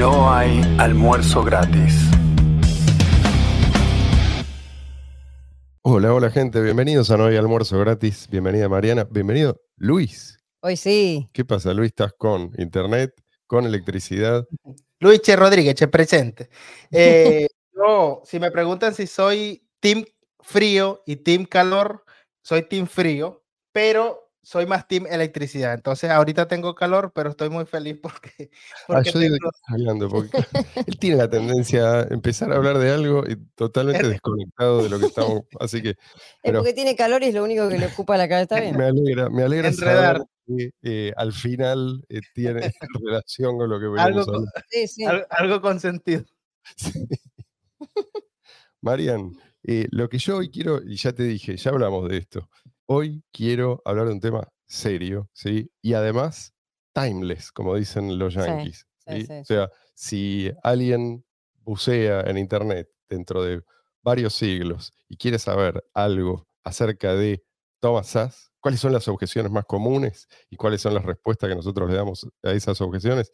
no 0.00 0.32
hay 0.32 0.62
almuerzo 0.78 1.44
gratis. 1.44 1.94
Hola, 5.82 6.14
hola 6.14 6.30
gente, 6.30 6.62
bienvenidos 6.62 7.10
a 7.10 7.18
No 7.18 7.26
hay 7.26 7.36
almuerzo 7.36 7.78
gratis. 7.78 8.26
Bienvenida 8.30 8.66
Mariana, 8.70 9.04
bienvenido 9.04 9.60
Luis. 9.76 10.38
Hoy 10.62 10.78
sí. 10.78 11.28
¿Qué 11.34 11.44
pasa 11.44 11.74
Luis? 11.74 11.90
¿Estás 11.90 12.14
con 12.16 12.50
internet, 12.56 13.12
con 13.46 13.66
electricidad? 13.66 14.48
Luis 15.00 15.20
Che 15.20 15.36
Rodríguez, 15.36 15.74
che 15.74 15.88
presente. 15.88 16.48
Eh, 16.90 17.46
yo, 17.74 18.22
si 18.24 18.40
me 18.40 18.50
preguntan 18.50 18.94
si 18.94 19.06
soy 19.06 19.68
team 19.80 20.06
frío 20.38 21.02
y 21.04 21.16
team 21.16 21.44
calor, 21.44 22.06
soy 22.42 22.62
team 22.62 22.86
frío, 22.86 23.44
pero 23.70 24.29
soy 24.42 24.66
más 24.66 24.88
team 24.88 25.06
electricidad. 25.06 25.74
Entonces, 25.74 26.10
ahorita 26.10 26.48
tengo 26.48 26.74
calor, 26.74 27.12
pero 27.14 27.30
estoy 27.30 27.50
muy 27.50 27.66
feliz 27.66 27.98
porque. 28.02 28.50
Ah, 28.88 28.94
porque 28.94 29.10
yo 29.12 29.18
digo 29.20 29.36
tengo- 29.36 29.50
que 29.50 29.56
estás 29.56 29.74
hablando, 29.74 30.08
porque 30.08 30.38
él 30.86 30.98
tiene 30.98 31.16
la 31.16 31.28
tendencia 31.30 32.00
a 32.00 32.02
empezar 32.10 32.50
a 32.52 32.56
hablar 32.56 32.78
de 32.78 32.90
algo 32.90 33.24
y 33.28 33.36
totalmente 33.54 34.08
desconectado 34.08 34.82
de 34.82 34.88
lo 34.88 34.98
que 34.98 35.06
estamos. 35.06 35.42
Así 35.60 35.82
que 35.82 35.90
Es 36.42 36.52
porque 36.52 36.72
tiene 36.72 36.96
calor 36.96 37.22
y 37.22 37.26
es 37.26 37.34
lo 37.34 37.44
único 37.44 37.68
que 37.68 37.78
le 37.78 37.86
ocupa 37.86 38.16
la 38.16 38.28
cabeza. 38.28 38.42
Está 38.56 38.60
bien. 38.60 38.76
me 38.76 38.84
alegra, 38.86 39.28
me 39.30 39.42
alegra 39.42 39.68
Enredar. 39.68 40.16
saber 40.16 40.26
que 40.46 40.70
eh, 40.82 41.12
al 41.16 41.32
final 41.32 42.04
eh, 42.08 42.20
tiene 42.34 42.72
relación 43.04 43.56
con 43.58 43.68
lo 43.70 43.78
que 43.78 43.86
algo, 43.86 43.94
venimos 43.96 44.26
con, 44.26 44.34
hablando. 44.36 44.50
Sí, 44.70 44.88
sí. 44.88 45.04
al- 45.04 45.26
algo 45.30 45.60
con 45.60 45.78
sentido. 45.80 46.24
Sí. 46.76 46.92
Marian, 48.80 49.32
eh, 49.62 49.86
lo 49.90 50.08
que 50.08 50.18
yo 50.18 50.38
hoy 50.38 50.50
quiero, 50.50 50.80
y 50.82 50.96
ya 50.96 51.12
te 51.12 51.22
dije, 51.24 51.56
ya 51.56 51.70
hablamos 51.70 52.08
de 52.08 52.16
esto, 52.18 52.48
hoy 52.92 53.22
quiero 53.32 53.80
hablar 53.84 54.08
de 54.08 54.14
un 54.14 54.20
tema 54.20 54.48
serio, 54.66 55.30
¿sí? 55.32 55.70
Y 55.80 55.94
además, 55.94 56.54
timeless, 56.92 57.52
como 57.52 57.76
dicen 57.76 58.18
los 58.18 58.34
yankees. 58.34 58.84
sí, 59.06 59.20
¿sí? 59.20 59.26
sí, 59.26 59.32
O 59.32 59.44
sea, 59.44 59.70
si 59.94 60.50
alguien 60.64 61.24
bucea 61.60 62.22
en 62.22 62.36
Internet 62.36 62.88
dentro 63.08 63.44
de 63.44 63.62
varios 64.02 64.34
siglos 64.34 64.92
y 65.08 65.16
quiere 65.16 65.38
saber 65.38 65.84
algo 65.94 66.48
acerca 66.64 67.14
de 67.14 67.44
Thomas 67.78 68.08
Sass, 68.08 68.50
cuáles 68.58 68.80
son 68.80 68.92
las 68.92 69.06
objeciones 69.06 69.52
más 69.52 69.66
comunes 69.66 70.26
y 70.48 70.56
cuáles 70.56 70.80
son 70.80 70.94
las 70.94 71.04
respuestas 71.04 71.48
que 71.48 71.54
nosotros 71.54 71.88
le 71.88 71.94
damos 71.96 72.26
a 72.42 72.50
esas 72.50 72.80
objeciones, 72.80 73.30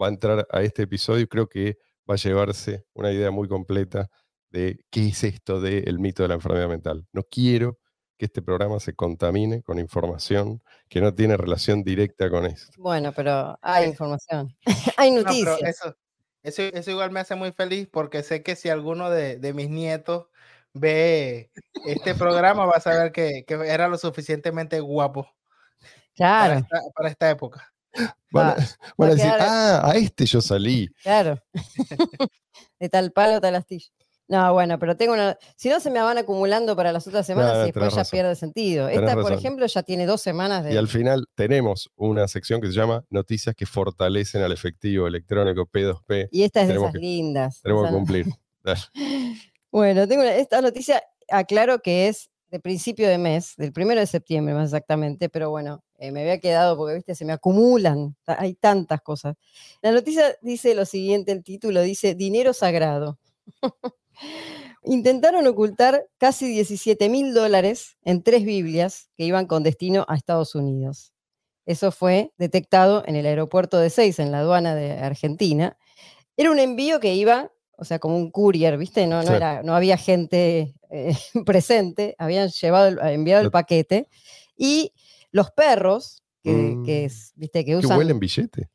va 0.00 0.06
a 0.06 0.10
entrar 0.10 0.48
a 0.50 0.62
este 0.62 0.82
episodio 0.82 1.22
y 1.22 1.28
creo 1.28 1.48
que 1.48 1.78
va 2.10 2.14
a 2.14 2.18
llevarse 2.18 2.84
una 2.92 3.12
idea 3.12 3.30
muy 3.30 3.46
completa 3.46 4.08
de 4.50 4.80
qué 4.90 5.06
es 5.08 5.22
esto 5.22 5.60
del 5.60 6.00
mito 6.00 6.24
de 6.24 6.28
la 6.28 6.34
enfermedad 6.34 6.68
mental. 6.68 7.06
No 7.12 7.22
quiero 7.22 7.78
que 8.16 8.26
este 8.26 8.42
programa 8.42 8.80
se 8.80 8.94
contamine 8.94 9.62
con 9.62 9.78
información 9.78 10.62
que 10.88 11.00
no 11.00 11.14
tiene 11.14 11.36
relación 11.36 11.82
directa 11.82 12.30
con 12.30 12.46
esto. 12.46 12.72
Bueno, 12.78 13.12
pero 13.12 13.58
hay 13.62 13.86
información. 13.88 14.56
hay 14.96 15.10
No, 15.10 15.22
noticias. 15.22 15.60
eso, 15.62 15.96
eso, 16.42 16.62
eso 16.62 16.90
igual 16.90 17.10
me 17.10 17.20
hace 17.20 17.34
muy 17.34 17.52
feliz 17.52 17.88
porque 17.90 18.22
sé 18.22 18.42
que 18.42 18.56
si 18.56 18.68
alguno 18.68 19.10
de, 19.10 19.36
de 19.38 19.52
mis 19.52 19.68
nietos 19.68 20.26
ve 20.72 21.50
este 21.86 22.14
programa 22.14 22.66
va 22.66 22.76
a 22.76 22.80
saber 22.80 23.12
que, 23.12 23.44
que 23.46 23.54
era 23.54 23.88
lo 23.88 23.98
suficientemente 23.98 24.80
guapo 24.80 25.24
para 25.24 25.34
Claro, 26.14 26.54
esta, 26.60 26.80
para 26.94 27.08
esta 27.10 27.30
época. 27.30 27.72
Van 28.30 28.48
a, 28.50 28.54
Va- 28.54 28.56
van 28.98 29.10
a 29.10 29.14
decir, 29.14 29.32
ah, 29.38 29.82
a 29.84 29.94
este 29.96 30.24
yo 30.26 30.40
salí. 30.40 30.88
claro. 31.02 31.42
de 32.80 32.88
tal 32.88 33.12
palo, 33.12 33.40
tal 33.40 33.54
astilla. 33.56 33.88
No, 34.28 34.52
bueno, 34.54 34.76
pero 34.78 34.96
tengo 34.96 35.12
una. 35.14 35.38
Si 35.54 35.68
no, 35.68 35.78
se 35.78 35.88
me 35.88 36.00
van 36.00 36.18
acumulando 36.18 36.74
para 36.74 36.90
las 36.90 37.06
otras 37.06 37.24
semanas 37.26 37.58
y 37.62 37.64
después 37.66 37.92
ya 37.94 37.98
razón. 38.00 38.10
pierde 38.10 38.34
sentido. 38.34 38.86
Tenés 38.88 39.02
Esta, 39.02 39.14
por 39.14 39.22
razón. 39.24 39.38
ejemplo, 39.38 39.66
ya 39.66 39.82
tiene 39.84 40.04
dos 40.06 40.20
semanas 40.20 40.64
de. 40.64 40.74
Y 40.74 40.76
al 40.76 40.88
final 40.88 41.26
tenemos 41.36 41.90
una 41.94 42.26
sección 42.26 42.60
que 42.60 42.66
se 42.66 42.72
llama 42.72 43.04
Noticias 43.08 43.54
que 43.54 43.66
fortalecen 43.66 44.42
al 44.42 44.50
efectivo 44.50 45.06
electrónico 45.06 45.66
P2P. 45.66 46.28
y 46.32 46.42
esta 46.42 46.62
es 46.62 46.68
de 46.68 46.74
esas 46.74 46.92
que- 46.92 46.98
lindas. 46.98 47.60
Tenemos 47.62 47.86
que 47.86 47.92
cumplir. 47.94 48.26
Bueno, 49.70 50.08
tengo 50.08 50.22
una- 50.22 50.34
esta 50.34 50.60
noticia, 50.60 51.02
aclaro 51.30 51.80
que 51.80 52.08
es 52.08 52.30
de 52.50 52.60
principio 52.60 53.08
de 53.08 53.18
mes, 53.18 53.54
del 53.56 53.72
primero 53.72 54.00
de 54.00 54.06
septiembre 54.06 54.54
más 54.54 54.66
exactamente, 54.66 55.28
pero 55.28 55.50
bueno, 55.50 55.84
eh, 55.98 56.10
me 56.12 56.20
había 56.22 56.38
quedado 56.40 56.76
porque, 56.76 56.94
viste, 56.94 57.14
se 57.14 57.24
me 57.24 57.32
acumulan, 57.32 58.16
hay 58.26 58.54
tantas 58.54 59.00
cosas. 59.02 59.34
La 59.82 59.90
noticia 59.92 60.34
dice 60.42 60.74
lo 60.74 60.84
siguiente, 60.86 61.32
el 61.32 61.42
título 61.44 61.82
dice, 61.82 62.14
dinero 62.14 62.52
sagrado. 62.52 63.18
Intentaron 64.82 65.46
ocultar 65.46 66.06
casi 66.18 66.46
17 66.48 67.08
mil 67.08 67.34
dólares 67.34 67.96
en 68.02 68.22
tres 68.22 68.44
Biblias 68.44 69.10
que 69.16 69.24
iban 69.24 69.46
con 69.46 69.62
destino 69.62 70.04
a 70.08 70.16
Estados 70.16 70.54
Unidos. 70.54 71.12
Eso 71.66 71.90
fue 71.90 72.32
detectado 72.38 73.02
en 73.06 73.16
el 73.16 73.26
aeropuerto 73.26 73.78
de 73.78 73.90
Seis, 73.90 74.18
en 74.20 74.30
la 74.30 74.38
aduana 74.40 74.74
de 74.74 74.92
Argentina. 74.92 75.76
Era 76.36 76.50
un 76.52 76.60
envío 76.60 77.00
que 77.00 77.14
iba, 77.14 77.50
o 77.76 77.84
sea, 77.84 77.98
como 77.98 78.16
un 78.16 78.30
courier, 78.30 78.78
¿viste? 78.78 79.06
No, 79.06 79.22
no, 79.22 79.34
era, 79.34 79.62
no 79.64 79.74
había 79.74 79.96
gente 79.96 80.74
eh, 80.90 81.16
presente, 81.44 82.14
habían 82.18 82.50
llevado, 82.50 83.00
enviado 83.02 83.42
el 83.42 83.50
paquete 83.50 84.08
y 84.56 84.92
los 85.32 85.50
perros, 85.50 86.22
que, 86.42 86.52
Mm. 86.52 86.84
que 86.84 87.04
es, 87.06 87.32
¿viste? 87.34 87.64
Que 87.64 87.72
¿Qué 87.72 87.76
usan... 87.76 87.98
huelen 87.98 88.20
billete? 88.20 88.68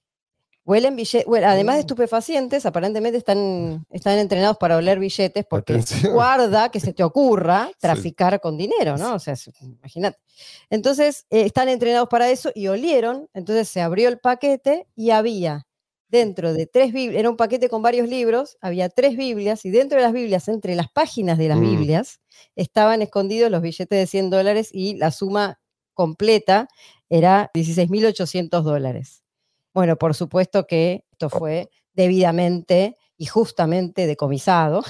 Huelen 0.64 0.96
billetes, 0.96 1.26
además 1.44 1.76
de 1.76 1.80
Mm. 1.82 1.86
estupefacientes, 1.86 2.66
aparentemente 2.68 3.18
están, 3.18 3.84
están 3.90 4.20
entrenados 4.20 4.58
para 4.58 4.78
oler 4.78 5.00
billetes 5.00 5.44
porque 5.50 5.74
Atención. 5.74 6.14
guarda 6.14 6.70
que 6.70 6.80
se 6.80 6.94
te 6.94 7.04
ocurra 7.04 7.72
traficar 7.80 8.40
con 8.40 8.58
dinero, 8.58 8.96
¿no? 8.98 9.16
O 9.16 9.20
sea, 9.20 9.34
imagínate. 9.62 10.20
Entonces, 10.70 11.26
eh, 11.32 11.42
están 11.46 11.68
entrenados 11.68 12.10
para 12.10 12.30
eso 12.30 12.52
y 12.54 12.68
olieron, 12.68 13.28
entonces 13.34 13.70
se 13.70 13.82
abrió 13.82 14.08
el 14.08 14.20
paquete 14.20 14.88
y 14.96 15.10
había 15.10 15.66
dentro 16.10 16.54
de 16.54 16.68
tres 16.68 16.92
Biblias, 16.94 17.20
era 17.22 17.30
un 17.30 17.38
paquete 17.38 17.70
con 17.70 17.82
varios 17.82 18.08
libros, 18.08 18.58
había 18.62 18.90
tres 18.90 19.16
Biblias 19.18 19.66
y 19.66 19.72
dentro 19.72 19.98
de 19.98 20.04
las 20.04 20.14
Biblias, 20.14 20.48
entre 20.50 20.76
las 20.76 20.92
páginas 20.92 21.38
de 21.40 21.48
las 21.48 21.58
Mm. 21.58 21.62
Biblias, 21.62 22.20
estaban 22.56 23.02
escondidos 23.02 23.50
los 23.50 23.62
billetes 23.62 23.98
de 23.98 24.06
100 24.08 24.30
dólares 24.30 24.70
y 24.74 24.96
la 24.98 25.10
suma 25.12 25.60
completa 25.96 26.68
era 27.10 27.50
16.800 27.54 28.64
dólares. 28.64 29.21
Bueno, 29.74 29.96
por 29.96 30.14
supuesto 30.16 30.66
que 30.68 31.06
esto 31.12 31.30
fue 31.30 31.70
debidamente 31.94 32.98
y 33.18 33.26
justamente 33.26 34.08
decomisado, 34.08 34.84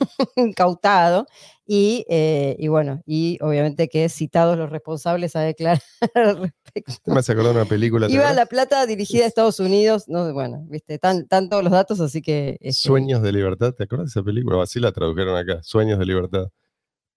incautado, 0.36 1.26
y, 1.66 2.04
eh, 2.08 2.56
y 2.58 2.68
bueno, 2.68 3.02
y 3.06 3.38
obviamente 3.40 3.88
que 3.88 4.08
citados 4.08 4.58
los 4.58 4.70
responsables 4.70 5.36
a 5.36 5.40
declarar 5.40 5.80
al 6.14 6.38
respecto. 6.38 7.12
Me 7.12 7.20
hace 7.20 7.32
acordar 7.32 7.54
una 7.54 7.64
película. 7.64 8.06
¿te 8.06 8.12
Iba 8.12 8.24
acordás? 8.24 8.36
la 8.36 8.46
plata 8.46 8.86
dirigida 8.86 9.24
a 9.24 9.26
Estados 9.28 9.60
Unidos, 9.60 10.04
no, 10.08 10.32
bueno, 10.32 10.64
viste, 10.68 10.98
tan, 10.98 11.26
tan 11.28 11.48
todos 11.48 11.62
los 11.62 11.72
datos, 11.72 12.00
así 12.00 12.20
que... 12.22 12.56
este, 12.60 12.72
Sueños 12.88 13.22
de 13.22 13.32
libertad, 13.32 13.72
¿te 13.74 13.84
acuerdas 13.84 14.12
de 14.12 14.20
esa 14.20 14.24
película? 14.24 14.62
Así 14.62 14.80
la 14.80 14.92
tradujeron 14.92 15.36
acá, 15.36 15.62
Sueños 15.62 15.98
de 15.98 16.06
libertad. 16.06 16.48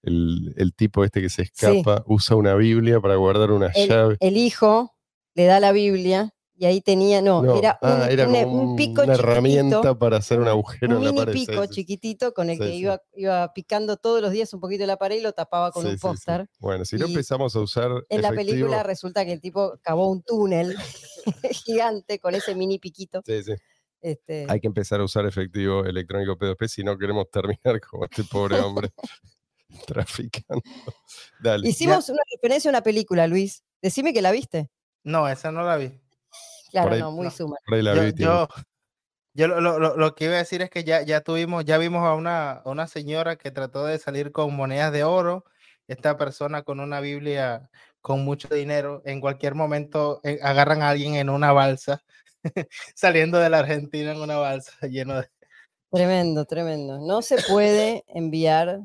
El, 0.03 0.53
el 0.57 0.75
tipo 0.75 1.03
este 1.03 1.19
que 1.19 1.29
se 1.29 1.41
escapa 1.41 2.03
usa 2.05 2.35
una 2.35 2.53
Biblia 2.53 3.01
para 3.01 3.15
guardar 3.15 3.49
una 3.49 3.67
el, 3.73 3.89
llave. 3.89 4.17
el 4.19 4.37
hijo 4.37 4.93
le 5.33 5.45
da 5.45 5.59
la 5.59 5.71
Biblia 5.71 6.34
y 6.57 6.65
ahí 6.65 6.79
tenía, 6.81 7.21
no, 7.21 7.41
No, 7.41 7.57
era 7.57 7.77
un, 7.81 7.89
ah, 7.89 8.07
era 8.09 8.27
un- 8.27 8.33
como 8.33 8.61
un 8.71 8.75
pico 8.77 9.01
una 9.03 9.13
chiquitito, 9.15 9.29
herramienta 9.31 9.99
para 9.99 10.17
hacer 10.17 10.39
un 10.39 10.47
agujero 10.47 10.93
un 10.95 10.99
en 10.99 11.03
la 11.05 11.11
mini 11.11 11.25
pared. 11.25 11.33
sí, 11.33 11.45
pico 11.47 11.63
sí, 11.65 11.69
chiquitito 11.69 12.33
con 12.33 12.49
el 12.49 12.57
Sí, 12.57 12.63
que 12.63 12.69
sí. 12.71 12.77
iba, 12.77 13.01
iba 13.13 13.53
picando 13.53 13.97
todos 13.97 14.21
los 14.21 14.31
días 14.31 14.53
un 14.53 14.59
poquito 14.61 14.83
de 14.83 14.87
la 14.87 14.97
pared 14.97 15.17
y 15.17 15.21
lo 15.21 15.33
tapaba 15.33 15.71
con 15.71 15.83
Sí, 15.83 15.87
un 15.89 15.93
sí, 15.95 15.97
sí. 15.97 16.01
póster. 16.07 16.47
Bueno, 16.59 16.85
si 16.85 16.97
no 16.97 17.07
empezamos 17.07 17.55
a 17.55 17.59
usar 17.59 17.91
En 18.09 18.21
la 18.21 18.31
película 18.31 18.83
resulta 18.83 19.25
que 19.25 19.33
el 19.33 19.41
tipo 19.41 19.77
cavó 19.81 20.09
un 20.09 20.21
túnel 20.23 20.75
gigante 21.65 22.19
con 22.19 22.35
ese 22.35 22.55
mini 22.55 22.79
piquito. 22.79 23.21
Sí, 23.25 23.43
sí. 23.43 23.53
Este, 24.01 24.45
Hay 24.47 24.59
que 24.59 24.67
empezar 24.67 24.99
a 25.01 25.03
usar 25.03 25.25
efectivo 25.25 25.83
electrónico 25.83 26.37
P2P 26.37 26.67
si 26.67 26.83
no 26.83 26.95
queremos 26.97 27.29
terminar 27.31 27.81
como 27.81 28.05
este 28.05 28.23
pobre 28.23 28.59
hombre 28.61 28.89
traficando. 29.87 30.61
Dale. 31.41 31.67
Hicimos 31.67 32.09
una 32.09 32.21
referencia 32.35 32.69
a 32.69 32.71
una 32.71 32.81
película, 32.83 33.27
Luis. 33.27 33.63
Decime 33.81 34.13
que 34.13 34.21
la 34.21 34.31
viste. 34.31 34.69
No, 35.03 35.27
esa 35.27 35.51
no 35.51 35.63
la 35.63 35.77
vi. 35.77 35.99
Claro, 36.71 36.91
ahí- 36.91 36.99
no, 36.99 37.11
muy 37.11 37.25
no. 37.25 37.31
suma. 37.31 37.57
Por 37.65 37.75
ahí 37.75 37.81
la 37.81 37.95
yo, 37.95 38.07
yo, 38.15 38.47
yo 39.33 39.47
lo, 39.47 39.61
lo- 39.61 39.79
lo- 39.79 39.97
lo 39.97 40.15
que 40.15 40.25
iba 40.25 40.35
a 40.35 40.37
decir 40.37 40.61
es 40.61 40.69
que 40.69 40.83
ya, 40.83 41.01
ya 41.01 41.21
tuvimos, 41.21 41.65
ya 41.65 41.77
vimos 41.77 42.03
a 42.05 42.13
una, 42.13 42.51
a 42.53 42.69
una 42.69 42.87
señora 42.87 43.35
que 43.37 43.51
trató 43.51 43.85
de 43.85 43.99
salir 43.99 44.31
con 44.31 44.55
monedas 44.55 44.91
de 44.93 45.03
oro. 45.03 45.45
Esta 45.87 46.17
persona 46.17 46.63
con 46.63 46.79
una 46.79 46.99
Biblia 46.99 47.69
con 48.01 48.23
mucho 48.25 48.47
dinero, 48.53 49.01
en 49.05 49.19
cualquier 49.21 49.55
momento 49.55 50.19
eh, 50.23 50.39
agarran 50.41 50.81
a 50.81 50.89
alguien 50.89 51.15
en 51.15 51.29
una 51.29 51.51
balsa, 51.51 52.03
saliendo 52.95 53.37
de 53.39 53.49
la 53.49 53.59
Argentina 53.59 54.11
en 54.11 54.21
una 54.21 54.37
balsa 54.37 54.71
lleno 54.89 55.21
de... 55.21 55.27
Tremendo, 55.91 56.45
tremendo. 56.45 56.99
No 56.99 57.21
se 57.21 57.41
puede 57.43 58.03
enviar 58.07 58.79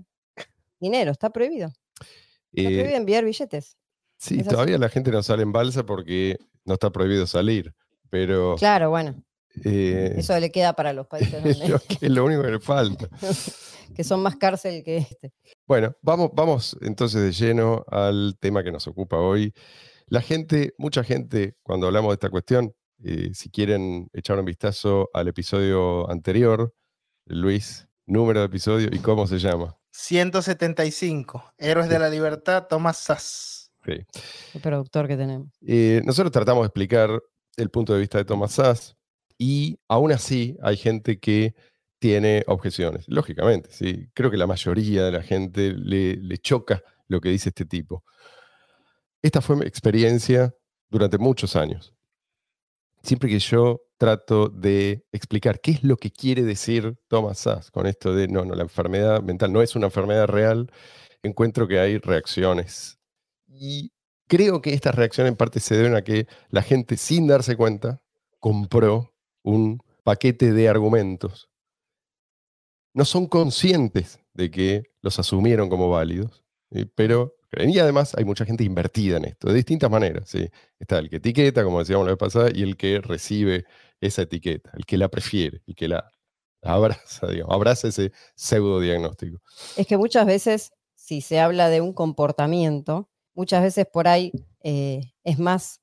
dinero, 0.79 1.11
está 1.13 1.31
prohibido. 1.31 1.69
Está 1.69 2.09
Eh, 2.53 2.65
prohibido 2.75 2.97
enviar 2.97 3.25
billetes. 3.25 3.77
sí, 4.19 4.41
así. 4.41 4.49
todavía 4.49 4.77
la 4.79 4.89
gente 4.89 5.11
no 5.11 5.23
sale 5.23 5.43
en 5.43 5.53
balsa 5.53 5.85
porque 5.85 6.37
no 6.71 6.75
está 6.75 6.91
prohibido 6.91 7.27
salir, 7.27 7.75
pero 8.09 8.55
Claro, 8.57 8.91
bueno, 8.91 9.23
eh, 9.65 10.15
eso 10.17 10.39
le 10.39 10.53
queda 10.53 10.73
para 10.75 10.93
los 10.93 11.07
países 11.09 11.35
es, 11.45 11.59
donde- 11.59 11.69
lo, 11.69 11.79
que- 11.81 12.07
es 12.07 12.11
lo 12.11 12.25
único 12.25 12.43
que 12.43 12.51
le 12.53 12.61
falta. 12.61 13.09
que 13.95 14.05
son 14.05 14.23
más 14.23 14.37
cárcel 14.37 14.85
que 14.85 14.99
este. 14.99 15.33
Bueno, 15.67 15.97
vamos, 16.01 16.31
vamos 16.33 16.77
entonces 16.81 17.21
de 17.23 17.33
lleno 17.33 17.85
al 17.89 18.37
tema 18.39 18.63
que 18.63 18.71
nos 18.71 18.87
ocupa 18.87 19.17
hoy. 19.17 19.53
La 20.07 20.21
gente, 20.23 20.75
mucha 20.79 21.03
gente, 21.03 21.57
cuando 21.63 21.89
hablamos 21.89 22.11
de 22.11 22.15
esta 22.15 22.31
cuestión, 22.31 22.73
eh, 23.03 23.31
si 23.35 23.51
quieren 23.51 24.09
echar 24.13 24.39
un 24.39 24.45
vistazo 24.45 25.11
al 25.13 25.27
episodio 25.29 26.09
anterior, 26.09 26.73
Luis, 27.27 27.89
número 28.07 28.41
de 28.41 28.47
episodio 28.47 28.89
y 28.93 28.99
cómo 29.01 29.27
se 29.27 29.39
llama. 29.39 29.77
175, 29.93 31.55
Héroes 31.59 31.89
de 31.89 31.99
la 31.99 32.09
Libertad, 32.09 32.67
Thomas 32.69 32.97
Sass. 32.97 33.60
Sí. 33.85 33.93
El 34.55 34.61
productor 34.61 35.09
que 35.09 35.17
tenemos. 35.17 35.49
Eh, 35.67 36.03
nosotros 36.05 36.33
tratamos 36.33 36.63
de 36.63 36.67
explicar 36.67 37.23
el 37.57 37.71
punto 37.71 37.95
de 37.95 38.01
vista 38.01 38.19
de 38.19 38.25
Thomas 38.25 38.53
Sass 38.53 38.97
y 39.39 39.79
aún 39.89 40.13
así 40.13 40.57
hay 40.63 40.77
gente 40.77 41.19
que 41.19 41.55
tiene 41.99 42.45
objeciones. 42.47 43.05
Lógicamente, 43.09 43.71
sí. 43.73 44.09
Creo 44.15 44.31
que 44.31 44.37
la 44.37 44.47
mayoría 44.47 45.05
de 45.05 45.13
la 45.13 45.23
gente 45.23 45.73
le, 45.73 46.17
le 46.17 46.39
choca 46.39 46.83
lo 47.09 47.21
que 47.21 47.29
dice 47.31 47.51
este 47.51 47.65
tipo. 47.65 48.05
Esta 49.23 49.41
fue 49.41 49.57
mi 49.57 49.67
experiencia 49.67 50.55
durante 50.89 51.19
muchos 51.19 51.57
años. 51.57 51.95
Siempre 53.03 53.29
que 53.29 53.39
yo 53.39 53.83
trato 53.97 54.49
de 54.49 55.05
explicar 55.13 55.61
qué 55.61 55.73
es 55.73 55.85
lo 55.85 55.97
que 55.97 56.11
quiere 56.11 56.43
decir 56.43 56.97
Thomas 57.09 57.39
Sass 57.39 57.71
con 57.71 57.87
esto 57.87 58.15
de, 58.15 58.29
no, 58.29 58.45
no, 58.45 58.55
la 58.55 58.63
enfermedad 58.63 59.23
mental 59.23 59.53
no 59.53 59.63
es 59.63 59.77
una 59.77 59.87
enfermedad 59.87 60.27
real, 60.27 60.71
encuentro 61.23 61.67
que 61.69 61.79
hay 61.79 61.99
reacciones. 61.99 63.00
Y 63.53 63.93
creo 64.29 64.63
que 64.63 64.73
estas 64.73 64.95
reacciones 64.95 65.33
en 65.33 65.37
parte 65.37 65.61
se 65.61 65.77
deben 65.77 65.95
a 65.95 66.03
que 66.03 66.27
la 66.49 66.63
gente, 66.63 66.97
sin 66.97 67.27
darse 67.27 67.57
cuenta, 67.57 68.01
compró 68.39 69.13
un 69.43 69.83
paquete 70.05 70.53
de 70.53 70.69
argumentos. 70.69 71.51
No 72.95 73.05
son 73.05 73.27
conscientes 73.27 74.21
de 74.35 74.51
que 74.51 74.85
los 75.03 75.19
asumieron 75.19 75.69
como 75.69 75.91
válidos, 75.91 76.45
pero 76.95 77.37
creen. 77.51 77.71
Y 77.71 77.79
además 77.79 78.15
hay 78.17 78.25
mucha 78.25 78.45
gente 78.45 78.65
invertida 78.65 79.17
en 79.17 79.27
esto, 79.27 79.49
de 79.49 79.55
distintas 79.55 79.91
maneras. 79.91 80.33
Está 80.79 80.99
el 80.99 81.11
que 81.11 81.17
etiqueta, 81.17 81.65
como 81.65 81.81
decíamos 81.81 82.07
la 82.07 82.13
vez 82.13 82.19
pasada, 82.19 82.51
y 82.55 82.63
el 82.63 82.77
que 82.77 83.01
recibe 83.01 83.67
esa 84.01 84.23
etiqueta, 84.23 84.71
el 84.75 84.87
que 84.87 84.97
la 84.97 85.09
prefiere, 85.09 85.61
el 85.67 85.75
que 85.75 85.89
la 85.89 86.11
abraza, 86.63 87.27
digamos, 87.27 87.55
abraza 87.55 87.89
ese 87.89 88.13
pseudo 88.35 88.81
diagnóstico. 88.81 89.41
Es 89.77 89.87
que 89.87 89.97
muchas 89.99 90.25
veces, 90.25 90.73
si 90.95 91.21
se 91.21 91.41
habla 91.41 91.69
de 91.69 91.81
un 91.81 91.93
comportamiento, 91.93 93.10
muchas 93.35 93.63
veces 93.63 93.87
por 93.93 94.09
ahí 94.09 94.33
eh, 94.63 95.13
es 95.25 95.39
más 95.39 95.81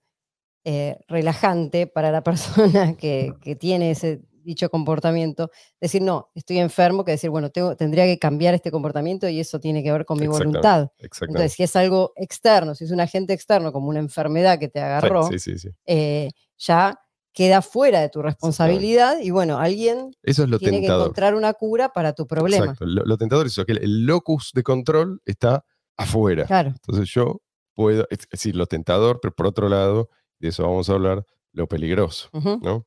eh, 0.66 0.98
relajante 1.08 1.88
para 1.88 2.12
la 2.12 2.24
persona 2.24 2.96
que, 2.98 3.34
que 3.42 3.56
tiene 3.56 3.92
ese 3.92 4.22
dicho 4.44 4.70
comportamiento, 4.70 5.52
decir, 5.82 6.02
no, 6.02 6.30
estoy 6.34 6.60
enfermo, 6.60 7.04
que 7.04 7.12
decir, 7.12 7.30
bueno, 7.30 7.50
tengo, 7.50 7.76
tendría 7.76 8.06
que 8.06 8.18
cambiar 8.18 8.54
este 8.54 8.72
comportamiento 8.72 9.28
y 9.28 9.42
eso 9.42 9.60
tiene 9.60 9.84
que 9.84 9.92
ver 9.92 10.06
con 10.06 10.18
mi 10.18 10.24
Exactamente, 10.26 10.58
voluntad. 10.60 10.92
Exactamente. 11.00 11.26
Entonces, 11.40 11.54
si 11.54 11.64
es 11.64 11.76
algo 11.76 12.14
externo, 12.16 12.74
si 12.74 12.86
es 12.86 12.92
un 12.92 13.02
agente 13.02 13.34
externo, 13.34 13.74
como 13.74 13.90
una 13.90 14.00
enfermedad 14.00 14.58
que 14.58 14.70
te 14.70 14.80
agarró, 14.80 15.24
Sí, 15.28 15.38
sí, 15.40 15.60
sí. 15.60 15.70
eh, 15.86 16.30
ya 16.58 16.98
queda 17.34 17.62
fuera 17.62 18.00
de 18.00 18.08
tu 18.08 18.22
responsabilidad 18.22 19.20
y 19.20 19.32
bueno, 19.32 19.60
alguien 19.60 20.12
Eso 20.24 20.44
es 20.44 20.50
lo 20.50 20.60
tiene 20.60 20.78
que 20.78 20.82
tentador. 20.84 21.08
encontrar 21.08 21.36
una 21.36 21.54
cura 21.54 21.90
para 21.90 22.14
tu 22.14 22.26
problema. 22.26 22.68
Exacto. 22.68 22.86
Lo, 22.86 23.04
lo 23.04 23.18
tentador 23.18 23.48
es 23.48 23.52
eso, 23.52 23.66
que 23.66 23.74
el, 23.74 23.84
el 23.84 24.06
locus 24.06 24.52
de 24.54 24.64
control 24.64 25.22
está 25.26 25.66
afuera. 25.98 26.46
Claro. 26.46 26.70
Entonces 26.70 27.10
yo 27.10 27.42
puedo, 27.74 28.08
es 28.10 28.20
decir, 28.32 28.56
lo 28.56 28.66
tentador, 28.66 29.20
pero 29.22 29.34
por 29.36 29.48
otro 29.48 29.68
lado, 29.70 30.10
de 30.40 30.50
eso 30.50 30.64
vamos 30.64 30.90
a 30.90 30.94
hablar, 30.94 31.26
lo 31.54 31.68
peligroso. 31.68 32.30
ujú, 32.34 32.60
¿no? 32.64 32.86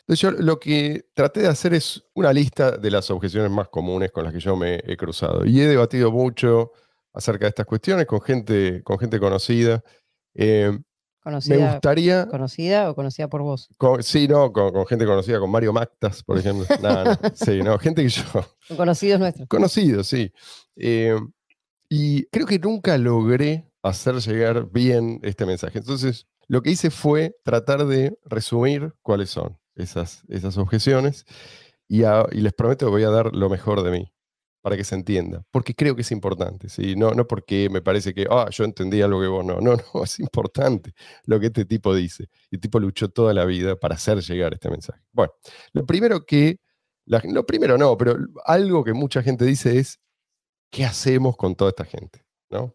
Entonces 0.00 0.20
yo 0.20 0.30
lo 0.32 0.58
que 0.58 1.04
traté 1.14 1.40
de 1.40 1.48
hacer 1.48 1.72
es 1.74 2.02
una 2.14 2.32
lista 2.32 2.72
de 2.76 2.90
las 2.90 3.10
objeciones 3.10 3.50
más 3.50 3.68
comunes 3.68 4.10
con 4.10 4.24
las 4.24 4.32
que 4.32 4.40
yo 4.40 4.56
me 4.56 4.80
he 4.84 4.96
cruzado. 4.96 5.44
Y 5.46 5.60
he 5.60 5.66
debatido 5.68 6.10
mucho 6.10 6.72
acerca 7.12 7.44
de 7.44 7.50
estas 7.50 7.66
cuestiones 7.66 8.06
con 8.06 8.20
gente, 8.20 8.82
con 8.82 8.98
gente 8.98 9.20
conocida. 9.20 9.82
Eh, 10.34 10.70
me 10.72 10.82
Conocida, 11.22 11.72
gustaría, 11.72 12.26
conocida 12.28 12.90
o 12.90 12.94
conocida 12.94 13.28
por 13.28 13.42
vos. 13.42 13.68
con- 13.76 14.02
sí, 14.02 14.26
no, 14.26 14.50
con, 14.52 14.72
con 14.72 14.86
gente 14.86 15.04
conocida, 15.04 15.38
con 15.38 15.50
Mario 15.50 15.72
Mactas, 15.72 16.22
por 16.24 16.38
ejemplo. 16.38 16.66
No, 16.80 17.04
no, 17.04 17.18
sí, 17.34 17.62
no, 17.62 17.78
gente 17.78 18.02
que 18.02 18.08
yo, 18.08 18.24
conocidos 18.76 19.20
nuestros. 19.20 19.46
conocido, 19.48 20.02
sí. 20.02 20.32
Eh, 20.76 21.14
y 21.90 22.24
creo 22.26 22.46
que 22.46 22.58
nunca 22.60 22.96
logré 22.98 23.70
hacer 23.82 24.14
llegar 24.20 24.70
bien 24.70 25.20
este 25.24 25.44
mensaje. 25.46 25.78
Entonces, 25.78 26.26
lo 26.48 26.62
que 26.62 26.70
hice 26.70 26.90
fue 26.90 27.36
tratar 27.44 27.86
de 27.86 28.16
resumir 28.24 28.94
cuáles 29.02 29.30
son 29.30 29.58
esas, 29.74 30.22
esas 30.28 30.56
objeciones 30.58 31.24
y, 31.88 32.04
a- 32.04 32.26
y 32.32 32.40
les 32.42 32.52
prometo 32.54 32.86
que 32.86 32.90
voy 32.92 33.02
a 33.04 33.10
dar 33.10 33.34
lo 33.34 33.50
mejor 33.50 33.82
de 33.82 33.90
mí 33.90 34.12
para 34.62 34.76
que 34.76 34.84
se 34.84 34.94
entienda, 34.94 35.42
porque 35.50 35.74
creo 35.74 35.96
que 35.96 36.02
es 36.02 36.12
importante, 36.12 36.68
¿sí? 36.68 36.94
no, 36.94 37.12
no 37.12 37.26
porque 37.26 37.70
me 37.70 37.80
parece 37.80 38.12
que, 38.12 38.26
ah, 38.30 38.46
yo 38.50 38.64
entendí 38.64 39.00
algo 39.00 39.20
que 39.20 39.26
vos 39.26 39.42
no, 39.44 39.58
no, 39.60 39.74
no, 39.94 40.04
es 40.04 40.20
importante 40.20 40.92
lo 41.24 41.40
que 41.40 41.46
este 41.46 41.64
tipo 41.64 41.94
dice. 41.94 42.28
Y 42.50 42.56
el 42.56 42.60
tipo 42.60 42.78
luchó 42.78 43.08
toda 43.08 43.32
la 43.34 43.46
vida 43.46 43.76
para 43.76 43.94
hacer 43.96 44.20
llegar 44.20 44.52
este 44.54 44.68
mensaje. 44.70 45.00
Bueno, 45.12 45.32
lo 45.72 45.86
primero 45.86 46.26
que, 46.26 46.58
la, 47.06 47.22
lo 47.24 47.46
primero 47.46 47.78
no, 47.78 47.96
pero 47.96 48.16
algo 48.44 48.84
que 48.84 48.92
mucha 48.92 49.22
gente 49.22 49.46
dice 49.46 49.78
es, 49.78 49.98
¿qué 50.70 50.84
hacemos 50.84 51.36
con 51.36 51.54
toda 51.54 51.70
esta 51.70 51.84
gente? 51.84 52.24
¿No? 52.48 52.74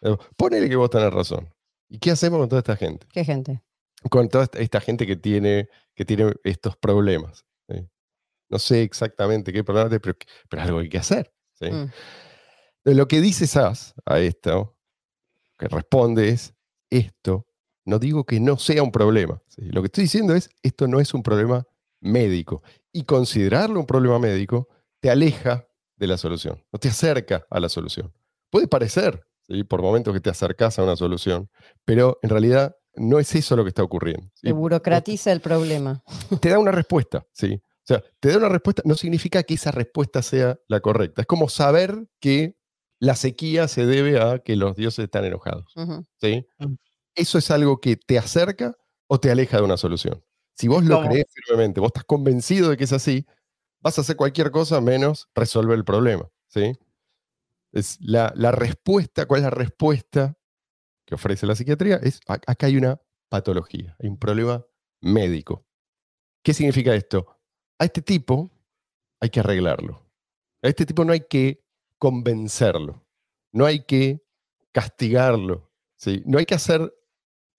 Eh, 0.00 0.16
Ponele 0.36 0.68
que 0.68 0.76
vos 0.76 0.90
tenés 0.90 1.12
razón. 1.12 1.52
¿Y 1.88 1.98
qué 1.98 2.10
hacemos 2.10 2.38
con 2.40 2.48
toda 2.48 2.60
esta 2.60 2.76
gente? 2.76 3.06
¿Qué 3.12 3.24
gente? 3.24 3.62
Con 4.10 4.28
toda 4.28 4.44
esta, 4.44 4.58
esta 4.58 4.80
gente 4.80 5.06
que 5.06 5.16
tiene, 5.16 5.68
que 5.94 6.04
tiene 6.04 6.32
estos 6.44 6.76
problemas. 6.76 7.44
¿sí? 7.68 7.86
No 8.48 8.58
sé 8.58 8.82
exactamente 8.82 9.52
qué 9.52 9.62
problemas, 9.62 9.98
pero, 10.02 10.16
pero 10.48 10.62
algo 10.62 10.78
hay 10.78 10.88
que 10.88 10.98
hacer. 10.98 11.32
¿sí? 11.52 11.70
Mm, 11.70 11.90
De 12.84 12.94
Lo 12.94 13.06
que 13.06 13.20
dice 13.20 13.46
Sass 13.46 13.94
a 14.06 14.18
esto, 14.18 14.76
que 15.58 15.68
responde 15.68 16.30
es, 16.30 16.54
esto, 16.90 17.46
no 17.84 17.98
digo 17.98 18.24
que 18.24 18.40
no 18.40 18.58
sea 18.58 18.82
un 18.82 18.92
problema. 18.92 19.42
¿sí? 19.48 19.62
Lo 19.62 19.82
que 19.82 19.86
estoy 19.86 20.04
diciendo 20.04 20.34
es, 20.34 20.50
esto 20.62 20.88
no 20.88 20.98
es 20.98 21.14
un 21.14 21.22
problema 21.22 21.66
médico. 22.00 22.62
Y 22.92 23.04
considerarlo 23.04 23.78
un 23.78 23.86
problema 23.86 24.18
médico 24.18 24.68
te 25.00 25.10
aleja 25.10 25.68
de 26.02 26.08
la 26.08 26.18
solución, 26.18 26.60
no 26.72 26.80
te 26.80 26.88
acerca 26.88 27.46
a 27.48 27.60
la 27.60 27.68
solución. 27.68 28.12
Puede 28.50 28.66
parecer, 28.66 29.24
¿sí? 29.46 29.62
por 29.62 29.82
momentos 29.82 30.12
que 30.12 30.20
te 30.20 30.30
acercas 30.30 30.76
a 30.76 30.82
una 30.82 30.96
solución, 30.96 31.48
pero 31.84 32.18
en 32.22 32.30
realidad 32.30 32.76
no 32.96 33.20
es 33.20 33.32
eso 33.36 33.54
lo 33.54 33.62
que 33.62 33.68
está 33.68 33.84
ocurriendo. 33.84 34.26
¿sí? 34.34 34.48
Se 34.48 34.52
burocratiza 34.52 35.30
el 35.30 35.40
problema. 35.40 36.02
te 36.40 36.48
da 36.48 36.58
una 36.58 36.72
respuesta, 36.72 37.24
¿sí? 37.32 37.54
O 37.54 37.84
sea, 37.84 38.02
te 38.18 38.30
da 38.30 38.38
una 38.38 38.48
respuesta, 38.48 38.82
no 38.84 38.96
significa 38.96 39.44
que 39.44 39.54
esa 39.54 39.70
respuesta 39.70 40.22
sea 40.22 40.58
la 40.66 40.80
correcta. 40.80 41.22
Es 41.22 41.28
como 41.28 41.48
saber 41.48 42.08
que 42.18 42.56
la 42.98 43.14
sequía 43.14 43.68
se 43.68 43.86
debe 43.86 44.20
a 44.20 44.40
que 44.40 44.56
los 44.56 44.74
dioses 44.74 45.04
están 45.04 45.24
enojados. 45.24 45.72
¿sí? 46.20 46.44
Mm. 46.58 46.74
Eso 47.14 47.38
es 47.38 47.48
algo 47.52 47.80
que 47.80 47.94
te 47.94 48.18
acerca 48.18 48.76
o 49.06 49.20
te 49.20 49.30
aleja 49.30 49.58
de 49.58 49.62
una 49.62 49.76
solución. 49.76 50.20
Si 50.56 50.66
vos 50.66 50.84
lo 50.84 51.00
crees 51.02 51.26
firmemente, 51.32 51.78
vos 51.78 51.90
estás 51.90 52.04
convencido 52.04 52.70
de 52.70 52.76
que 52.76 52.84
es 52.84 52.92
así, 52.92 53.24
vas 53.82 53.98
a 53.98 54.02
hacer 54.02 54.16
cualquier 54.16 54.50
cosa 54.50 54.80
menos 54.80 55.28
resolver 55.34 55.76
el 55.76 55.84
problema, 55.84 56.28
¿sí? 56.48 56.78
Es 57.72 57.98
la, 58.00 58.32
la 58.36 58.52
respuesta, 58.52 59.26
¿cuál 59.26 59.40
es 59.40 59.44
la 59.44 59.50
respuesta 59.50 60.36
que 61.06 61.14
ofrece 61.14 61.46
la 61.46 61.54
psiquiatría? 61.54 61.96
Es, 61.96 62.20
ac- 62.22 62.44
acá 62.46 62.66
hay 62.66 62.76
una 62.76 63.00
patología, 63.28 63.96
hay 63.98 64.08
un 64.08 64.18
problema 64.18 64.64
médico. 65.00 65.66
¿Qué 66.42 66.54
significa 66.54 66.94
esto? 66.94 67.26
A 67.78 67.84
este 67.84 68.02
tipo 68.02 68.50
hay 69.20 69.30
que 69.30 69.40
arreglarlo. 69.40 70.06
A 70.62 70.68
este 70.68 70.84
tipo 70.86 71.04
no 71.04 71.12
hay 71.12 71.20
que 71.28 71.64
convencerlo. 71.98 73.04
No 73.52 73.64
hay 73.64 73.84
que 73.84 74.22
castigarlo. 74.72 75.70
¿sí? 75.96 76.22
No 76.26 76.38
hay 76.38 76.46
que 76.46 76.54
hacer 76.54 76.92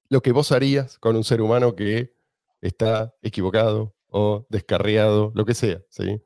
lo 0.09 0.21
que 0.21 0.31
vos 0.31 0.51
harías 0.51 0.99
con 0.99 1.15
un 1.15 1.23
ser 1.23 1.41
humano 1.41 1.75
que 1.75 2.13
está 2.61 3.15
equivocado 3.21 3.92
o 4.13 4.45
descarriado, 4.49 5.31
lo 5.35 5.43
que 5.45 5.53
sea. 5.55 5.81
¿sí? 5.89 6.21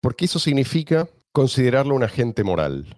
Porque 0.00 0.24
eso 0.26 0.38
significa 0.38 1.08
considerarlo 1.32 1.94
un 1.94 2.02
agente 2.02 2.42
moral. 2.44 2.96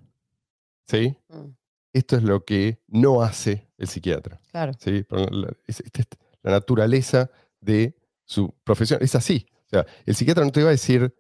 ¿sí? 0.87 1.15
Mm, 1.29 1.51
Esto 1.93 2.17
es 2.17 2.23
lo 2.23 2.45
que 2.45 2.81
no 2.89 3.23
hace 3.23 3.69
el 3.77 3.87
psiquiatra. 3.87 4.41
Claro. 4.51 4.73
¿sí? 4.79 5.05
La, 5.11 5.53
es- 5.67 5.81
es- 5.81 5.91
es 5.95 6.07
la 6.43 6.53
naturaleza 6.53 7.31
de 7.61 7.95
su 8.25 8.53
profesión 8.65 8.99
es 9.03 9.15
así. 9.15 9.47
O 9.67 9.69
sea, 9.69 9.87
el 10.07 10.15
psiquiatra 10.17 10.45
no 10.45 10.51
te 10.53 10.63
va 10.63 10.69
a 10.69 10.73
decir, 10.73 11.15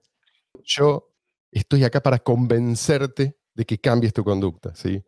yo 0.64 1.12
estoy 1.50 1.84
acá 1.84 2.02
para 2.02 2.18
convencerte 2.18 3.36
de 3.54 3.64
que 3.66 3.78
cambies 3.78 4.12
tu 4.14 4.24
conducta, 4.24 4.74
¿sí? 4.74 5.02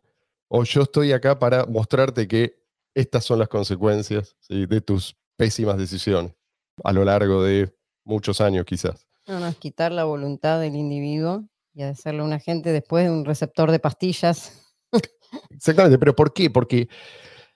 O 0.47 0.63
yo 0.63 0.83
estoy 0.83 1.11
acá 1.13 1.39
para 1.39 1.65
mostrarte 1.65 2.27
que 2.27 2.63
estas 2.93 3.25
son 3.25 3.39
las 3.39 3.47
consecuencias 3.49 4.35
¿sí? 4.39 4.67
de 4.67 4.79
tus 4.81 5.15
pésimas 5.35 5.77
decisiones 5.77 6.33
a 6.83 6.93
lo 6.93 7.05
largo 7.05 7.43
de 7.43 7.73
muchos 8.03 8.41
años 8.41 8.65
quizás. 8.65 9.07
No, 9.27 9.39
no, 9.39 9.47
es 9.47 9.55
quitar 9.57 9.91
la 9.91 10.03
voluntad 10.03 10.59
del 10.59 10.75
individuo 10.75 11.47
y 11.73 11.81
hacerle 11.83 12.21
un 12.21 12.33
agente 12.33 12.71
después 12.71 13.05
de 13.05 13.11
un 13.11 13.25
receptor 13.25 13.71
de 13.71 13.79
pastillas. 13.79 14.61
Exactamente, 15.49 15.97
pero 15.97 16.15
¿por 16.15 16.33
qué? 16.33 16.49
Porque 16.49 16.87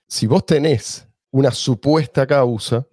si 0.06 0.26
vos 0.26 0.44
tenés 0.44 1.06
una 1.30 1.50
supuesta 1.52 2.26
causa, 2.26 2.86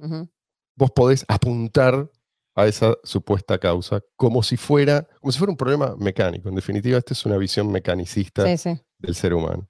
vos 0.76 0.92
podés 0.92 1.26
apuntar 1.28 2.10
a 2.56 2.68
esa 2.68 2.96
supuesta 3.04 3.58
causa 3.58 4.02
como 4.16 4.42
si 4.44 4.58
fuera, 4.58 5.08
como 5.20 5.32
si 5.32 5.38
fuera 5.40 5.52
un 5.52 5.58
problema 5.58 5.96
mecánico. 5.98 6.50
En 6.50 6.56
definitiva, 6.56 6.98
esta 6.98 7.14
es 7.14 7.26
una 7.26 7.38
visión 7.38 7.72
mecanicista 7.72 8.46
Sí, 8.46 8.58
sí. 8.58 8.82
del 9.00 9.16
ser 9.16 9.34
humano. 9.34 9.68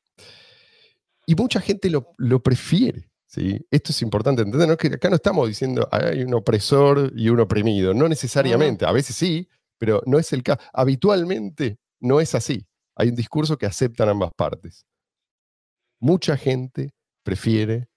Y 1.25 1.35
mucha 1.35 1.59
gente 1.59 1.89
lo, 1.89 2.13
lo 2.17 2.41
prefiere. 2.41 3.09
Esto 3.71 3.91
es 3.91 4.01
importante 4.01 4.41
entender, 4.41 4.67
¿no? 4.67 4.77
que 4.77 4.87
acá 4.87 5.09
no 5.09 5.15
estamos 5.15 5.47
diciendo 5.47 5.87
hay 5.91 6.23
un 6.23 6.33
opresor 6.33 7.11
y 7.15 7.29
un 7.29 7.39
oprimido, 7.39 7.93
no 7.93 8.07
necesariamente, 8.07 8.85
a 8.85 8.91
veces 8.91 9.15
sí, 9.15 9.47
pero 9.77 10.01
no 10.05 10.19
es 10.19 10.33
el 10.33 10.43
caso. 10.43 10.61
Habitualmente 10.73 11.79
no 11.99 12.19
es 12.19 12.35
así. 12.35 12.67
Hay 12.95 13.09
un 13.09 13.15
discurso 13.15 13.57
que 13.57 13.65
aceptan 13.65 14.09
ambas 14.09 14.31
partes. 14.35 14.85
Mucha 15.99 16.37
gente 16.37 16.93
prefiere 17.23 17.89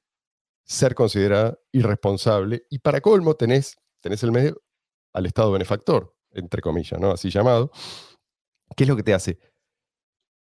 ser 0.64 0.94
considerada 0.94 1.58
irresponsable 1.72 2.64
y 2.70 2.78
para 2.78 3.00
colmo 3.00 3.34
tenés, 3.34 3.76
tenés 4.00 4.22
el 4.22 4.32
medio 4.32 4.62
al 5.12 5.26
Estado 5.26 5.52
benefactor, 5.52 6.14
entre 6.30 6.62
comillas, 6.62 7.00
¿no? 7.00 7.10
Así 7.10 7.30
llamado. 7.30 7.70
¿Qué 8.76 8.84
es 8.84 8.88
lo 8.88 8.96
que 8.96 9.02
te 9.02 9.14
hace? 9.14 9.38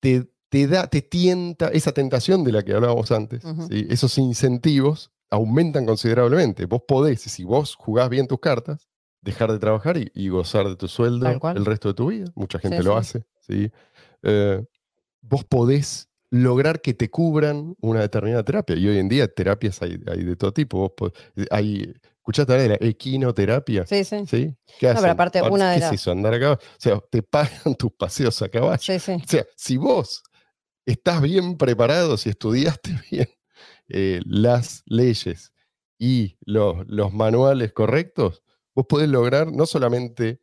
Te, 0.01 0.29
te 0.65 0.67
da, 0.69 0.87
te 0.87 1.03
tienta 1.03 1.69
esa 1.69 1.93
tentación 1.93 2.43
de 2.45 2.53
la 2.53 2.63
que 2.63 2.73
hablábamos 2.73 3.11
antes. 3.13 3.43
¿sí? 3.69 3.87
esos 3.91 4.17
incentivos 4.19 5.11
aumentan 5.31 5.85
considerablemente. 5.85 6.65
Vos 6.67 6.83
podés, 6.89 7.21
si 7.21 7.45
vos 7.45 7.75
jugás 7.75 8.09
bien 8.09 8.27
tus 8.27 8.41
cartas, 8.41 8.89
dejar 9.21 9.53
de 9.53 9.59
trabajar 9.59 9.97
y, 9.99 10.11
y 10.15 10.29
gozar 10.29 10.67
de 10.69 10.77
tu 10.77 10.89
sueldo 10.89 11.27
el 11.55 11.65
resto 11.67 11.89
de 11.89 11.95
tu 11.95 12.07
vida. 12.09 12.27
Mucha 12.35 12.59
gente 12.59 12.79
Sí, 12.79 12.85
lo 12.85 12.93
sí. 12.93 12.99
hace. 12.99 13.25
¿sí? 13.41 13.71
Eh, 14.23 14.65
vos 15.21 15.45
podés 15.45 16.09
lograr 16.31 16.81
que 16.81 16.95
te 16.95 17.11
cubran 17.11 17.75
una 17.81 18.01
determinada 18.01 18.43
terapia. 18.45 18.77
Y 18.77 18.87
hoy 18.89 18.99
en 18.99 19.09
día 19.09 19.29
terapias 19.29 19.83
hay, 19.83 19.99
hay 20.07 20.25
de 20.25 20.37
todo 20.37 20.53
tipo. 20.53 20.79
Vos 20.79 20.93
po- 20.97 21.13
hay, 21.51 21.93
¿Escuchaste 22.19 22.53
hablar 22.55 22.69
de 22.71 22.79
la 22.81 22.91
equinoterapia? 22.91 23.87
Sí, 23.87 24.05
sí. 24.05 24.25
¿Sí? 24.27 24.55
¿Qué 24.79 24.87
No, 24.87 24.91
pero 24.95 24.99
hacen? 24.99 25.11
aparte, 25.11 25.41
Par- 25.41 25.53
una 25.53 25.71
de 25.73 25.79
¿Qué 25.79 25.85
es 25.85 25.91
las- 25.93 26.01
eso? 26.01 26.11
Andar 26.13 26.35
a 26.35 26.41
caballo. 26.41 26.61
O 26.61 26.77
sea, 26.81 27.01
te 27.11 27.23
pagan 27.71 27.75
tus 27.77 27.93
paseos 27.93 28.41
a 28.43 28.49
caballo. 28.49 28.79
Sí, 28.83 28.99
sí. 28.99 29.13
O 29.13 29.29
sea, 29.29 29.45
si 29.57 29.77
vos 29.77 30.23
estás 30.87 31.21
bien 31.23 31.57
preparado, 31.59 32.17
si 32.17 32.31
estudiaste 32.31 32.91
bien 33.11 33.29
eh, 33.89 34.21
las 34.27 34.83
leyes 34.87 35.53
y 35.99 36.37
los, 36.43 36.87
los 36.89 37.13
manuales 37.13 37.73
correctos, 37.73 38.43
vos 38.75 38.87
podés 38.89 39.09
lograr 39.09 39.53
no 39.53 39.67
solamente 39.67 40.41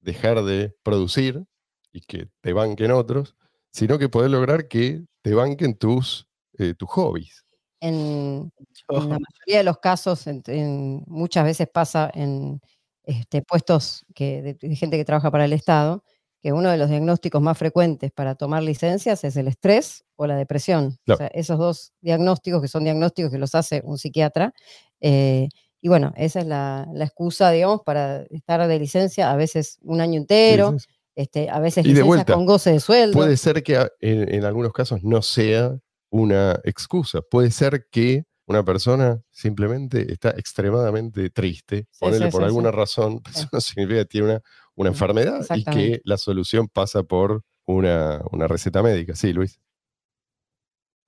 dejar 0.00 0.44
de 0.44 0.74
producir 0.82 1.44
y 1.92 2.00
que 2.02 2.28
te 2.40 2.52
banquen 2.52 2.92
otros, 2.92 3.36
sino 3.72 3.98
que 3.98 4.08
podés 4.08 4.30
lograr 4.30 4.68
que 4.68 5.04
te 5.22 5.34
banquen 5.34 5.76
tus, 5.76 6.28
eh, 6.58 6.74
tus 6.74 6.88
hobbies. 6.90 7.44
En, 7.80 8.52
en 8.88 9.08
la 9.08 9.18
mayoría 9.18 9.58
de 9.58 9.64
los 9.64 9.78
casos, 9.78 10.26
en- 10.28 10.42
en- 10.46 11.04
muchas 11.08 11.44
veces 11.44 11.68
pasa 11.72 12.10
en 12.14 12.60
este, 13.04 13.42
puestos 13.42 14.04
que, 14.14 14.40
de, 14.42 14.54
de 14.54 14.76
gente 14.76 14.96
que 14.96 15.04
trabaja 15.04 15.30
para 15.32 15.44
el 15.46 15.52
Estado, 15.52 16.04
que 16.42 16.52
uno 16.52 16.70
de 16.70 16.76
los 16.76 16.88
diagnósticos 16.88 17.40
más 17.40 17.56
frecuentes 17.56 18.10
para 18.10 18.34
tomar 18.34 18.62
licencias 18.62 19.22
es 19.24 19.36
el 19.36 19.46
estrés 19.48 20.04
o 20.16 20.26
la 20.26 20.36
depresión. 20.36 20.98
Claro. 21.04 21.16
O 21.16 21.18
sea, 21.18 21.26
esos 21.28 21.58
dos 21.58 21.92
diagnósticos, 22.00 22.60
que 22.60 22.68
son 22.68 22.84
diagnósticos 22.84 23.30
que 23.30 23.38
los 23.38 23.54
hace 23.54 23.80
un 23.84 23.96
psiquiatra. 23.98 24.52
eh, 25.00 25.48
y 25.84 25.88
bueno, 25.88 26.12
esa 26.16 26.38
es 26.40 26.46
la, 26.46 26.86
la 26.94 27.04
excusa, 27.04 27.50
digamos, 27.50 27.80
para 27.84 28.22
estar 28.30 28.66
de 28.68 28.78
licencia, 28.78 29.32
a 29.32 29.36
veces 29.36 29.78
un 29.82 30.00
año 30.00 30.20
entero, 30.20 30.78
sí, 30.78 30.78
sí. 30.78 30.94
este, 31.16 31.50
a 31.50 31.58
veces 31.58 31.84
licencias 31.84 32.06
vuelta, 32.06 32.34
con 32.34 32.46
goce 32.46 32.70
de 32.70 32.78
sueldo. 32.78 33.18
Puede 33.18 33.36
ser 33.36 33.64
que 33.64 33.74
en, 33.98 34.32
en 34.32 34.44
algunos 34.44 34.72
casos 34.72 35.02
no 35.02 35.22
sea 35.22 35.76
una 36.08 36.60
excusa. 36.62 37.20
Puede 37.20 37.50
ser 37.50 37.88
que 37.90 38.24
una 38.46 38.64
persona 38.64 39.20
simplemente 39.30 40.12
está 40.12 40.30
extremadamente 40.30 41.30
triste, 41.30 41.88
Sí, 41.90 41.98
ponele 41.98 42.26
sí, 42.26 42.30
por 42.30 42.42
sí, 42.42 42.46
alguna 42.46 42.70
razón, 42.70 43.20
eso 43.34 43.48
no 43.52 43.60
significa 43.60 44.00
que 44.00 44.06
tiene 44.06 44.26
una, 44.28 44.42
una 44.74 44.90
enfermedad 44.90 45.46
y 45.54 45.64
que 45.64 46.00
la 46.04 46.16
solución 46.18 46.68
pasa 46.68 47.02
por 47.02 47.42
una, 47.66 48.22
una 48.30 48.48
receta 48.48 48.82
médica. 48.82 49.14
Sí, 49.14 49.32
Luis. 49.32 49.60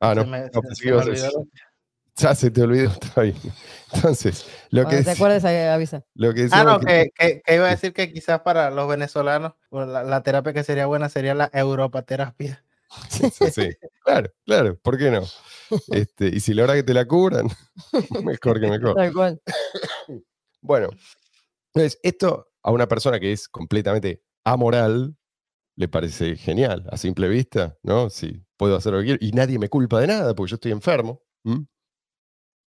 Ah, 0.00 0.14
no, 0.14 0.23
Se 0.23 0.26
me- 0.28 0.42
se- 0.44 0.50
que 0.83 0.90
me 0.90 0.97
olvidó 0.97 1.30
Ya 2.16 2.35
se 2.35 2.50
te 2.50 2.62
olvidó, 2.62 2.90
está 3.02 3.23
bien. 3.23 3.37
Entonces, 3.92 4.47
lo 4.71 4.83
que, 4.83 5.02
Cuando 5.16 5.40
te 5.40 5.49
ahí 5.49 5.66
avisa. 5.66 6.04
lo 6.14 6.33
que 6.33 6.49
Ah, 6.52 6.62
no, 6.64 6.78
que- 6.78 6.87
que, 6.87 7.11
que- 7.18 7.42
que 7.42 7.54
iba 7.56 7.66
a 7.66 7.71
decir 7.71 7.92
que 7.92 8.12
quizás 8.12 8.40
para 8.42 8.71
los 8.71 8.88
venezolanos 8.88 9.54
bueno, 9.71 9.90
la, 9.90 10.04
la 10.04 10.23
terapia 10.23 10.52
que 10.52 10.62
sería 10.62 10.87
buena 10.87 11.09
sería 11.09 11.35
la 11.35 11.50
europaterapia. 11.52 12.64
Sí, 13.09 13.28
sí, 13.30 13.50
sí. 13.50 13.71
Claro, 14.04 14.30
claro, 14.44 14.76
¿por 14.78 14.97
qué 14.99 15.11
no? 15.11 15.25
Este, 15.88 16.28
y 16.28 16.38
si 16.38 16.54
logra 16.54 16.75
que 16.75 16.85
te 16.85 16.94
la 16.94 17.06
cubran, 17.06 17.49
mejor 18.23 18.61
que 18.61 18.68
mejor. 18.68 18.94
Tal 18.94 19.12
cual. 19.12 19.42
Bueno, 20.61 20.90
entonces 21.73 21.99
esto 22.04 22.52
a 22.64 22.73
una 22.73 22.88
persona 22.88 23.21
que 23.21 23.33
es 23.33 23.49
completamente 23.49 24.25
amoral 24.42 25.16
le 25.76 25.88
parece 25.88 26.37
genial, 26.37 26.87
a 26.90 26.97
simple 26.97 27.28
vista, 27.28 27.76
¿no? 27.83 28.09
Si 28.09 28.44
puedo 28.56 28.76
hacer 28.76 28.92
lo 28.92 29.00
que 29.00 29.04
quiero 29.04 29.18
y 29.21 29.33
nadie 29.33 29.59
me 29.59 29.68
culpa 29.68 30.00
de 30.00 30.06
nada 30.06 30.35
porque 30.35 30.50
yo 30.50 30.54
estoy 30.54 30.73
enfermo. 30.73 31.21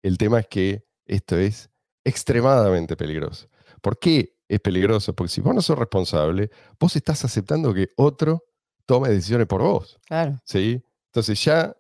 El 0.03 0.19
tema 0.19 0.41
es 0.41 0.47
que 0.49 0.87
esto 1.07 1.37
es 1.37 1.71
extremadamente 2.05 2.97
peligroso. 2.97 3.49
¿Por 3.81 3.99
qué 3.99 4.37
es 4.49 4.61
peligroso? 4.61 5.15
Porque 5.15 5.33
si 5.33 5.41
vos 5.41 5.55
no 5.55 5.63
sos 5.63 5.79
responsable, 5.79 6.51
vos 6.79 6.95
estás 6.95 7.25
aceptando 7.25 7.73
que 7.73 7.89
otro 7.97 8.45
tome 8.85 9.09
decisiones 9.09 9.47
por 9.47 9.63
vos. 9.63 9.99
Claro. 10.07 10.37
¿sí? 10.45 10.83
Entonces 11.07 11.43
ya 11.43 11.77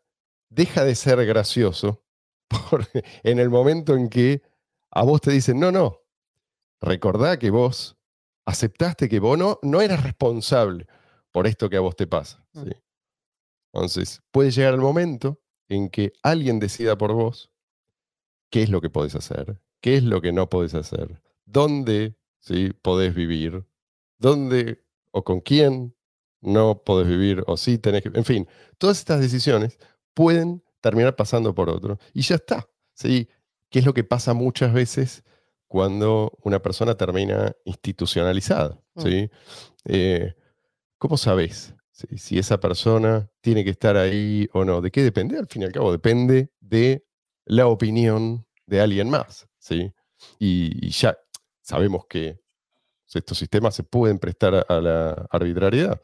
deja 0.48 0.84
de 0.84 0.94
ser 0.94 1.24
gracioso 1.26 2.04
en 3.22 3.38
el 3.38 3.50
momento 3.50 3.94
en 3.94 4.08
que 4.08 4.42
a 4.90 5.02
vos 5.02 5.20
te 5.20 5.30
dicen, 5.30 5.60
no, 5.60 5.70
no, 5.70 6.00
recordá 6.80 7.38
que 7.38 7.50
vos 7.50 7.95
aceptaste 8.46 9.08
que 9.08 9.20
vos 9.20 9.36
no, 9.36 9.58
no 9.62 9.82
eras 9.82 10.02
responsable 10.02 10.86
por 11.32 11.46
esto 11.46 11.68
que 11.68 11.76
a 11.76 11.80
vos 11.80 11.96
te 11.96 12.06
pasa. 12.06 12.46
Mm. 12.54 12.64
¿sí? 12.64 12.70
Entonces 13.72 14.22
puede 14.30 14.50
llegar 14.50 14.72
el 14.72 14.80
momento 14.80 15.42
en 15.68 15.90
que 15.90 16.12
alguien 16.22 16.58
decida 16.58 16.96
por 16.96 17.12
vos 17.12 17.52
qué 18.50 18.62
es 18.62 18.70
lo 18.70 18.80
que 18.80 18.88
podés 18.88 19.14
hacer, 19.14 19.60
qué 19.80 19.96
es 19.96 20.04
lo 20.04 20.22
que 20.22 20.32
no 20.32 20.48
podés 20.48 20.74
hacer, 20.74 21.20
dónde 21.44 22.16
¿sí? 22.38 22.72
podés 22.80 23.14
vivir, 23.14 23.66
dónde 24.18 24.84
o 25.10 25.24
con 25.24 25.40
quién 25.40 25.94
no 26.40 26.82
podés 26.84 27.08
vivir 27.08 27.42
o 27.46 27.56
sí 27.56 27.78
tenés 27.78 28.02
que... 28.02 28.10
En 28.14 28.24
fin, 28.24 28.48
todas 28.78 28.98
estas 28.98 29.20
decisiones 29.20 29.78
pueden 30.14 30.62
terminar 30.80 31.16
pasando 31.16 31.54
por 31.54 31.68
otro 31.68 31.98
y 32.14 32.22
ya 32.22 32.36
está. 32.36 32.68
¿sí? 32.94 33.28
¿Qué 33.68 33.80
es 33.80 33.84
lo 33.84 33.92
que 33.92 34.04
pasa 34.04 34.32
muchas 34.32 34.72
veces 34.72 35.24
cuando 35.66 36.32
una 36.42 36.60
persona 36.60 36.96
termina 36.96 37.52
institucionalizada? 37.64 38.80
Mm. 38.94 39.02
¿sí? 39.02 39.30
Eh, 39.84 40.34
¿Cómo 40.98 41.16
sabes 41.16 41.74
si, 41.90 42.18
si 42.18 42.38
esa 42.38 42.58
persona 42.58 43.30
tiene 43.40 43.64
que 43.64 43.70
estar 43.70 43.96
ahí 43.96 44.48
o 44.52 44.64
no? 44.64 44.80
¿De 44.80 44.90
qué 44.90 45.02
depende? 45.02 45.38
Al 45.38 45.46
fin 45.46 45.62
y 45.62 45.64
al 45.66 45.72
cabo, 45.72 45.92
depende 45.92 46.50
de 46.60 47.04
la 47.44 47.66
opinión 47.66 48.46
de 48.66 48.80
alguien 48.80 49.10
más. 49.10 49.48
¿sí? 49.58 49.92
Y, 50.38 50.86
y 50.86 50.90
ya 50.90 51.16
sabemos 51.62 52.06
que 52.08 52.40
estos 53.14 53.38
sistemas 53.38 53.74
se 53.74 53.82
pueden 53.82 54.18
prestar 54.18 54.66
a, 54.68 54.80
la 54.80 55.26
arbitrariedad. 55.30 56.00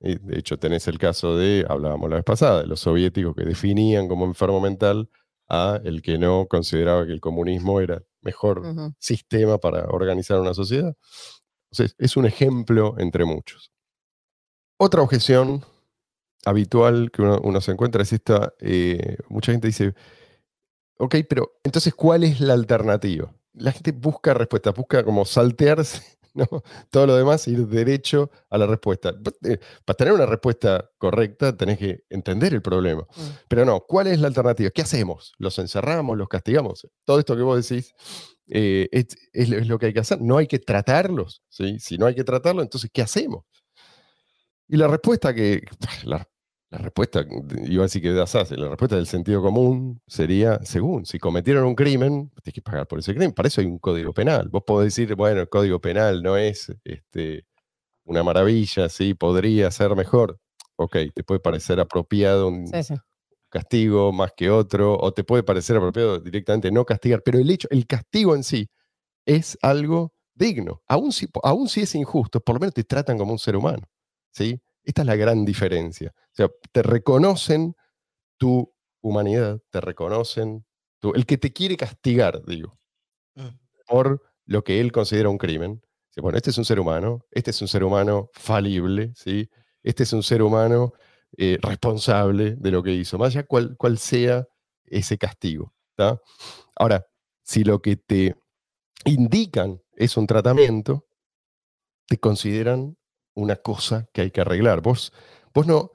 Y, 0.00 0.16
de 0.16 0.38
hecho, 0.38 0.58
tenés 0.58 0.88
el 0.88 0.98
caso 0.98 1.36
de, 1.36 1.64
hablábamos 1.68 2.10
la 2.10 2.16
vez 2.16 2.24
pasada, 2.24 2.62
de 2.62 2.66
los 2.66 2.80
soviéticos 2.80 3.34
que 3.34 3.44
definían 3.44 4.08
como 4.08 4.24
enfermo 4.24 4.60
mental 4.60 5.08
a 5.52 5.78
el 5.84 6.00
que 6.00 6.16
no 6.16 6.46
consideraba 6.48 7.04
que 7.04 7.12
el 7.12 7.20
comunismo 7.20 7.78
era 7.80 7.96
el 7.96 8.06
mejor 8.22 8.62
sistema 8.98 9.58
para 9.58 9.84
organizar 9.84 10.40
una 10.40 10.54
sociedad. 10.54 10.96
Es 11.98 12.16
un 12.16 12.24
ejemplo 12.24 12.94
entre 12.98 13.26
muchos. 13.26 13.70
Otra 14.78 15.02
objeción 15.02 15.62
habitual 16.46 17.10
que 17.12 17.20
uno, 17.20 17.38
uno 17.44 17.60
se 17.60 17.70
encuentra 17.70 18.02
es 18.02 18.14
esta, 18.14 18.54
eh, 18.60 19.18
mucha 19.28 19.52
gente 19.52 19.68
dice, 19.68 19.94
ok, 20.98 21.16
pero 21.28 21.52
entonces, 21.62 21.94
¿cuál 21.94 22.24
es 22.24 22.40
la 22.40 22.54
alternativa? 22.54 23.30
La 23.52 23.72
gente 23.72 23.92
busca 23.92 24.32
respuestas, 24.32 24.74
busca 24.74 25.04
como 25.04 25.26
saltearse 25.26 26.18
¿no? 26.50 26.62
todo 26.90 27.06
lo 27.06 27.16
demás, 27.16 27.46
ir 27.48 27.66
derecho 27.66 28.30
a 28.50 28.58
la 28.58 28.66
respuesta. 28.66 29.12
Eh, 29.44 29.58
Para 29.84 29.96
tener 29.96 30.14
una 30.14 30.26
respuesta 30.26 30.90
correcta 30.98 31.56
tenés 31.56 31.78
que 31.78 32.04
entender 32.10 32.54
el 32.54 32.62
problema. 32.62 33.02
Mm. 33.02 33.20
Pero 33.48 33.64
no, 33.64 33.80
¿cuál 33.80 34.06
es 34.06 34.18
la 34.20 34.28
alternativa? 34.28 34.70
¿Qué 34.70 34.82
hacemos? 34.82 35.32
¿Los 35.38 35.58
encerramos? 35.58 36.16
¿Los 36.16 36.28
castigamos? 36.28 36.86
Todo 37.04 37.18
esto 37.18 37.36
que 37.36 37.42
vos 37.42 37.68
decís 37.68 37.92
eh, 38.48 38.88
es, 38.92 39.06
es 39.32 39.68
lo- 39.68 39.78
que 39.78 39.86
hay 39.86 39.92
que 39.92 40.00
hacer. 40.00 40.20
No 40.20 40.38
hay 40.38 40.46
que 40.46 40.58
tratarlos. 40.58 41.42
¿sí? 41.48 41.78
Si 41.78 41.98
no 41.98 42.06
hay 42.06 42.14
que 42.14 42.24
tratarlos, 42.24 42.64
entonces, 42.64 42.90
¿qué 42.92 43.02
hacemos? 43.02 43.44
Y 44.68 44.76
la 44.76 44.88
respuesta 44.88 45.34
que. 45.34 45.62
La, 46.04 46.26
la 46.72 46.78
respuesta, 46.78 47.22
iba 47.66 47.82
a 47.82 47.86
decir 47.86 48.00
que 48.00 48.12
de 48.12 48.16
la 48.56 48.68
respuesta 48.70 48.96
del 48.96 49.06
sentido 49.06 49.42
común 49.42 50.00
sería, 50.06 50.58
según, 50.64 51.04
si 51.04 51.18
cometieron 51.18 51.66
un 51.66 51.74
crimen, 51.74 52.30
tienes 52.42 52.54
que 52.54 52.62
pagar 52.62 52.88
por 52.88 52.98
ese 52.98 53.12
crimen. 53.12 53.32
Para 53.32 53.48
eso 53.48 53.60
hay 53.60 53.66
un 53.66 53.78
código 53.78 54.14
penal. 54.14 54.48
Vos 54.48 54.62
podés 54.66 54.94
decir, 54.94 55.14
bueno, 55.14 55.42
el 55.42 55.50
código 55.50 55.82
penal 55.82 56.22
no 56.22 56.38
es 56.38 56.72
este, 56.84 57.44
una 58.04 58.22
maravilla, 58.22 58.88
sí, 58.88 59.12
podría 59.12 59.70
ser 59.70 59.94
mejor. 59.94 60.38
Ok, 60.76 60.96
te 61.14 61.22
puede 61.24 61.40
parecer 61.40 61.78
apropiado 61.78 62.48
un 62.48 62.66
Sí, 62.68 62.82
sí. 62.82 62.94
castigo 63.50 64.10
más 64.10 64.32
que 64.34 64.48
otro, 64.50 64.96
o 64.98 65.12
te 65.12 65.24
puede 65.24 65.42
parecer 65.42 65.76
apropiado 65.76 66.20
directamente 66.20 66.72
no 66.72 66.86
castigar, 66.86 67.22
pero 67.22 67.38
el 67.38 67.50
hecho, 67.50 67.68
el 67.70 67.86
castigo 67.86 68.34
en 68.34 68.44
sí 68.44 68.70
es 69.26 69.58
algo 69.62 70.14
digno. 70.34 70.82
Aún 70.88 71.12
si, 71.12 71.28
aún 71.42 71.68
si 71.68 71.82
es 71.82 71.94
injusto, 71.94 72.40
por 72.40 72.56
lo 72.56 72.60
menos 72.60 72.74
te 72.74 72.84
tratan 72.84 73.18
como 73.18 73.32
un 73.32 73.38
ser 73.38 73.56
humano. 73.56 73.86
¿sí? 74.32 74.60
Esta 74.84 75.02
es 75.02 75.06
la 75.06 75.16
gran 75.16 75.44
diferencia. 75.44 76.12
O 76.16 76.34
sea, 76.34 76.50
te 76.72 76.82
reconocen 76.82 77.74
tu 78.36 78.72
humanidad, 79.00 79.60
te 79.70 79.80
reconocen 79.80 80.64
el 81.14 81.26
que 81.26 81.38
te 81.38 81.52
quiere 81.52 81.76
castigar, 81.76 82.44
digo, 82.46 82.78
Mm. 83.34 83.48
por 83.88 84.22
lo 84.46 84.62
que 84.62 84.80
él 84.80 84.92
considera 84.92 85.28
un 85.28 85.38
crimen. 85.38 85.82
Bueno, 86.16 86.36
este 86.36 86.50
es 86.50 86.58
un 86.58 86.64
ser 86.64 86.78
humano, 86.78 87.24
este 87.30 87.50
es 87.50 87.62
un 87.62 87.68
ser 87.68 87.82
humano 87.84 88.28
falible, 88.34 89.12
¿sí? 89.14 89.48
Este 89.82 90.02
es 90.02 90.12
un 90.12 90.22
ser 90.22 90.42
humano 90.42 90.92
eh, 91.38 91.58
responsable 91.62 92.56
de 92.56 92.70
lo 92.70 92.82
que 92.82 92.92
hizo, 92.92 93.16
más 93.18 93.34
allá 93.34 93.46
cuál, 93.46 93.74
cuál 93.78 93.96
sea 93.98 94.46
ese 94.84 95.16
castigo. 95.16 95.72
¿tá? 95.96 96.20
Ahora, 96.76 97.06
si 97.42 97.64
lo 97.64 97.80
que 97.80 97.96
te 97.96 98.36
indican 99.06 99.80
es 99.96 100.16
un 100.18 100.26
tratamiento, 100.26 101.06
te 102.06 102.18
consideran 102.18 102.98
una 103.34 103.56
cosa 103.56 104.08
que 104.12 104.22
hay 104.22 104.30
que 104.30 104.40
arreglar. 104.40 104.80
Vos, 104.82 105.12
vos 105.54 105.66
no, 105.66 105.92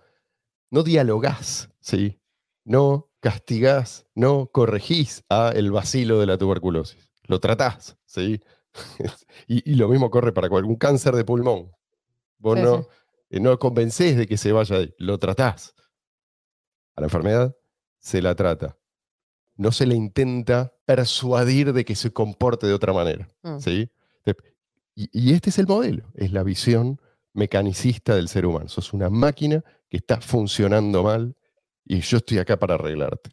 no 0.70 0.84
dialogás, 0.84 1.70
¿sí? 1.80 2.20
no 2.64 3.10
castigás, 3.22 4.06
no 4.14 4.48
corregís 4.48 5.24
a 5.30 5.52
el 5.56 5.72
vacilo 5.72 6.20
de 6.20 6.26
la 6.26 6.38
tuberculosis. 6.38 7.10
Lo 7.24 7.40
tratás, 7.40 7.98
¿sí? 8.06 8.42
y, 9.48 9.72
y 9.72 9.76
lo 9.76 9.88
mismo 9.88 10.10
corre 10.10 10.34
para 10.34 10.48
algún 10.48 10.76
cáncer 10.76 11.16
de 11.16 11.24
pulmón. 11.26 11.72
Vos 12.38 12.58
Sí, 12.58 12.64
no, 12.64 12.82
sí. 12.82 12.88
eh, 13.32 13.40
no 13.40 13.58
convencés 13.58 14.18
de 14.18 14.28
que 14.28 14.38
se 14.38 14.52
vaya 14.52 14.78
ahí, 14.78 14.94
lo 14.98 15.18
tratás. 15.18 15.74
A 16.96 17.02
la 17.02 17.08
enfermedad 17.08 17.56
se 18.00 18.22
la 18.22 18.36
trata. 18.36 18.78
No 19.56 19.72
se 19.72 19.88
le 19.88 19.96
intenta 19.96 20.74
persuadir 20.86 21.74
de 21.74 21.84
que 21.86 21.96
se 21.96 22.12
comporte 22.12 22.68
de 22.68 22.74
otra 22.74 22.94
manera. 22.94 23.28
Mm. 23.44 23.60
¿sí? 23.60 23.90
Y, 24.96 25.10
y 25.12 25.34
este 25.34 25.52
es 25.52 25.60
el 25.60 25.68
modelo, 25.68 26.12
es 26.16 26.32
la 26.32 26.44
visión 26.44 27.00
mecanicista 27.38 28.16
del 28.16 28.28
ser 28.28 28.46
humano. 28.46 28.68
Sos 28.68 28.94
una 28.94 29.10
máquina 29.10 29.64
que 29.90 29.98
está 29.98 30.20
funcionando 30.20 31.04
mal 31.04 31.36
y 31.86 32.02
yo 32.02 32.18
estoy 32.18 32.40
acá 32.40 32.58
para 32.58 32.74
arreglarte. 32.76 33.30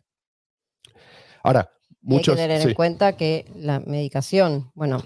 Ahora, 1.43 1.71
hay 2.09 2.21
que 2.23 2.35
tener 2.37 2.63
sí, 2.63 2.69
en 2.69 2.75
cuenta 2.75 3.17
que 3.17 3.47
la 3.57 3.81
medicación, 3.81 4.71
bueno, 4.75 5.03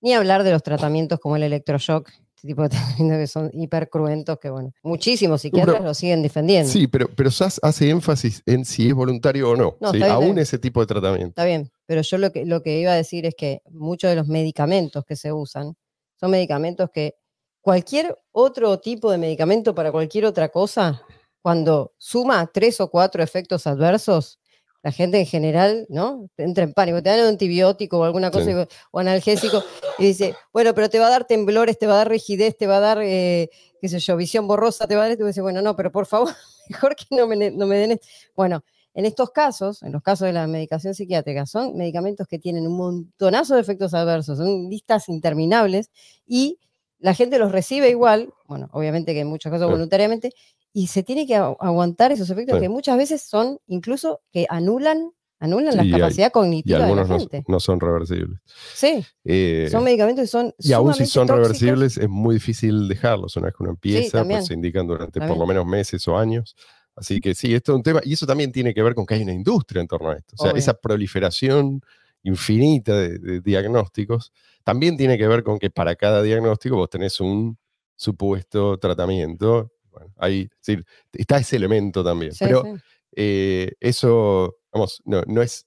ni 0.00 0.14
hablar 0.14 0.42
de 0.42 0.50
los 0.52 0.62
tratamientos 0.62 1.18
como 1.20 1.36
el 1.36 1.44
electroshock, 1.44 2.08
este 2.36 2.48
tipo 2.48 2.62
de 2.62 2.68
tratamientos 2.70 3.18
que 3.18 3.26
son 3.26 3.50
hiper 3.52 3.88
cruentos, 3.88 4.38
que 4.40 4.50
bueno, 4.50 4.72
muchísimos 4.82 5.42
psiquiatras 5.42 5.76
Pero- 5.76 5.86
lo 5.88 5.94
siguen 5.94 6.22
defendiendo. 6.22 6.70
sí, 6.70 6.86
pero, 6.88 7.08
pero 7.14 7.30
SAS 7.30 7.60
hace 7.62 7.88
énfasis 7.90 8.42
en 8.46 8.64
si 8.64 8.88
es 8.88 8.94
voluntario 8.94 9.50
o 9.50 9.56
no. 9.56 9.76
No, 9.80 9.88
Aún 10.06 10.24
bien. 10.26 10.38
ese 10.38 10.58
tipo 10.58 10.80
de 10.80 10.86
tratamiento. 10.86 11.28
Está 11.28 11.44
bien, 11.44 11.70
pero 11.86 12.02
yo 12.02 12.18
lo 12.18 12.32
que, 12.32 12.44
lo 12.44 12.62
que 12.62 12.80
iba 12.80 12.92
a 12.92 12.96
decir 12.96 13.26
es 13.26 13.34
que 13.36 13.62
muchos 13.70 14.10
de 14.10 14.16
los 14.16 14.26
medicamentos 14.26 15.04
que 15.04 15.16
se 15.16 15.32
usan 15.32 15.74
son 16.18 16.30
medicamentos 16.30 16.90
que 16.92 17.14
cualquier 17.60 18.16
otro 18.32 18.78
tipo 18.80 19.10
de 19.10 19.18
medicamento 19.18 19.74
para 19.74 19.92
cualquier 19.92 20.24
otra 20.26 20.48
cosa, 20.48 21.02
cuando 21.42 21.92
suma 21.98 22.50
tres 22.52 22.80
o 22.80 22.90
cuatro 22.90 23.22
efectos 23.22 23.66
adversos, 23.66 24.38
la 24.82 24.92
gente 24.92 25.18
en 25.18 25.26
general, 25.26 25.86
¿no? 25.90 26.26
Entra 26.38 26.64
en 26.64 26.72
pánico, 26.72 27.02
te 27.02 27.10
dan 27.10 27.20
un 27.20 27.26
antibiótico 27.26 27.98
o 27.98 28.04
alguna 28.04 28.30
cosa 28.30 28.46
Sí. 28.46 28.50
y- 28.52 28.66
o 28.92 28.98
analgésico 28.98 29.62
y 29.98 30.04
dice, 30.06 30.34
bueno, 30.54 30.74
pero 30.74 30.88
te 30.88 30.98
va 30.98 31.08
a 31.08 31.10
dar 31.10 31.26
temblores, 31.26 31.78
te 31.78 31.86
va 31.86 31.94
a 31.94 31.96
dar 31.98 32.08
rigidez, 32.08 32.56
te 32.56 32.66
va 32.66 32.78
a 32.78 32.80
dar, 32.80 32.98
eh, 33.02 33.50
qué 33.80 33.88
sé 33.88 33.98
yo, 33.98 34.16
visión 34.16 34.46
borrosa, 34.48 34.86
te 34.86 34.96
va 34.96 35.02
a 35.02 35.04
dar, 35.04 35.10
esto", 35.12 35.22
y 35.22 35.26
vos 35.26 35.34
decís, 35.34 35.42
bueno, 35.42 35.60
no, 35.60 35.76
pero 35.76 35.92
por 35.92 36.06
favor, 36.06 36.28
mejor 36.70 36.96
que 36.96 37.04
no 37.10 37.26
me, 37.26 37.50
no 37.50 37.66
me 37.66 37.76
den 37.76 37.92
esto. 37.92 38.06
Bueno, 38.34 38.64
en 38.94 39.04
estos 39.04 39.30
casos, 39.30 39.82
en 39.82 39.92
los 39.92 40.02
casos 40.02 40.26
de 40.26 40.32
la 40.32 40.46
medicación 40.46 40.94
psiquiátrica, 40.94 41.44
son 41.44 41.76
medicamentos 41.76 42.26
que 42.26 42.38
tienen 42.38 42.66
un 42.66 42.76
montonazo 42.78 43.54
de 43.56 43.60
efectos 43.60 43.92
adversos, 43.92 44.38
son 44.38 44.68
listas 44.70 45.08
interminables 45.10 45.90
y 46.26 46.58
la 47.00 47.14
gente 47.14 47.38
los 47.38 47.50
recibe 47.52 47.90
igual, 47.90 48.32
bueno, 48.46 48.68
obviamente 48.72 49.12
que 49.14 49.20
en 49.20 49.26
muchos 49.26 49.50
casos 49.50 49.66
Sí. 49.68 49.72
voluntariamente, 49.72 50.32
y 50.72 50.86
se 50.86 51.02
tiene 51.02 51.26
que 51.26 51.36
agu- 51.36 51.56
aguantar 51.58 52.12
esos 52.12 52.30
efectos 52.30 52.56
Sí. 52.56 52.62
que 52.62 52.68
muchas 52.68 52.96
veces 52.96 53.22
son 53.22 53.58
incluso 53.66 54.20
que 54.32 54.46
anulan, 54.48 55.10
anulan 55.40 55.74
la 55.76 55.82
hay- 55.82 55.90
capacidad 55.90 56.28
Y 56.28 56.30
cognitiva 56.30 56.78
de 56.78 56.94
la 56.94 57.00
algunos 57.02 57.28
no, 57.48 57.58
son 57.60 57.80
reversibles. 57.80 58.38
Sí, 58.74 59.04
Eh, 59.24 59.68
son 59.70 59.82
medicamentos 59.82 60.22
que 60.24 60.26
son 60.28 60.54
y 60.58 60.72
aún 60.72 60.92
si 60.94 61.06
son 61.06 61.26
tóxicos. 61.26 61.48
reversibles, 61.48 61.96
es 61.96 62.08
muy 62.08 62.34
difícil 62.36 62.86
dejarlos. 62.88 63.34
Una 63.36 63.46
vez 63.46 63.54
que 63.56 63.62
uno 63.62 63.70
empieza, 63.72 64.24
pues 64.24 64.46
se 64.46 64.54
indican 64.54 64.86
durante 64.86 65.18
por 65.20 65.36
lo 65.38 65.46
menos 65.46 65.64
meses 65.66 66.06
o 66.08 66.16
años. 66.18 66.54
Así 66.94 67.20
que 67.20 67.34
sí, 67.34 67.54
esto 67.54 67.72
es 67.72 67.76
un 67.76 67.82
tema. 67.82 68.00
Y 68.04 68.12
eso 68.12 68.26
también 68.26 68.52
tiene 68.52 68.74
que 68.74 68.82
ver 68.82 68.94
con 68.94 69.06
que 69.06 69.14
hay 69.14 69.22
una 69.22 69.32
industria 69.32 69.80
en 69.80 69.88
torno 69.88 70.10
a 70.10 70.16
esto. 70.16 70.34
O 70.38 70.42
sea, 70.42 70.50
Obvio. 70.52 70.58
esa 70.58 70.74
proliferación 70.74 71.80
infinita 72.22 72.94
de, 72.94 73.18
de 73.18 73.40
diagnósticos 73.40 74.32
también 74.64 74.96
tiene 74.96 75.16
que 75.18 75.26
ver 75.28 75.42
con 75.42 75.58
que 75.58 75.70
para 75.70 75.96
cada 75.96 76.22
diagnóstico 76.22 76.76
vos 76.76 76.90
tenés 76.90 77.20
un 77.20 77.58
supuesto 77.96 78.78
tratamiento. 78.78 79.72
Bueno, 79.90 80.12
ahí 80.18 80.48
sí, 80.60 80.76
está 81.12 81.38
ese 81.38 81.56
elemento 81.56 82.02
también. 82.04 82.32
Sí, 82.32 82.38
Pero 82.44 82.62
sí. 82.62 82.80
eh, 83.16 83.72
eso, 83.80 84.56
vamos, 84.72 85.02
no, 85.04 85.22
no 85.26 85.42
es 85.42 85.66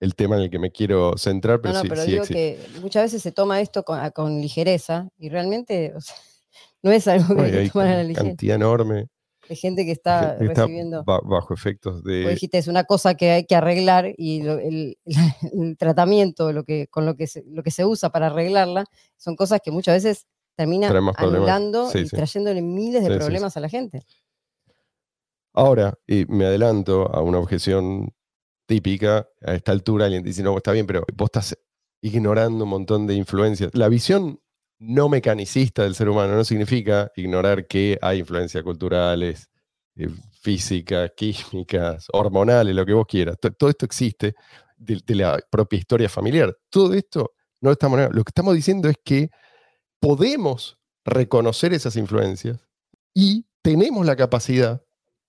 el 0.00 0.14
tema 0.14 0.36
en 0.36 0.42
el 0.42 0.50
que 0.50 0.58
me 0.60 0.70
quiero 0.70 1.16
centrar, 1.18 1.56
No, 1.56 1.62
pero 1.62 1.74
no, 1.74 1.80
sí, 1.82 1.88
pero 1.88 2.02
sí 2.04 2.10
digo 2.12 2.22
existe. 2.22 2.68
que 2.74 2.80
muchas 2.80 3.02
veces 3.04 3.22
se 3.22 3.32
toma 3.32 3.60
esto 3.60 3.82
con, 3.82 3.98
a- 3.98 4.12
con 4.12 4.40
ligereza 4.40 5.08
y 5.18 5.28
realmente 5.28 5.92
o 5.96 6.00
sea, 6.00 6.14
no 6.82 6.92
es 6.92 7.08
algo 7.08 7.34
que 7.34 7.40
hay 7.42 7.64
que 7.64 7.70
tomar 7.70 7.88
a 7.88 7.94
la 7.96 8.04
ligera. 8.04 8.28
cantidad 8.28 8.56
enorme 8.56 9.08
Hay 9.48 9.56
gente 9.56 9.82
que 9.82 9.86
de 9.88 9.92
está 9.92 10.20
gente 10.30 10.38
que 10.38 10.44
está 10.52 10.62
recibiendo. 10.62 11.04
ba- 11.04 11.20
bajo 11.24 11.54
efectos 11.54 11.94
Vos 11.96 12.04
de... 12.04 12.28
dijiste, 12.30 12.58
es 12.58 12.68
una 12.68 12.84
cosa 12.84 13.14
que 13.14 13.30
hay 13.30 13.44
que 13.46 13.54
arreglar 13.56 14.12
y 14.16 14.42
lo- 14.42 14.58
el, 14.58 14.98
el 15.52 15.76
tratamiento, 15.78 16.52
lo 16.52 16.64
que, 16.64 16.86
con 16.88 17.06
lo 17.06 17.16
que, 17.16 17.26
se, 17.26 17.44
lo 17.46 17.62
que 17.62 17.70
se 17.70 17.84
usa 17.84 18.10
para 18.10 18.26
arreglarla, 18.26 18.84
son 19.16 19.36
cosas 19.36 19.60
que 19.62 19.70
muchas 19.70 20.02
veces 20.02 20.26
terminan 20.56 20.92
anulando 21.16 21.88
Sí, 21.90 21.98
y 22.00 22.08
sí. 22.08 22.16
trayéndole 22.16 22.62
miles 22.62 23.04
de 23.04 23.12
sí. 23.12 23.18
problemas 23.18 23.56
a 23.56 23.60
la 23.60 23.68
gente. 23.68 24.02
Ahora, 25.54 25.94
y 26.06 26.24
me 26.26 26.44
adelanto 26.46 27.10
a 27.12 27.22
una 27.22 27.38
objeción 27.38 28.12
típica, 28.66 29.28
a 29.42 29.54
esta 29.54 29.72
altura 29.72 30.04
alguien 30.06 30.22
dice, 30.22 30.42
no, 30.42 30.56
está 30.56 30.72
bien, 30.72 30.86
pero 30.86 31.04
vos 31.16 31.26
estás 31.26 31.58
ignorando 32.02 32.64
un 32.64 32.70
montón 32.70 33.06
de 33.06 33.14
influencias. 33.14 33.70
La 33.74 33.88
visión 33.88 34.40
no 34.78 35.08
mecanicista 35.08 35.82
del 35.82 35.94
ser 35.94 36.08
humano 36.08 36.34
no 36.36 36.44
significa 36.44 37.10
ignorar 37.16 37.66
que 37.66 37.98
hay 38.00 38.20
influencias 38.20 38.62
culturales, 38.62 39.48
eh, 39.96 40.08
físicas, 40.40 41.10
químicas, 41.16 42.06
hormonales, 42.12 42.74
lo 42.74 42.86
que 42.86 42.92
vos 42.92 43.06
quieras. 43.06 43.36
To- 43.40 43.50
Todo 43.52 43.70
esto 43.70 43.84
existe 43.86 44.34
de, 44.76 45.02
la 45.14 45.38
propia 45.50 45.78
historia 45.78 46.08
familiar. 46.08 46.56
Todo 46.70 46.94
esto 46.94 47.32
no 47.60 47.70
lo 47.70 47.72
estamos. 47.72 47.98
Lo 48.12 48.22
que 48.22 48.30
estamos 48.30 48.54
diciendo 48.54 48.88
es 48.88 48.96
que 49.04 49.30
podemos 50.00 50.78
reconocer 51.04 51.72
esas 51.72 51.96
influencias 51.96 52.58
y 53.14 53.46
tenemos 53.62 54.06
la 54.06 54.14
capacidad 54.14 54.82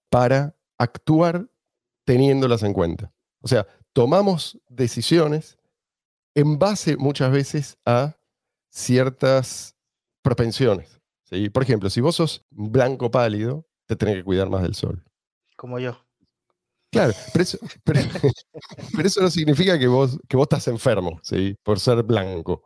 para 0.10 0.56
actuar 0.78 1.50
teniéndolas 2.06 2.64
en 2.64 2.74
cuenta. 2.74 3.12
O 3.42 3.48
sea, 3.48 3.66
tomamos 3.94 4.60
decisiones 4.68 5.58
en 6.36 6.60
base 6.60 6.98
muchas 6.98 7.32
veces 7.32 7.78
a 7.86 8.16
ciertas 8.70 9.76
propensiones. 10.22 11.00
¿sí? 11.24 11.50
Por 11.50 11.64
ejemplo, 11.64 11.90
si 11.90 12.02
vos 12.02 12.16
sos 12.16 12.46
blanco 12.50 13.12
pálido, 13.12 13.68
te 13.86 13.96
tenés 13.96 14.16
que 14.16 14.24
cuidar 14.24 14.50
más 14.50 14.62
del 14.62 14.76
sol. 14.76 15.04
Como 15.56 15.80
yo. 15.80 15.98
Claro, 16.92 17.14
pero 17.34 17.44
eso, 17.44 17.58
pero- 17.84 18.00
pero 18.96 19.08
eso 19.08 19.22
no 19.22 19.30
significa 19.30 19.78
que 19.78 19.88
vos, 19.88 20.18
que 20.28 20.38
vos 20.38 20.46
estás 20.46 20.68
enfermo, 20.68 21.20
¿sí? 21.22 21.56
Por 21.64 21.80
ser 21.80 22.02
blanco. 22.04 22.64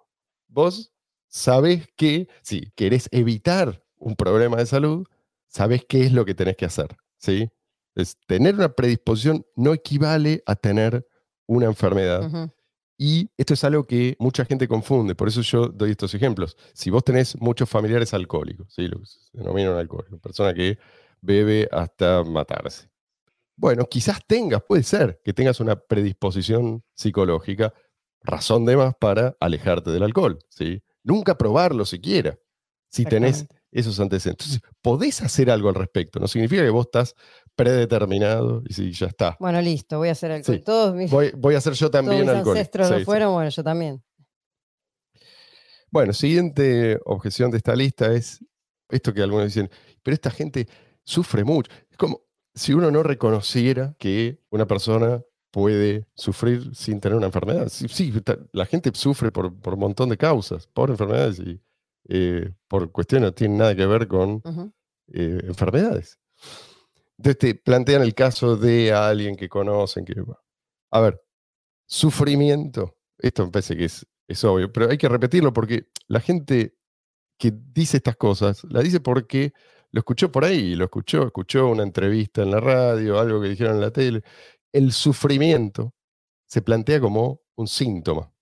Vos 0.47 0.93
sabés 1.27 1.87
que, 1.97 2.27
si 2.41 2.71
querés 2.75 3.09
evitar 3.11 3.83
un 3.97 4.15
problema 4.15 4.57
de 4.57 4.65
salud, 4.65 5.05
sabés 5.47 5.85
qué 5.87 6.03
es 6.03 6.13
lo 6.13 6.25
que 6.25 6.35
tenés 6.35 6.55
que 6.55 6.65
hacer, 6.65 6.95
¿sí? 7.17 7.49
Es, 7.95 8.17
tener 8.27 8.55
una 8.55 8.69
predisposición 8.73 9.45
no 9.55 9.73
equivale 9.73 10.41
a 10.45 10.55
tener 10.55 11.07
una 11.45 11.65
enfermedad. 11.65 12.51
Y 12.97 13.29
esto 13.37 13.53
es 13.55 13.63
algo 13.63 13.85
que 13.85 14.15
mucha 14.19 14.45
gente 14.45 14.67
confunde, 14.67 15.15
por 15.15 15.27
eso 15.27 15.41
yo 15.41 15.67
doy 15.67 15.91
estos 15.91 16.13
ejemplos. 16.13 16.55
Si 16.73 16.89
vos 16.89 17.03
tenés 17.03 17.39
muchos 17.41 17.69
familiares 17.69 18.13
alcohólicos, 18.13 18.71
¿sí? 18.73 18.87
lo 18.87 18.99
que 18.99 19.05
se 19.05 19.19
denomina 19.33 19.71
un 19.71 19.77
alcohólico, 19.77 20.19
persona 20.19 20.53
que 20.53 20.77
bebe 21.21 21.67
hasta 21.71 22.23
matarse. 22.23 22.89
Bueno, 23.55 23.85
quizás 23.85 24.19
tengas, 24.27 24.63
puede 24.63 24.83
ser 24.83 25.21
que 25.23 25.33
tengas 25.33 25.59
una 25.59 25.75
predisposición 25.75 26.83
psicológica, 26.93 27.73
razón 28.21 28.65
de 28.65 28.77
más 28.77 28.95
para 28.95 29.35
alejarte 29.39 29.91
del 29.91 30.03
alcohol, 30.03 30.39
¿sí? 30.49 30.81
Nunca 31.03 31.37
probarlo 31.37 31.85
siquiera, 31.85 32.39
si 32.89 33.05
tenés. 33.05 33.47
Esos 33.73 33.99
antecedentes. 33.99 34.47
Entonces, 34.47 34.71
podés 34.81 35.21
hacer 35.21 35.49
algo 35.51 35.69
al 35.69 35.75
respecto, 35.75 36.19
no 36.19 36.27
significa 36.27 36.61
que 36.63 36.69
vos 36.69 36.85
estás 36.85 37.15
predeterminado 37.55 38.63
y 38.67 38.73
sí, 38.73 38.91
ya 38.91 39.07
está. 39.07 39.35
Bueno, 39.39 39.61
listo, 39.61 39.97
voy 39.97 40.09
a 40.09 40.13
hacer 40.13 40.31
alcohol. 40.31 40.57
Sí. 40.57 40.63
Todos 40.63 40.95
mis, 40.95 41.11
Voy, 41.11 41.31
voy 41.35 41.55
a 41.55 41.57
hacer 41.57 41.73
yo 41.73 41.89
todos 41.89 42.05
también 42.05 42.21
mis 42.21 42.29
alcohol. 42.29 42.57
ancestros 42.57 42.87
Sí, 42.87 42.93
sí. 42.99 43.05
fueron, 43.05 43.33
bueno, 43.33 43.49
yo 43.49 43.63
también. 43.63 44.03
Bueno, 45.91 46.13
siguiente 46.13 46.99
objeción 47.05 47.51
de 47.51 47.57
esta 47.57 47.75
lista 47.75 48.11
es 48.13 48.43
esto 48.89 49.13
que 49.13 49.21
algunos 49.21 49.45
dicen, 49.45 49.69
pero 50.01 50.13
esta 50.15 50.31
gente 50.31 50.67
sufre 51.03 51.43
mucho. 51.43 51.71
Es 51.89 51.97
como 51.97 52.21
si 52.55 52.73
uno 52.73 52.89
no 52.91 53.03
reconociera 53.03 53.95
que 53.99 54.39
una 54.49 54.65
persona 54.67 55.21
puede 55.51 56.07
sufrir 56.15 56.75
sin 56.75 56.99
tener 56.99 57.15
una 57.15 57.27
enfermedad. 57.27 57.69
Sí, 57.69 57.87
sí, 57.87 58.11
la 58.53 58.65
gente 58.65 58.91
sufre 58.95 59.31
por, 59.31 59.55
por 59.59 59.75
un 59.75 59.81
montón 59.81 60.09
de 60.09 60.17
causas, 60.17 60.65
por 60.67 60.89
enfermedades 60.89 61.39
y 61.39 61.61
eh, 62.09 62.51
por 62.67 62.91
cuestiones 62.91 63.27
no 63.27 63.33
tienen 63.33 63.57
nada 63.57 63.75
que 63.75 63.85
ver 63.85 64.07
con 64.07 64.41
eh, 65.07 65.39
enfermedades. 65.43 66.19
Entonces 67.17 67.37
te 67.37 67.55
plantean 67.55 68.01
el 68.01 68.13
caso 68.13 68.57
de 68.57 68.91
alguien 68.91 69.35
que 69.35 69.49
conocen, 69.49 70.05
que, 70.05 70.15
a 70.91 71.01
ver, 71.01 71.21
sufrimiento. 71.85 72.97
Esto 73.17 73.45
me 73.45 73.51
parece 73.51 73.77
que 73.77 73.85
es, 73.85 74.05
es 74.27 74.43
obvio, 74.43 74.71
pero 74.71 74.89
hay 74.89 74.97
que 74.97 75.09
repetirlo 75.09 75.53
porque 75.53 75.87
la 76.07 76.19
gente 76.19 76.75
que 77.37 77.53
dice 77.53 77.97
estas 77.97 78.15
cosas, 78.15 78.63
la 78.65 78.81
dice 78.81 78.99
porque 78.99 79.53
lo 79.91 79.99
escuchó 79.99 80.31
por 80.31 80.43
ahí, 80.43 80.75
lo 80.75 80.85
escuchó, 80.85 81.23
escuchó 81.23 81.67
una 81.67 81.83
entrevista 81.83 82.41
en 82.41 82.51
la 82.51 82.59
radio, 82.59 83.19
algo 83.19 83.41
que 83.41 83.49
dijeron 83.49 83.75
en 83.75 83.81
la 83.81 83.91
tele. 83.91 84.23
El 84.71 84.91
sufrimiento 84.91 85.93
se 86.47 86.61
plantea 86.61 86.99
como 86.99 87.41
un 87.55 87.67
síntoma. 87.67 88.33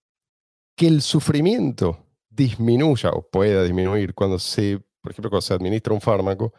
Que 0.75 0.87
el 0.87 1.01
sufrimiento 1.01 2.05
disminuya 2.31 3.11
o 3.11 3.21
pueda 3.21 3.63
disminuir 3.63 4.15
cuando 4.15 4.39
se, 4.39 4.81
por 5.01 5.11
ejemplo, 5.11 5.29
cuando 5.29 5.41
se 5.41 5.53
administra 5.53 5.93
un 5.93 6.01
fármaco, 6.01 6.53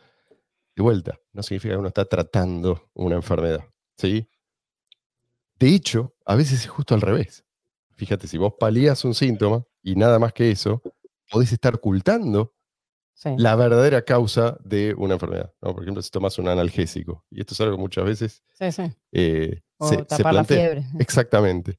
de 0.76 0.82
vuelta, 0.82 1.18
no 1.32 1.42
significa 1.42 1.74
que 1.74 1.78
uno 1.78 1.88
está 1.88 2.04
tratando 2.04 2.90
una 2.94 3.16
enfermedad. 3.16 3.64
¿sí? 3.96 4.28
De 5.58 5.68
hecho, 5.68 6.14
a 6.24 6.35
veces 6.35 6.61
es 6.61 6.68
justo 6.68 6.94
al 6.94 7.00
revés. 7.00 7.44
Fíjate, 7.96 8.26
si 8.26 8.38
vos 8.38 8.54
palías 8.58 9.04
un 9.04 9.14
síntoma 9.14 9.64
y 9.82 9.96
nada 9.96 10.18
más 10.18 10.32
que 10.32 10.50
eso, 10.50 10.82
podés 11.30 11.52
estar 11.52 11.74
ocultando 11.74 12.54
la 13.37 13.54
verdadera 13.54 14.02
causa 14.02 14.58
de 14.64 14.94
una 14.96 15.14
enfermedad. 15.14 15.52
Por 15.61 15.82
ejemplo, 15.82 16.02
si 16.02 16.11
tomas 16.11 16.38
un 16.38 16.48
analgésico, 16.48 17.24
y 17.30 17.40
esto 17.40 17.54
es 17.54 17.61
algo 17.61 17.76
que 17.76 17.80
muchas 17.80 18.04
veces 18.04 18.42
eh, 19.12 19.61
se, 19.80 20.04
tapar 20.04 20.35
la 20.35 20.44
fiebre. 20.44 20.85
Exactamente. 20.98 21.78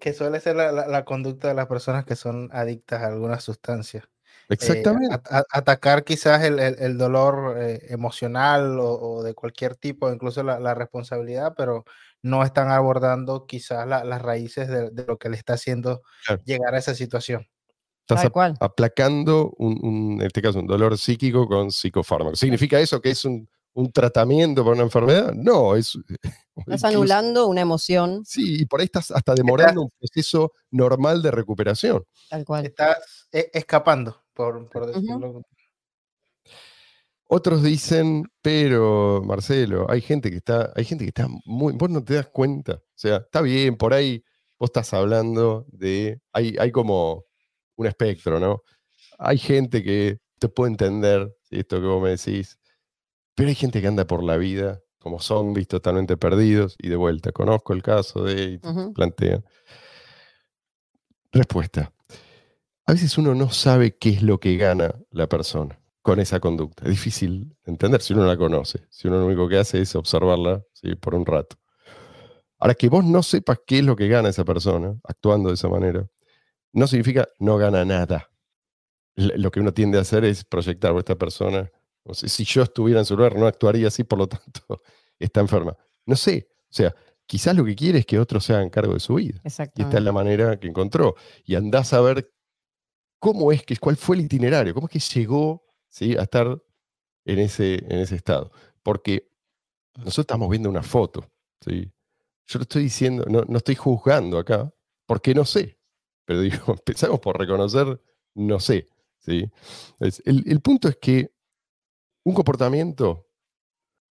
Que 0.00 0.12
suele 0.12 0.40
ser 0.40 0.56
la, 0.56 1.04
conducta 1.04 1.48
de 1.48 1.54
las 1.54 1.66
personas 1.66 2.04
que 2.04 2.16
son 2.16 2.50
adictas 2.52 3.02
a 3.02 3.06
alguna 3.08 3.40
sustancia. 3.40 4.08
Eh, 4.48 4.54
Exactamente. 4.54 5.16
atacar 5.50 6.04
quizás 6.04 6.42
el, 6.44 6.98
dolor 6.98 7.56
eh, 7.58 7.80
emocional 7.88 8.78
o, 8.80 9.22
de 9.22 9.34
cualquier 9.34 9.76
tipo, 9.76 10.12
incluso 10.12 10.42
la, 10.42 10.74
responsabilidad, 10.74 11.54
pero 11.56 11.84
no 12.22 12.42
están 12.42 12.70
abordando 12.70 13.46
quizás 13.46 13.86
las 13.86 14.22
raíces 14.22 14.68
de, 14.68 15.04
lo 15.06 15.18
que 15.18 15.28
le 15.28 15.36
está 15.36 15.54
haciendo 15.54 16.02
llegar 16.44 16.74
a 16.74 16.78
esa 16.78 16.94
situación. 16.94 17.48
Estás 18.06 18.30
aplacando, 18.60 19.54
un, 19.56 20.18
en 20.20 20.26
este 20.26 20.42
caso, 20.42 20.58
un 20.58 20.66
dolor 20.66 20.98
psíquico 20.98 21.46
con 21.48 21.70
psicofármaco. 21.70 22.36
¿Significa 22.36 22.78
eso 22.78 23.00
que 23.00 23.10
es 23.10 23.24
un, 23.24 23.48
tratamiento 23.92 24.62
para 24.62 24.74
una 24.74 24.84
enfermedad? 24.84 25.32
No, 25.34 25.76
es... 25.76 25.98
Estás 26.56 26.84
anulando 26.84 27.48
una 27.48 27.60
emoción. 27.60 28.24
Sí, 28.24 28.62
y 28.62 28.66
por 28.66 28.80
ahí 28.80 28.84
estás 28.84 29.10
hasta 29.10 29.34
demorando 29.34 29.82
un 29.82 29.90
proceso 29.98 30.52
normal 30.70 31.20
de 31.20 31.32
recuperación. 31.32 32.04
Tal 32.30 32.44
cual. 32.44 32.66
Estás 32.66 33.26
e, 33.32 33.50
escapando, 33.52 34.22
por, 34.32 34.70
decirlo. 34.86 35.42
Otros 37.26 37.62
dicen, 37.64 38.30
pero 38.40 39.20
Marcelo, 39.24 39.90
hay 39.90 40.00
gente 40.00 40.30
que 40.30 40.36
está, 40.36 40.72
hay 40.76 40.84
gente 40.84 41.04
que 41.04 41.08
está 41.08 41.26
muy, 41.44 41.72
vos 41.72 41.90
no 41.90 42.04
te 42.04 42.14
das 42.14 42.28
cuenta. 42.28 42.74
O 42.74 42.92
sea, 42.94 43.16
está 43.16 43.40
bien, 43.40 43.76
por 43.76 43.92
ahí 43.92 44.22
vos 44.56 44.68
estás 44.68 44.94
hablando 44.94 45.66
de, 45.72 46.20
hay, 46.32 46.54
hay 46.60 46.70
como 46.70 47.24
un 47.74 47.86
espectro, 47.86 48.38
¿no? 48.38 48.62
Hay 49.18 49.38
gente 49.38 49.82
que 49.82 50.18
te 50.38 50.48
puede 50.48 50.72
entender 50.72 51.34
esto 51.50 51.80
que 51.80 51.86
vos 51.86 52.02
me 52.02 52.10
decís, 52.10 52.58
pero 53.34 53.48
hay 53.48 53.54
gente 53.54 53.80
que 53.80 53.86
anda 53.86 54.06
por 54.06 54.22
la 54.22 54.36
vida 54.36 54.80
como 54.98 55.20
zombies 55.20 55.68
totalmente 55.68 56.16
perdidos 56.16 56.76
y 56.78 56.88
de 56.88 56.96
vuelta. 56.96 57.30
Conozco 57.30 57.74
el 57.74 57.82
caso 57.82 58.24
de, 58.24 58.58
plantean. 58.94 59.44
Respuesta. 61.30 61.92
A 62.86 62.92
veces 62.92 63.16
uno 63.18 63.34
no 63.34 63.50
sabe 63.50 63.96
qué 63.96 64.10
es 64.10 64.22
lo 64.22 64.38
que 64.38 64.56
gana 64.56 64.94
la 65.10 65.28
persona 65.28 65.78
con 66.00 66.20
esa 66.20 66.38
conducta. 66.38 66.84
Es 66.84 66.90
difícil 66.90 67.56
entender 67.64 68.02
si 68.02 68.12
uno 68.12 68.22
no 68.22 68.28
la 68.28 68.36
conoce, 68.36 68.86
si 68.90 69.08
uno 69.08 69.18
lo 69.18 69.26
único 69.26 69.48
que 69.48 69.58
hace 69.58 69.80
es 69.80 69.94
observarla 69.96 70.62
por 71.00 71.14
un 71.14 71.24
rato. 71.24 71.56
Ahora, 72.58 72.74
que 72.74 72.88
vos 72.88 73.04
no 73.04 73.22
sepas 73.22 73.58
qué 73.66 73.78
es 73.78 73.84
lo 73.84 73.96
que 73.96 74.08
gana 74.08 74.28
esa 74.28 74.44
persona 74.44 74.98
actuando 75.04 75.48
de 75.48 75.54
esa 75.54 75.68
manera, 75.68 76.06
no 76.72 76.86
significa 76.86 77.28
no 77.38 77.56
gana 77.56 77.84
nada. 77.84 78.30
Lo 79.16 79.50
que 79.50 79.60
uno 79.60 79.72
tiende 79.72 79.98
a 79.98 80.02
hacer 80.02 80.24
es 80.24 80.44
proyectar 80.44 80.94
a 80.94 80.98
esta 80.98 81.16
persona. 81.16 81.70
No 82.04 82.14
sé, 82.14 82.28
si 82.28 82.44
yo 82.44 82.62
estuviera 82.62 83.00
en 83.00 83.06
su 83.06 83.16
lugar, 83.16 83.36
no 83.36 83.46
actuaría 83.46 83.88
así, 83.88 84.04
por 84.04 84.18
lo 84.18 84.28
tanto, 84.28 84.82
está 85.18 85.40
enferma. 85.40 85.76
No 86.06 86.16
sé. 86.16 86.48
O 86.70 86.74
sea, 86.74 86.94
quizás 87.26 87.56
lo 87.56 87.64
que 87.64 87.74
quiere 87.74 88.00
es 88.00 88.06
que 88.06 88.18
otros 88.18 88.44
se 88.44 88.52
hagan 88.52 88.70
cargo 88.70 88.94
de 88.94 89.00
su 89.00 89.14
vida. 89.14 89.40
Y 89.44 89.48
esta 89.48 89.96
es 89.96 90.02
la 90.02 90.12
manera 90.12 90.58
que 90.58 90.68
encontró. 90.68 91.14
Y 91.44 91.54
andás 91.54 91.92
a 91.92 92.00
ver 92.00 92.30
cómo 93.18 93.52
es 93.52 93.62
que, 93.62 93.76
cuál 93.76 93.96
fue 93.96 94.16
el 94.16 94.22
itinerario, 94.22 94.74
cómo 94.74 94.86
es 94.86 94.92
que 94.92 95.18
llegó 95.18 95.64
¿sí? 95.88 96.16
a 96.16 96.22
estar 96.22 96.62
en 97.24 97.38
ese, 97.38 97.76
en 97.76 98.00
ese 98.00 98.16
estado. 98.16 98.50
Porque 98.82 99.30
nosotros 99.96 100.24
estamos 100.24 100.50
viendo 100.50 100.68
una 100.68 100.82
foto. 100.82 101.30
¿sí? 101.60 101.90
Yo 102.46 102.58
lo 102.58 102.64
estoy 102.64 102.82
diciendo, 102.82 103.24
no, 103.28 103.42
no 103.48 103.58
estoy 103.58 103.76
juzgando 103.76 104.38
acá, 104.38 104.70
porque 105.06 105.34
no 105.34 105.44
sé. 105.44 105.78
Pero 106.26 106.40
digo, 106.40 106.58
empezamos 106.68 107.20
por 107.20 107.38
reconocer, 107.38 108.00
no 108.34 108.60
sé. 108.60 108.88
¿sí? 109.18 109.50
el, 110.00 110.60
punto 110.60 110.88
es 110.88 110.96
que 110.96 111.33
un 112.24 112.34
comportamiento 112.34 113.28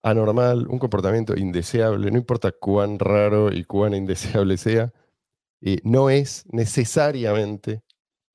anormal, 0.04 0.68
un 0.68 0.78
comportamiento 0.78 1.36
indeseable, 1.36 2.12
no 2.12 2.18
importa 2.18 2.52
cuán 2.52 3.00
raro 3.00 3.52
y 3.52 3.63
cuán 3.63 3.96
indeseable 3.96 4.58
sea, 4.58 4.94
eh, 5.62 5.80
no 5.84 6.12
es 6.12 6.46
necesariamente 6.52 7.84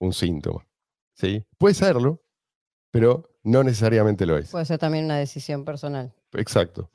un 0.00 0.12
síntoma. 0.12 0.66
¿sí? 1.14 1.44
Puede 1.58 1.74
serlo, 1.74 2.24
pero 2.90 3.30
no 3.44 3.62
necesariamente 3.62 4.26
lo 4.26 4.36
es. 4.36 4.50
Puede 4.50 4.64
ser 4.64 4.78
también 4.78 5.04
una 5.04 5.18
decisión 5.18 5.64
personal. 5.64 6.12
Exacto. 6.32 6.90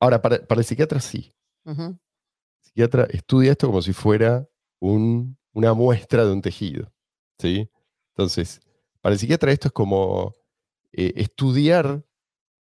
Ahora, 0.00 0.22
para, 0.22 0.36
el 0.48 0.64
psiquiatra 0.64 1.00
sí. 1.00 1.32
El 1.64 1.98
psiquiatra 2.60 3.08
estudia 3.10 3.52
esto 3.52 3.66
como 3.66 3.82
si 3.82 3.92
fuera 3.92 4.48
una 4.78 5.74
muestra 5.74 6.24
de 6.24 6.32
un 6.32 6.42
tejido. 6.42 6.92
¿sí? 7.40 7.68
Entonces, 8.10 8.60
para 9.00 9.14
el 9.14 9.18
psiquiatra 9.18 9.50
esto 9.50 9.68
es 9.68 9.72
como 9.72 10.32
eh, 10.96 11.12
estudiar 11.16 12.02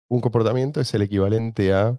un 0.08 0.20
comportamiento 0.20 0.80
es 0.80 0.92
el 0.94 1.02
equivalente 1.02 1.72
a 1.72 1.98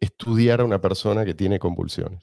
estudiar 0.00 0.60
a 0.60 0.64
una 0.64 0.80
persona 0.80 1.24
que 1.24 1.34
tiene 1.34 1.58
convulsiones. 1.58 2.22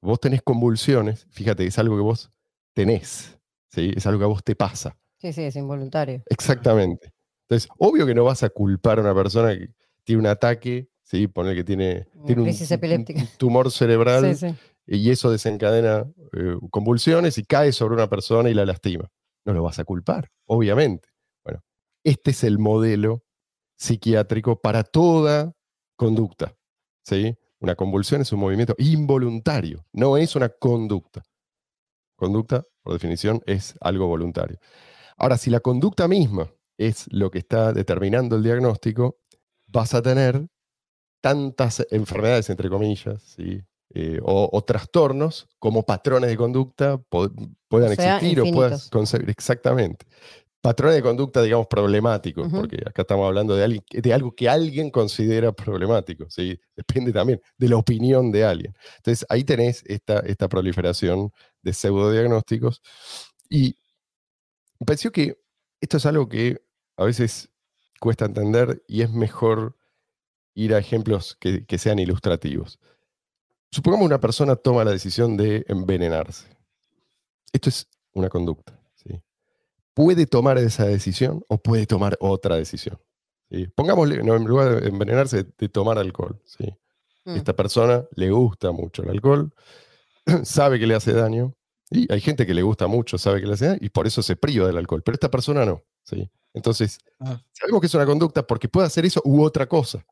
Vos 0.00 0.20
tenés 0.20 0.42
convulsiones, 0.42 1.26
fíjate, 1.30 1.66
es 1.66 1.78
algo 1.78 1.96
que 1.96 2.02
vos 2.02 2.30
tenés, 2.74 3.38
¿sí? 3.70 3.92
es 3.96 4.06
algo 4.06 4.18
que 4.20 4.24
a 4.24 4.28
vos 4.28 4.44
te 4.44 4.54
pasa. 4.54 4.96
Sí, 5.18 5.32
sí, 5.32 5.42
es 5.42 5.56
involuntario. 5.56 6.22
Exactamente. 6.26 7.12
Entonces, 7.48 7.68
obvio 7.78 8.06
que 8.06 8.14
no 8.14 8.24
vas 8.24 8.42
a 8.42 8.50
culpar 8.50 8.98
a 8.98 9.02
una 9.02 9.14
persona 9.14 9.56
que 9.56 9.70
tiene 10.04 10.20
un 10.20 10.26
ataque, 10.26 10.88
¿sí? 11.02 11.26
poner 11.26 11.56
que 11.56 11.64
tiene, 11.64 12.06
tiene 12.26 12.42
un, 12.42 13.28
tumor 13.38 13.70
cerebral 13.70 14.36
sí, 14.36 14.48
sí 14.48 14.56
y 14.86 15.10
eso 15.10 15.30
desencadena 15.30 16.06
eh, 16.32 16.56
convulsiones 16.70 17.38
y 17.38 17.44
cae 17.44 17.72
sobre 17.72 17.94
una 17.94 18.08
persona 18.08 18.48
y 18.48 18.54
la 18.54 18.64
lastima. 18.64 19.10
No 19.44 19.52
lo 19.52 19.62
vas 19.62 19.78
a 19.78 19.84
culpar, 19.84 20.30
obviamente. 20.46 21.08
Este 22.06 22.30
es 22.30 22.44
el 22.44 22.60
modelo 22.60 23.24
psiquiátrico 23.76 24.60
para 24.60 24.84
toda 24.84 25.52
conducta. 25.96 26.56
¿sí? 27.02 27.36
Una 27.58 27.74
convulsión 27.74 28.20
es 28.20 28.30
un 28.30 28.38
movimiento 28.38 28.76
involuntario, 28.78 29.84
no 29.92 30.16
es 30.16 30.36
una 30.36 30.48
conducta. 30.48 31.24
Conducta, 32.14 32.62
por 32.84 32.92
definición, 32.92 33.42
es 33.44 33.74
algo 33.80 34.06
voluntario. 34.06 34.60
Ahora, 35.16 35.36
si 35.36 35.50
la 35.50 35.58
conducta 35.58 36.06
misma 36.06 36.48
es 36.78 37.12
lo 37.12 37.32
que 37.32 37.40
está 37.40 37.72
determinando 37.72 38.36
el 38.36 38.44
diagnóstico, 38.44 39.18
vas 39.66 39.92
a 39.92 40.00
tener 40.00 40.46
tantas 41.20 41.84
enfermedades, 41.90 42.50
entre 42.50 42.70
comillas, 42.70 43.20
¿sí? 43.20 43.64
Eh, 43.94 44.20
o, 44.22 44.62
trastornos 44.62 45.48
como 45.58 45.84
patrones 45.84 46.30
de 46.30 46.36
conducta 46.36 46.98
puedan 47.08 47.92
existir 47.92 48.40
o 48.40 48.52
puedan 48.52 48.78
conseguir. 48.92 49.30
Exactamente. 49.30 50.06
Patrones 50.66 50.96
de 50.96 51.02
conducta, 51.02 51.42
digamos, 51.42 51.68
problemáticos, 51.68 52.48
porque 52.50 52.78
acá 52.84 53.02
estamos 53.02 53.24
hablando 53.24 53.54
de, 53.54 53.84
de 53.88 54.12
algo 54.12 54.34
que 54.34 54.48
alguien 54.48 54.90
considera 54.90 55.52
problemático, 55.52 56.28
¿sí? 56.28 56.58
depende 56.74 57.12
también 57.12 57.40
de 57.56 57.68
la 57.68 57.76
opinión 57.76 58.32
de 58.32 58.44
alguien. 58.44 58.74
Entonces, 58.96 59.24
ahí 59.28 59.44
tenés 59.44 59.84
esta, 59.86 60.18
esta 60.18 60.48
proliferación 60.48 61.30
de 61.62 61.72
pseudodiagnósticos. 61.72 62.82
Y 63.48 63.76
me 64.80 64.86
pareció 64.86 65.12
que 65.12 65.38
esto 65.80 65.98
es 65.98 66.06
algo 66.06 66.28
que 66.28 66.60
a 66.96 67.04
veces 67.04 67.48
cuesta 68.00 68.24
entender 68.24 68.82
y 68.88 69.02
es 69.02 69.10
mejor 69.12 69.76
ir 70.54 70.74
a 70.74 70.78
ejemplos 70.78 71.36
que, 71.38 71.64
que 71.64 71.78
sean 71.78 72.00
ilustrativos. 72.00 72.80
Supongamos 73.70 74.06
una 74.06 74.18
persona 74.18 74.56
toma 74.56 74.82
la 74.82 74.90
decisión 74.90 75.36
de 75.36 75.64
envenenarse. 75.68 76.48
Esto 77.52 77.68
es 77.68 77.86
una 78.14 78.28
conducta. 78.28 78.76
Puede 79.96 80.26
tomar 80.26 80.58
esa 80.58 80.84
decisión 80.84 81.42
o 81.48 81.56
puede 81.56 81.86
tomar 81.86 82.18
otra 82.20 82.56
decisión. 82.56 82.98
¿sí? 83.50 83.66
Pongámosle, 83.74 84.16
en 84.16 84.44
lugar 84.44 84.82
de 84.82 84.88
envenenarse, 84.90 85.46
de 85.56 85.68
tomar 85.70 85.98
alcohol. 85.98 86.38
¿sí? 86.44 86.66
Mm. 87.24 87.36
Esta 87.36 87.56
persona 87.56 88.04
le 88.14 88.30
gusta 88.30 88.72
mucho 88.72 89.02
el 89.02 89.08
alcohol, 89.08 89.54
sabe 90.44 90.78
que 90.78 90.86
le 90.86 90.94
hace 90.94 91.14
daño, 91.14 91.54
y 91.90 92.12
hay 92.12 92.20
gente 92.20 92.44
que 92.44 92.52
le 92.52 92.60
gusta 92.60 92.88
mucho, 92.88 93.16
sabe 93.16 93.40
que 93.40 93.46
le 93.46 93.54
hace 93.54 93.68
daño, 93.68 93.78
y 93.80 93.88
por 93.88 94.06
eso 94.06 94.22
se 94.22 94.36
priva 94.36 94.66
del 94.66 94.76
alcohol, 94.76 95.02
pero 95.02 95.14
esta 95.14 95.30
persona 95.30 95.64
no. 95.64 95.82
¿sí? 96.04 96.28
Entonces, 96.52 96.98
ah. 97.20 97.42
sabemos 97.52 97.80
que 97.80 97.86
es 97.86 97.94
una 97.94 98.04
conducta 98.04 98.46
porque 98.46 98.68
puede 98.68 98.86
hacer 98.88 99.06
eso 99.06 99.22
u 99.24 99.42
otra 99.42 99.66
cosa, 99.66 100.04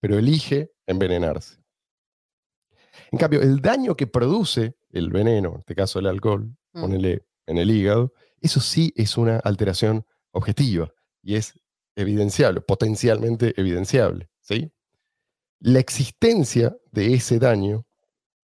pero 0.00 0.18
elige 0.18 0.70
envenenarse. 0.86 1.56
En 3.10 3.18
cambio, 3.18 3.40
el 3.40 3.60
daño 3.62 3.96
que 3.96 4.06
produce 4.06 4.76
el 4.90 5.08
veneno, 5.08 5.54
en 5.54 5.60
este 5.60 5.74
caso 5.74 5.98
el 5.98 6.08
alcohol, 6.08 6.54
Mm. 6.74 6.80
ponele 6.80 7.26
en 7.46 7.58
el 7.58 7.70
hígado, 7.70 8.12
eso 8.44 8.60
sí 8.60 8.92
es 8.94 9.16
una 9.16 9.38
alteración 9.38 10.06
objetiva 10.30 10.92
y 11.22 11.36
es 11.36 11.58
evidenciable, 11.96 12.60
potencialmente 12.60 13.58
evidenciable. 13.58 14.28
¿sí? 14.40 14.70
La 15.60 15.78
existencia 15.78 16.76
de 16.92 17.14
ese 17.14 17.38
daño 17.38 17.86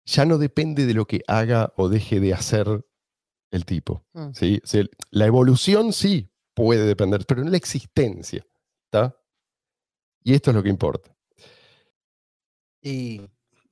ya 0.06 0.24
no 0.24 0.38
depende 0.38 0.86
de 0.86 0.94
lo 0.94 1.06
que 1.06 1.20
haga 1.28 1.74
o 1.76 1.90
deje 1.90 2.20
de 2.20 2.32
hacer 2.32 2.86
el 3.50 3.66
tipo. 3.66 4.02
Mm. 4.14 4.32
¿sí? 4.32 4.60
O 4.64 4.66
sea, 4.66 4.84
la 5.10 5.26
evolución 5.26 5.92
sí 5.92 6.32
puede 6.54 6.86
depender, 6.86 7.26
pero 7.26 7.44
no 7.44 7.50
la 7.50 7.58
existencia. 7.58 8.46
¿está? 8.86 9.14
Y 10.22 10.32
esto 10.32 10.52
es 10.52 10.56
lo 10.56 10.62
que 10.62 10.70
importa. 10.70 11.14
Y, 12.80 13.20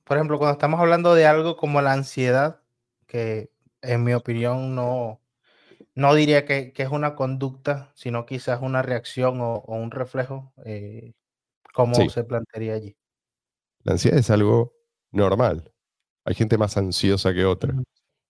por 0.03 0.17
ejemplo, 0.17 0.37
cuando 0.37 0.53
estamos 0.53 0.79
hablando 0.79 1.15
de 1.15 1.25
algo 1.25 1.57
como 1.57 1.81
la 1.81 1.93
ansiedad, 1.93 2.61
que 3.07 3.51
en 3.81 4.03
mi 4.03 4.13
opinión 4.13 4.75
no, 4.75 5.20
no 5.95 6.13
diría 6.15 6.45
que, 6.45 6.73
que 6.73 6.83
es 6.83 6.89
una 6.89 7.15
conducta, 7.15 7.91
sino 7.95 8.25
quizás 8.25 8.61
una 8.61 8.81
reacción 8.81 9.41
o, 9.41 9.55
o 9.57 9.75
un 9.75 9.91
reflejo, 9.91 10.53
eh, 10.65 11.13
¿cómo 11.73 11.95
Sí. 11.95 12.09
se 12.09 12.23
plantearía 12.25 12.75
allí? 12.75 12.97
La 13.83 13.93
ansiedad 13.93 14.19
es 14.19 14.29
algo 14.31 14.73
normal. 15.11 15.71
Hay 16.25 16.35
gente 16.35 16.57
más 16.57 16.77
ansiosa 16.77 17.33
que 17.33 17.45
otra. 17.45 17.73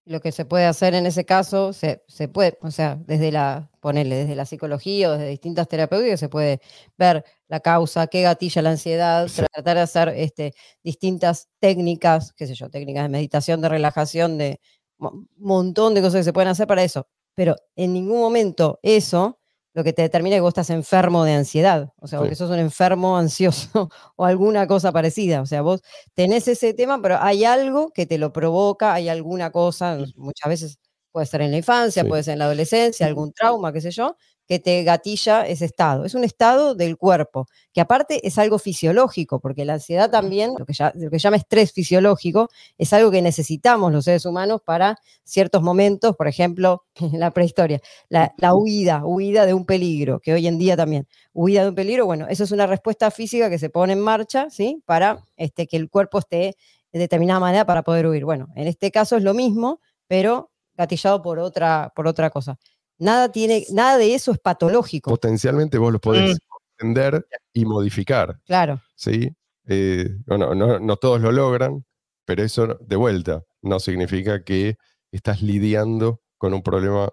Lo 0.05 0.21
que 0.21 0.31
se 0.31 0.45
puede 0.45 0.65
hacer 0.65 0.95
en 0.95 1.05
ese 1.05 1.25
caso, 1.25 1.73
se, 1.73 2.03
se 2.07 2.27
puede, 2.27 2.57
o 2.61 2.71
sea, 2.71 2.97
desde 3.05 3.31
la, 3.31 3.69
ponerle, 3.81 4.15
desde 4.15 4.35
la 4.35 4.45
psicología 4.45 5.09
o 5.09 5.13
desde 5.13 5.27
distintas 5.29 5.67
terapéuticas, 5.67 6.19
se 6.19 6.29
puede 6.29 6.59
ver 6.97 7.23
la 7.49 7.59
causa, 7.59 8.07
qué 8.07 8.23
gatilla 8.23 8.61
la 8.63 8.71
ansiedad, 8.71 9.27
Sí. 9.27 9.43
tratar 9.53 9.77
de 9.77 9.83
hacer 9.83 10.09
este, 10.09 10.53
distintas 10.83 11.49
técnicas, 11.59 12.33
qué 12.33 12.47
sé 12.47 12.55
yo, 12.55 12.69
técnicas 12.71 13.03
de 13.03 13.09
meditación, 13.09 13.61
de 13.61 13.69
relajación, 13.69 14.37
de 14.39 14.59
un 14.97 15.29
montón 15.37 15.93
de 15.93 16.01
cosas 16.01 16.21
que 16.21 16.23
se 16.25 16.33
pueden 16.33 16.49
hacer 16.49 16.67
para 16.67 16.83
eso. 16.83 17.07
Pero 17.41 17.55
en 17.75 17.93
ningún 17.93 18.19
momento 18.19 18.79
eso 18.83 19.39
lo 19.73 19.83
que 19.83 19.93
te 19.93 20.03
determina 20.03 20.35
es 20.35 20.39
que 20.39 20.41
vos 20.43 20.49
estás 20.51 20.69
enfermo 20.69 21.23
de 21.25 21.33
ansiedad, 21.33 21.91
o 21.99 22.05
sea, 22.07 22.19
o 22.21 22.23
Sí. 22.25 22.29
que 22.29 22.35
sos 22.35 22.51
un 22.51 22.59
enfermo 22.59 23.17
ansioso 23.17 23.89
o 24.15 24.25
alguna 24.25 24.67
cosa 24.67 24.91
parecida. 24.91 25.41
O 25.41 25.47
sea, 25.47 25.63
vos 25.63 25.81
tenés 26.13 26.47
ese 26.47 26.75
tema, 26.75 27.01
pero 27.01 27.17
hay 27.19 27.45
algo 27.45 27.89
que 27.91 28.05
te 28.05 28.19
lo 28.19 28.31
provoca, 28.33 28.93
hay 28.93 29.09
alguna 29.09 29.49
cosa, 29.51 29.97
muchas 30.17 30.49
veces 30.49 30.77
puede 31.11 31.25
ser 31.25 31.41
en 31.41 31.51
la 31.51 31.57
infancia, 31.57 32.03
Sí. 32.03 32.09
puede 32.09 32.21
ser 32.23 32.33
en 32.33 32.39
la 32.39 32.45
adolescencia, 32.45 33.07
algún 33.07 33.33
trauma, 33.33 33.73
qué 33.73 33.81
sé 33.81 33.91
yo, 33.91 34.15
que 34.51 34.59
te 34.59 34.83
gatilla 34.83 35.47
ese 35.47 35.63
estado. 35.63 36.03
Es 36.03 36.13
un 36.13 36.25
estado 36.25 36.75
del 36.75 36.97
cuerpo, 36.97 37.47
que 37.71 37.79
aparte 37.79 38.27
es 38.27 38.37
algo 38.37 38.59
fisiológico, 38.59 39.39
porque 39.39 39.63
la 39.63 39.75
ansiedad 39.75 40.11
también, 40.11 40.55
lo 40.59 40.65
que, 40.65 40.73
ya, 40.73 40.91
llama 40.93 41.37
estrés 41.37 41.71
fisiológico, 41.71 42.49
es 42.77 42.91
algo 42.91 43.11
que 43.11 43.21
necesitamos 43.21 43.93
los 43.93 44.03
seres 44.03 44.25
humanos 44.25 44.59
para 44.65 44.99
ciertos 45.23 45.61
momentos, 45.61 46.17
por 46.17 46.27
ejemplo, 46.27 46.83
en 46.95 47.11
la 47.21 47.31
prehistoria, 47.31 47.79
la, 48.09 48.33
la 48.39 48.53
huida, 48.53 49.05
huida 49.05 49.45
de 49.45 49.53
un 49.53 49.65
peligro, 49.65 50.19
que 50.19 50.33
hoy 50.33 50.45
en 50.47 50.59
día 50.59 50.75
también, 50.75 51.07
huida 51.31 51.63
de 51.63 51.69
un 51.69 51.75
peligro, 51.75 52.05
bueno, 52.05 52.27
eso 52.27 52.43
es 52.43 52.51
una 52.51 52.67
respuesta 52.67 53.09
física 53.09 53.49
que 53.49 53.57
se 53.57 53.69
pone 53.69 53.93
en 53.93 54.01
marcha, 54.01 54.49
¿sí? 54.49 54.83
Para 54.85 55.23
este, 55.37 55.65
que 55.65 55.77
el 55.77 55.89
cuerpo 55.89 56.19
esté 56.19 56.57
de 56.91 56.99
determinada 56.99 57.39
manera 57.39 57.65
para 57.65 57.83
poder 57.83 58.05
huir. 58.05 58.25
Bueno, 58.25 58.49
en 58.57 58.67
este 58.67 58.91
caso 58.91 59.15
es 59.15 59.23
lo 59.23 59.33
mismo, 59.33 59.79
pero 60.09 60.51
gatillado 60.75 61.21
por 61.21 61.39
otra, 61.39 61.93
por 61.95 62.05
otra 62.05 62.29
cosa. 62.29 62.57
Nada, 63.01 63.31
tiene, 63.31 63.65
nada 63.71 63.97
de 63.97 64.13
eso 64.13 64.31
es 64.31 64.37
patológico, 64.39 65.09
Potencialmente 65.09 65.79
vos 65.79 65.91
lo 65.91 65.99
podés 65.99 66.37
entender 66.77 67.25
y 67.51 67.65
modificar. 67.65 68.39
claro. 68.45 68.79
¿sí? 68.95 69.35
Eh, 69.67 70.07
bueno, 70.27 70.53
no, 70.53 70.79
no 70.79 70.95
todos 70.97 71.19
lo 71.19 71.31
logran, 71.31 71.83
pero 72.25 72.43
eso 72.43 72.67
de 72.79 72.95
vuelta 72.95 73.43
no 73.63 73.79
significa 73.79 74.43
que 74.43 74.77
estás 75.11 75.41
lidiando 75.41 76.21
con 76.37 76.53
un 76.53 76.61
problema 76.61 77.09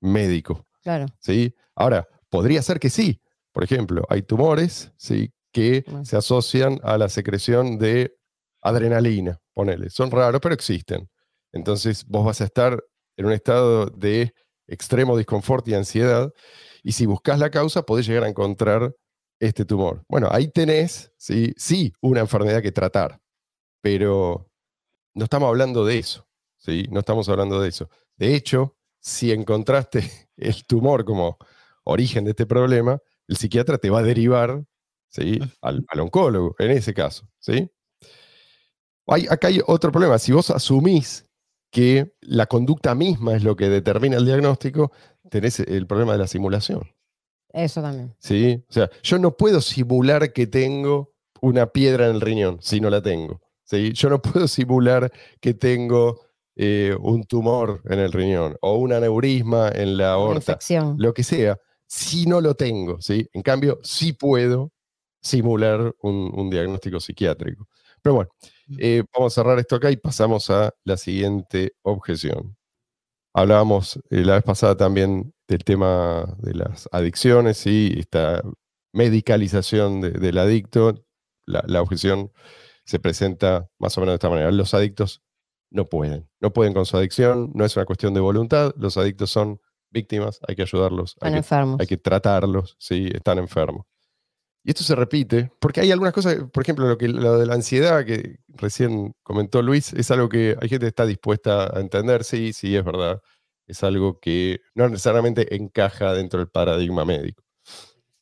médico. 0.00 0.66
Claro, 0.82 1.06
¿sí? 1.20 1.54
Ahora, 1.74 2.08
podría 2.30 2.62
ser 2.62 2.80
que 2.80 2.88
sí. 2.90 3.20
Por 3.52 3.62
ejemplo, 3.64 4.04
hay 4.08 4.22
tumores 4.22 4.90
¿sí? 4.96 5.32
que 5.52 5.84
Bueno. 5.86 6.04
se 6.06 6.16
asocian 6.16 6.80
a 6.82 6.96
la 6.96 7.08
secreción 7.10 7.78
de 7.78 8.16
adrenalina, 8.62 9.38
ponele. 9.52 9.90
Son 9.90 10.10
raros, 10.10 10.40
pero 10.40 10.54
existen. 10.54 11.10
Entonces 11.52 12.06
vos 12.06 12.24
vas 12.24 12.40
a 12.40 12.44
estar 12.44 12.82
en 13.16 13.26
un 13.26 13.32
estado 13.32 13.86
de 13.86 14.34
extremo 14.66 15.16
disconfort 15.16 15.66
y 15.68 15.74
ansiedad, 15.74 16.32
y 16.82 16.92
si 16.92 17.06
buscas 17.06 17.38
la 17.38 17.50
causa, 17.50 17.82
podés 17.82 18.06
llegar 18.06 18.24
a 18.24 18.28
encontrar 18.28 18.94
este 19.40 19.64
tumor. 19.64 20.04
Bueno, 20.08 20.28
ahí 20.30 20.48
tenés, 20.48 21.12
sí, 21.16 21.52
sí, 21.56 21.92
una 22.00 22.20
enfermedad 22.20 22.62
que 22.62 22.72
tratar, 22.72 23.20
pero 23.80 24.50
no 25.14 25.24
estamos 25.24 25.48
hablando 25.48 25.84
de 25.84 25.98
eso, 25.98 26.26
¿sí? 26.58 26.86
No 26.90 27.00
estamos 27.00 27.28
hablando 27.28 27.60
de 27.60 27.68
eso. 27.68 27.90
De 28.16 28.34
hecho, 28.34 28.76
si 29.00 29.32
encontraste 29.32 30.28
el 30.36 30.64
tumor 30.66 31.04
como 31.04 31.38
origen 31.84 32.24
de 32.24 32.30
este 32.30 32.46
problema, 32.46 33.00
el 33.28 33.36
psiquiatra 33.36 33.78
te 33.78 33.90
va 33.90 34.00
a 34.00 34.02
derivar 34.02 34.64
¿sí? 35.08 35.40
al, 35.60 35.84
al 35.88 36.00
oncólogo, 36.00 36.54
en 36.58 36.72
ese 36.72 36.92
caso. 36.94 37.28
¿sí? 37.38 37.70
Hay, 39.06 39.26
acá 39.30 39.48
hay 39.48 39.60
otro 39.66 39.92
problema. 39.92 40.18
Si 40.18 40.32
vos 40.32 40.50
asumís 40.50 41.25
que 41.70 42.14
la 42.20 42.46
conducta 42.46 42.94
misma 42.94 43.34
es 43.34 43.42
lo 43.42 43.56
que 43.56 43.68
determina 43.68 44.16
el 44.16 44.24
diagnóstico, 44.24 44.92
tenés 45.30 45.60
el 45.60 45.86
problema 45.86 46.12
de 46.12 46.18
la 46.18 46.26
simulación. 46.26 46.82
eso 47.52 47.82
también. 47.82 48.14
¿sí? 48.18 48.64
O 48.68 48.72
sea, 48.72 48.90
yo 49.02 49.18
no 49.18 49.36
puedo 49.36 49.60
simular 49.60 50.32
que 50.32 50.46
tengo 50.46 51.14
una 51.40 51.66
piedra 51.66 52.06
en 52.06 52.16
el 52.16 52.20
riñón 52.20 52.58
si 52.60 52.80
no 52.80 52.90
la 52.90 53.02
tengo. 53.02 53.40
¿sí? 53.64 53.92
Yo 53.92 54.08
no 54.08 54.22
puedo 54.22 54.48
simular 54.48 55.12
que 55.40 55.54
tengo 55.54 56.20
eh, 56.54 56.96
un 57.00 57.24
tumor 57.24 57.82
en 57.84 57.98
el 57.98 58.12
riñón 58.12 58.56
o 58.60 58.76
un 58.76 58.92
aneurisma 58.92 59.70
en 59.74 59.96
la 59.96 60.12
aorta, 60.12 60.58
lo 60.96 61.12
que 61.12 61.22
sea, 61.22 61.58
si 61.86 62.26
no 62.26 62.40
lo 62.40 62.54
tengo. 62.54 63.00
¿sí? 63.00 63.28
En 63.32 63.42
cambio, 63.42 63.78
sí 63.82 64.12
puedo 64.12 64.72
simular 65.20 65.94
un, 66.02 66.30
un 66.34 66.50
diagnóstico 66.50 67.00
psiquiátrico. 67.00 67.68
Pero 68.00 68.14
bueno, 68.14 68.30
eh, 68.78 69.04
vamos 69.14 69.32
a 69.32 69.42
cerrar 69.42 69.58
esto 69.58 69.76
acá 69.76 69.90
y 69.90 69.96
pasamos 69.96 70.50
a 70.50 70.72
la 70.84 70.96
siguiente 70.96 71.72
objeción. 71.82 72.56
Hablábamos 73.34 73.96
eh, 74.10 74.22
la 74.24 74.34
vez 74.34 74.44
pasada 74.44 74.76
también 74.76 75.32
del 75.48 75.62
tema 75.64 76.26
de 76.38 76.54
las 76.54 76.88
adicciones 76.92 77.66
y 77.66 77.98
esta 78.00 78.42
medicalización 78.92 80.00
de- 80.00 80.10
del 80.12 80.38
adicto. 80.38 81.04
La, 81.46 81.62
la 81.66 81.80
objeción 81.82 82.32
se 82.84 82.98
presenta 82.98 83.68
más 83.78 83.96
o 83.96 84.00
menos 84.00 84.12
de 84.12 84.16
esta 84.16 84.30
manera. 84.30 84.50
Los 84.50 84.74
adictos 84.74 85.22
no 85.70 85.84
pueden, 85.84 86.28
no 86.40 86.52
pueden 86.52 86.72
con 86.72 86.86
su 86.86 86.96
adicción, 86.96 87.50
no 87.54 87.64
es 87.64 87.76
una 87.76 87.84
cuestión 87.86 88.14
de 88.14 88.20
voluntad, 88.20 88.72
los 88.76 88.96
adictos 88.96 89.30
son 89.30 89.60
víctimas, 89.90 90.38
hay 90.46 90.56
que 90.56 90.62
ayudarlos, 90.62 91.16
hay 91.20 91.32
que 91.32 91.38
hay 91.80 91.86
que 91.86 91.96
tratarlos, 91.96 92.76
¿sí? 92.78 93.08
están 93.12 93.38
enfermos. 93.38 93.86
Y 94.66 94.70
esto 94.70 94.82
se 94.82 94.96
repite, 94.96 95.52
porque 95.60 95.80
hay 95.80 95.92
algunas 95.92 96.12
cosas, 96.12 96.38
por 96.52 96.60
ejemplo, 96.60 96.88
lo, 96.88 96.98
que, 96.98 97.06
lo 97.06 97.38
de 97.38 97.46
la 97.46 97.54
ansiedad 97.54 98.04
que 98.04 98.40
recién 98.48 99.14
comentó 99.22 99.62
Luis, 99.62 99.92
es 99.92 100.10
algo 100.10 100.28
que 100.28 100.56
hay 100.60 100.68
gente 100.68 100.86
que 100.86 100.88
está 100.88 101.06
dispuesta 101.06 101.72
a 101.72 101.78
entender, 101.78 102.24
sí, 102.24 102.52
sí, 102.52 102.74
es 102.74 102.84
verdad. 102.84 103.22
Es 103.68 103.84
algo 103.84 104.18
que 104.18 104.58
no 104.74 104.88
necesariamente 104.88 105.54
encaja 105.54 106.12
dentro 106.14 106.40
del 106.40 106.48
paradigma 106.48 107.04
médico. 107.04 107.44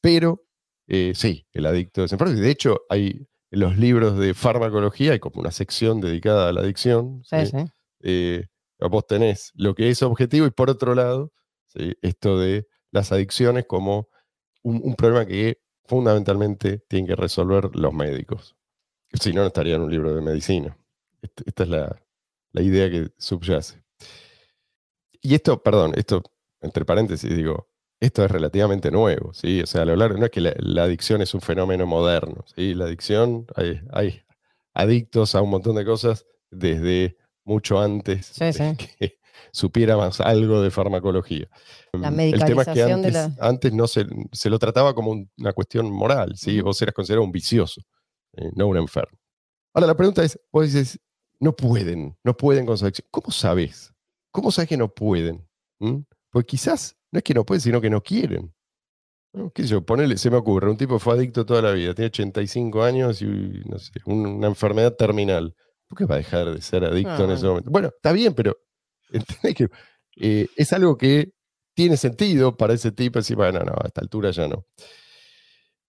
Pero 0.02 0.44
eh, 0.86 1.12
sí, 1.14 1.46
el 1.50 1.64
adicto 1.64 2.04
es 2.04 2.12
enfermo. 2.12 2.34
De 2.34 2.50
hecho, 2.50 2.82
hay 2.90 3.26
en 3.50 3.60
los 3.60 3.78
libros 3.78 4.18
de 4.18 4.34
farmacología, 4.34 5.12
hay 5.12 5.20
como 5.20 5.40
una 5.40 5.50
sección 5.50 6.02
dedicada 6.02 6.50
a 6.50 6.52
la 6.52 6.60
adicción. 6.60 7.22
Sí, 7.24 7.46
¿sí? 7.46 7.52
sí. 7.52 7.64
eh, 8.02 8.44
vos 8.80 9.06
tenés 9.06 9.50
lo 9.54 9.74
que 9.74 9.88
es 9.88 10.02
objetivo 10.02 10.44
y 10.44 10.50
por 10.50 10.68
otro 10.68 10.94
lado, 10.94 11.32
¿sí? 11.68 11.94
esto 12.02 12.38
de 12.38 12.66
las 12.90 13.12
adicciones 13.12 13.64
como 13.66 14.08
un, 14.62 14.82
un 14.84 14.94
problema 14.94 15.24
que 15.24 15.63
fundamentalmente 15.86 16.78
tienen 16.88 17.06
que 17.06 17.16
resolver 17.16 17.74
los 17.76 17.92
médicos. 17.92 18.56
Si 19.12 19.32
no, 19.32 19.42
no 19.42 19.46
estaría 19.48 19.76
en 19.76 19.82
un 19.82 19.90
libro 19.90 20.14
de 20.14 20.20
medicina. 20.22 20.76
Est- 21.22 21.42
Esta 21.46 21.62
es 21.64 21.68
la, 21.68 22.02
la 22.52 22.62
idea 22.62 22.90
que 22.90 23.10
subyace. 23.18 23.82
Y 25.20 25.34
esto, 25.34 25.62
perdón, 25.62 25.92
esto, 25.96 26.22
entre 26.60 26.84
paréntesis, 26.84 27.34
digo, 27.34 27.68
esto 28.00 28.24
es 28.24 28.30
relativamente 28.30 28.90
nuevo, 28.90 29.32
¿sí? 29.32 29.62
O 29.62 29.66
sea, 29.66 29.82
a 29.82 29.84
lo 29.86 29.96
largo, 29.96 30.18
no 30.18 30.26
es 30.26 30.30
que 30.30 30.40
la, 30.40 30.54
la 30.58 30.82
adicción 30.84 31.22
es 31.22 31.32
un 31.34 31.40
fenómeno 31.40 31.86
moderno, 31.86 32.44
¿sí? 32.54 32.74
La 32.74 32.84
adicción, 32.84 33.46
hay, 33.54 33.80
hay 33.92 34.22
adictos 34.74 35.34
a 35.34 35.40
un 35.42 35.50
montón 35.50 35.76
de 35.76 35.84
cosas 35.84 36.26
desde 36.50 37.16
mucho 37.44 37.80
antes 37.80 38.26
Sí, 38.26 38.44
de 38.46 38.52
sí. 38.52 38.76
que 38.98 39.18
supiéramos 39.52 40.20
algo 40.20 40.62
de 40.62 40.70
farmacología. 40.70 41.48
La 41.92 42.10
Mm, 42.10 42.20
El 42.20 42.44
tema 42.44 42.62
es 42.62 42.68
que 42.68 42.74
medicalización 42.74 43.02
de 43.02 43.08
antes, 43.08 43.12
la- 43.38 43.46
antes 43.48 43.72
no 43.72 43.86
se, 43.86 44.06
se 44.32 44.50
lo 44.50 44.58
trataba 44.58 44.94
como 44.94 45.10
un- 45.12 45.30
una 45.38 45.52
cuestión 45.52 45.90
moral, 45.90 46.32
¿sí? 46.36 46.60
Vos 46.60 46.80
eras 46.82 46.94
considerado 46.94 47.24
un 47.24 47.32
vicioso, 47.32 47.80
eh, 48.36 48.50
no 48.54 48.66
un 48.66 48.76
enfermo. 48.76 49.18
Ahora, 49.72 49.86
la 49.88 49.96
pregunta 49.96 50.22
es, 50.24 50.38
vos 50.52 50.64
dices, 50.66 50.98
no 51.40 51.54
pueden, 51.54 52.16
no 52.24 52.36
pueden 52.36 52.64
con 52.66 52.78
su 52.78 52.84
adicción. 52.84 53.08
¿Cómo 53.10 53.30
sabes? 53.30 53.92
¿Cómo 54.30 54.50
sabes 54.50 54.68
que 54.68 54.76
no 54.76 54.88
pueden? 54.92 55.46
¿Mm? 55.80 55.98
Porque 56.30 56.46
quizás 56.46 56.96
no 57.12 57.18
es 57.18 57.22
que 57.24 57.34
no 57.34 57.44
pueden, 57.44 57.60
sino 57.60 57.80
que 57.80 57.90
no 57.90 58.00
quieren. 58.02 58.52
¿no? 59.32 59.50
¿Qué 59.50 59.62
sé 59.62 59.68
yo? 59.68 59.82
Ponele, 59.84 60.16
se 60.16 60.30
me 60.30 60.36
ocurre, 60.36 60.70
un 60.70 60.76
tipo 60.76 60.98
fue 61.00 61.14
adicto 61.14 61.44
toda 61.44 61.60
la 61.60 61.72
vida, 61.72 61.92
tiene 61.92 62.06
85 62.06 62.84
años 62.84 63.20
y 63.20 63.26
no 63.26 63.78
sé, 63.80 63.90
un- 64.06 64.26
una 64.26 64.46
enfermedad 64.46 64.94
terminal. 64.94 65.54
¿por 65.88 65.98
qué 65.98 66.04
va 66.06 66.14
a 66.14 66.18
dejar 66.18 66.52
de 66.54 66.60
ser 66.62 66.84
adicto 66.84 67.10
Ah, 67.12 67.24
en 67.24 67.30
ese 67.30 67.40
bueno. 67.42 67.48
momento? 67.50 67.70
Bueno, 67.70 67.88
está 67.88 68.10
bien, 68.12 68.32
pero 68.34 68.56
que 69.56 69.68
eh, 70.16 70.46
es 70.56 70.72
algo 70.72 70.96
que 70.96 71.30
tiene 71.74 71.96
sentido 71.96 72.56
para 72.56 72.74
ese 72.74 72.92
tipo, 72.92 73.18
decir, 73.18 73.36
bueno, 73.36 73.60
no, 73.60 73.72
a 73.72 73.86
esta 73.86 74.00
altura 74.00 74.30
ya 74.30 74.46
no. 74.48 74.64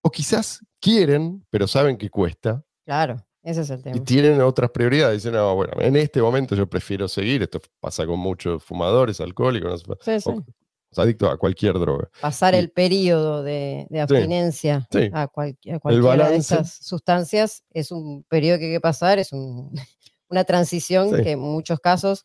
O 0.02 0.10
quizás 0.12 0.60
quieren, 0.80 1.46
pero 1.50 1.68
saben 1.68 1.98
que 1.98 2.10
cuesta, 2.10 2.64
Claro, 2.86 3.18
ese 3.42 3.62
es 3.62 3.70
el 3.72 3.80
y 3.80 3.84
tema. 3.84 4.04
tienen 4.06 4.42
otras 4.42 4.70
prioridades. 4.70 5.24
Dicen, 5.24 5.34
no, 5.34 5.56
bueno, 5.56 5.74
en 5.80 5.96
este 5.96 6.22
momento 6.22 6.56
yo 6.56 6.68
prefiero 6.70 7.08
seguir. 7.08 7.42
Esto 7.42 7.60
pasa 7.80 8.06
con 8.06 8.20
muchos 8.20 8.64
fumadores, 8.64 9.20
alcohólicos, 9.22 9.88
no 9.88 9.96
sé, 10.02 10.20
Sí, 10.20 10.24
sí. 10.24 10.30
o- 10.30 10.46
o 10.98 11.02
adictos 11.02 11.30
a 11.32 11.38
cualquier 11.38 11.74
droga. 11.80 12.10
Pasar 12.22 12.54
el 12.56 12.70
periodo 12.72 13.42
de, 13.44 13.88
de 13.90 14.00
abstinencia 14.02 14.88
sí. 14.92 15.10
a, 15.14 15.28
cual- 15.28 15.58
a 15.74 15.80
cualquiera 15.80 16.30
de 16.30 16.38
esas 16.38 16.74
sustancias 16.86 17.64
es 17.72 17.92
un 17.92 18.24
periodo 18.30 18.60
que 18.60 18.66
hay 18.68 18.72
que 18.74 18.82
pasar, 18.82 19.18
es 19.20 19.34
un- 19.34 19.72
una 20.30 20.44
transición 20.44 21.12
que 21.24 21.32
en 21.32 21.40
muchos 21.40 21.80
casos, 21.80 22.24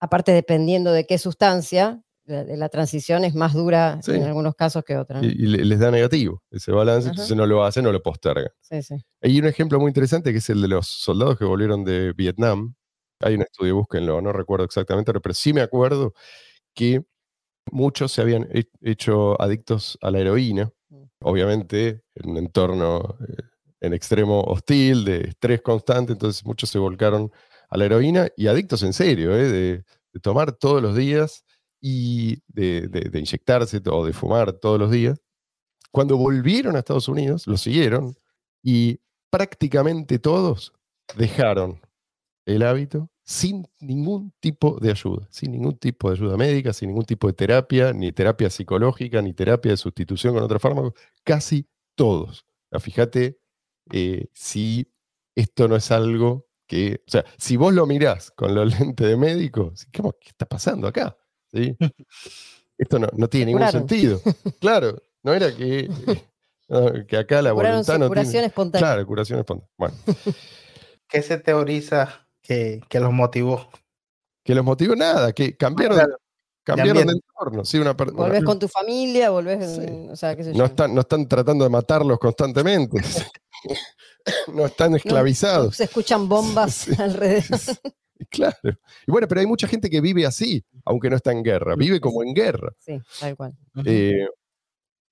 aparte 0.00 0.32
dependiendo 0.32 0.92
de 0.92 1.06
qué 1.06 1.18
sustancia, 1.18 2.00
la, 2.26 2.42
de 2.44 2.56
la 2.56 2.68
transición 2.70 3.24
es 3.24 3.34
más 3.34 3.52
dura 3.52 4.00
Sí. 4.02 4.12
en 4.12 4.22
algunos 4.22 4.54
casos 4.54 4.82
que 4.84 4.96
otras. 4.96 5.22
Y, 5.22 5.26
¿no? 5.26 5.32
y 5.32 5.46
le- 5.46 5.64
les 5.64 5.78
da 5.78 5.90
negativo 5.90 6.42
ese 6.50 6.72
balance, 6.72 7.08
Ajá. 7.08 7.12
entonces 7.12 7.36
no 7.36 7.46
lo 7.46 7.64
hacen 7.64 7.86
o 7.86 7.92
lo 7.92 8.02
postergan. 8.02 8.48
Sí, 8.62 8.82
sí. 8.82 8.94
Hay 9.22 9.38
un 9.38 9.46
ejemplo 9.46 9.78
muy 9.78 9.88
interesante 9.90 10.32
que 10.32 10.38
es 10.38 10.48
el 10.50 10.62
de 10.62 10.68
los 10.68 10.86
soldados 10.86 11.38
que 11.38 11.44
volvieron 11.44 11.84
de 11.84 12.12
Vietnam. 12.14 12.74
Hay 13.20 13.34
un 13.34 13.42
estudio, 13.42 13.76
búsquenlo, 13.76 14.20
no 14.22 14.32
recuerdo 14.32 14.64
exactamente, 14.64 15.12
pero 15.12 15.34
sí 15.34 15.52
me 15.52 15.60
acuerdo 15.60 16.14
que 16.74 17.02
muchos 17.70 18.12
se 18.12 18.22
habían 18.22 18.48
he- 18.52 18.68
hecho 18.82 19.40
adictos 19.40 19.98
a 20.02 20.10
la 20.10 20.20
heroína, 20.20 20.70
Mm. 20.90 21.02
obviamente 21.22 22.02
en 22.14 22.30
un 22.30 22.36
entorno 22.38 23.16
eh, 23.28 23.42
en 23.80 23.92
extremo 23.94 24.40
hostil, 24.42 25.04
de 25.04 25.20
estrés 25.28 25.60
constante, 25.62 26.12
entonces 26.12 26.44
muchos 26.46 26.70
se 26.70 26.78
volcaron 26.78 27.30
a 27.74 27.76
la 27.76 27.86
heroína 27.86 28.28
y 28.36 28.46
adictos 28.46 28.84
en 28.84 28.92
serio, 28.92 29.36
eh, 29.36 29.82
de, 30.12 30.20
tomar 30.22 30.52
todos 30.52 30.80
los 30.80 30.94
días 30.94 31.44
y 31.80 32.40
de, 32.46 33.10
inyectarse 33.14 33.82
o 33.90 34.06
de 34.06 34.12
fumar 34.12 34.52
todos 34.52 34.78
los 34.78 34.92
días. 34.92 35.20
Cuando 35.90 36.16
volvieron 36.16 36.76
a 36.76 36.78
Estados 36.78 37.08
Unidos, 37.08 37.48
lo 37.48 37.56
siguieron 37.56 38.14
y 38.62 39.00
prácticamente 39.28 40.20
todos 40.20 40.72
dejaron 41.16 41.80
el 42.46 42.62
hábito 42.62 43.10
sin 43.24 43.66
ningún 43.80 44.32
tipo 44.38 44.78
de 44.78 44.92
ayuda, 44.92 45.26
sin 45.30 45.50
ningún 45.50 45.76
tipo 45.76 46.08
de 46.08 46.16
ayuda 46.16 46.36
médica, 46.36 46.72
sin 46.72 46.90
ningún 46.90 47.06
tipo 47.06 47.26
de 47.26 47.32
terapia, 47.32 47.92
ni 47.92 48.12
terapia 48.12 48.50
psicológica, 48.50 49.20
ni 49.20 49.32
terapia 49.32 49.72
de 49.72 49.78
sustitución 49.78 50.34
con 50.34 50.44
otros 50.44 50.62
fármacos, 50.62 50.92
casi 51.24 51.68
todos. 51.96 52.46
Fíjate 52.78 53.40
eh, 53.90 54.28
si 54.32 54.92
esto 55.34 55.66
no 55.66 55.74
es 55.74 55.90
algo 55.90 56.46
que, 56.74 57.00
o 57.06 57.10
sea, 57.10 57.24
si 57.38 57.56
vos 57.56 57.72
lo 57.72 57.86
mirás 57.86 58.32
con 58.32 58.52
los 58.54 58.66
lentes 58.80 59.06
de 59.06 59.16
médico, 59.16 59.72
¿qué, 59.92 60.02
qué 60.02 60.28
está 60.30 60.46
pasando 60.46 60.88
acá? 60.88 61.16
¿Sí? 61.52 61.76
Esto 62.78 62.98
no, 62.98 63.06
no 63.12 63.28
tiene 63.28 63.52
ningún 63.52 63.68
sentido. 63.70 64.20
Claro, 64.60 65.00
no 65.22 65.32
era 65.32 65.54
que, 65.54 65.88
no, 66.68 67.06
que 67.06 67.16
acá 67.16 67.40
la 67.42 67.52
voluntad 67.52 67.98
no 67.98 68.08
curación 68.08 68.32
tiene... 68.32 68.46
espontánea. 68.48 68.88
Claro, 68.88 69.06
curación 69.06 69.38
espontánea. 69.38 69.70
Bueno, 69.78 69.94
¿Qué 71.08 71.22
se 71.22 71.38
teoriza 71.38 72.26
que, 72.42 72.80
que 72.88 72.98
los 72.98 73.12
motivó? 73.12 73.70
que 74.42 74.54
los 74.54 74.64
motivó 74.64 74.94
nada, 74.94 75.32
que 75.32 75.56
cambiaron, 75.56 75.96
Claro, 75.96 76.18
cambiaron 76.64 77.06
de 77.06 77.12
entorno. 77.12 77.64
Sí, 77.64 77.78
una, 77.78 77.92
Volvés 77.92 78.44
con 78.44 78.58
tu 78.58 78.68
familia, 78.68 79.30
volvés, 79.30 79.76
Sí. 79.76 80.08
o 80.10 80.16
sea, 80.16 80.36
qué 80.36 80.44
sé 80.44 80.52
no, 80.52 80.66
están, 80.66 80.94
no 80.94 81.00
están 81.02 81.26
tratando 81.28 81.64
de 81.64 81.70
matarlos 81.70 82.18
constantemente. 82.18 83.00
no 84.54 84.66
están 84.66 84.94
esclavizados. 84.94 85.76
Se 85.76 85.84
escuchan 85.84 86.28
bombas 86.28 86.74
Sí. 86.74 86.92
alrededor. 86.98 87.60
Claro. 88.30 88.78
Y 89.06 89.10
bueno, 89.10 89.26
pero 89.28 89.40
hay 89.40 89.46
mucha 89.46 89.66
gente 89.66 89.90
que 89.90 90.00
vive 90.00 90.24
así, 90.24 90.64
aunque 90.84 91.10
no 91.10 91.16
está 91.16 91.32
en 91.32 91.42
guerra. 91.42 91.74
Vive 91.76 92.00
como 92.00 92.22
en 92.22 92.32
guerra. 92.32 92.72
Sí, 92.78 93.00
tal 93.20 93.36
cual. 93.36 93.56
Eh, 93.84 94.26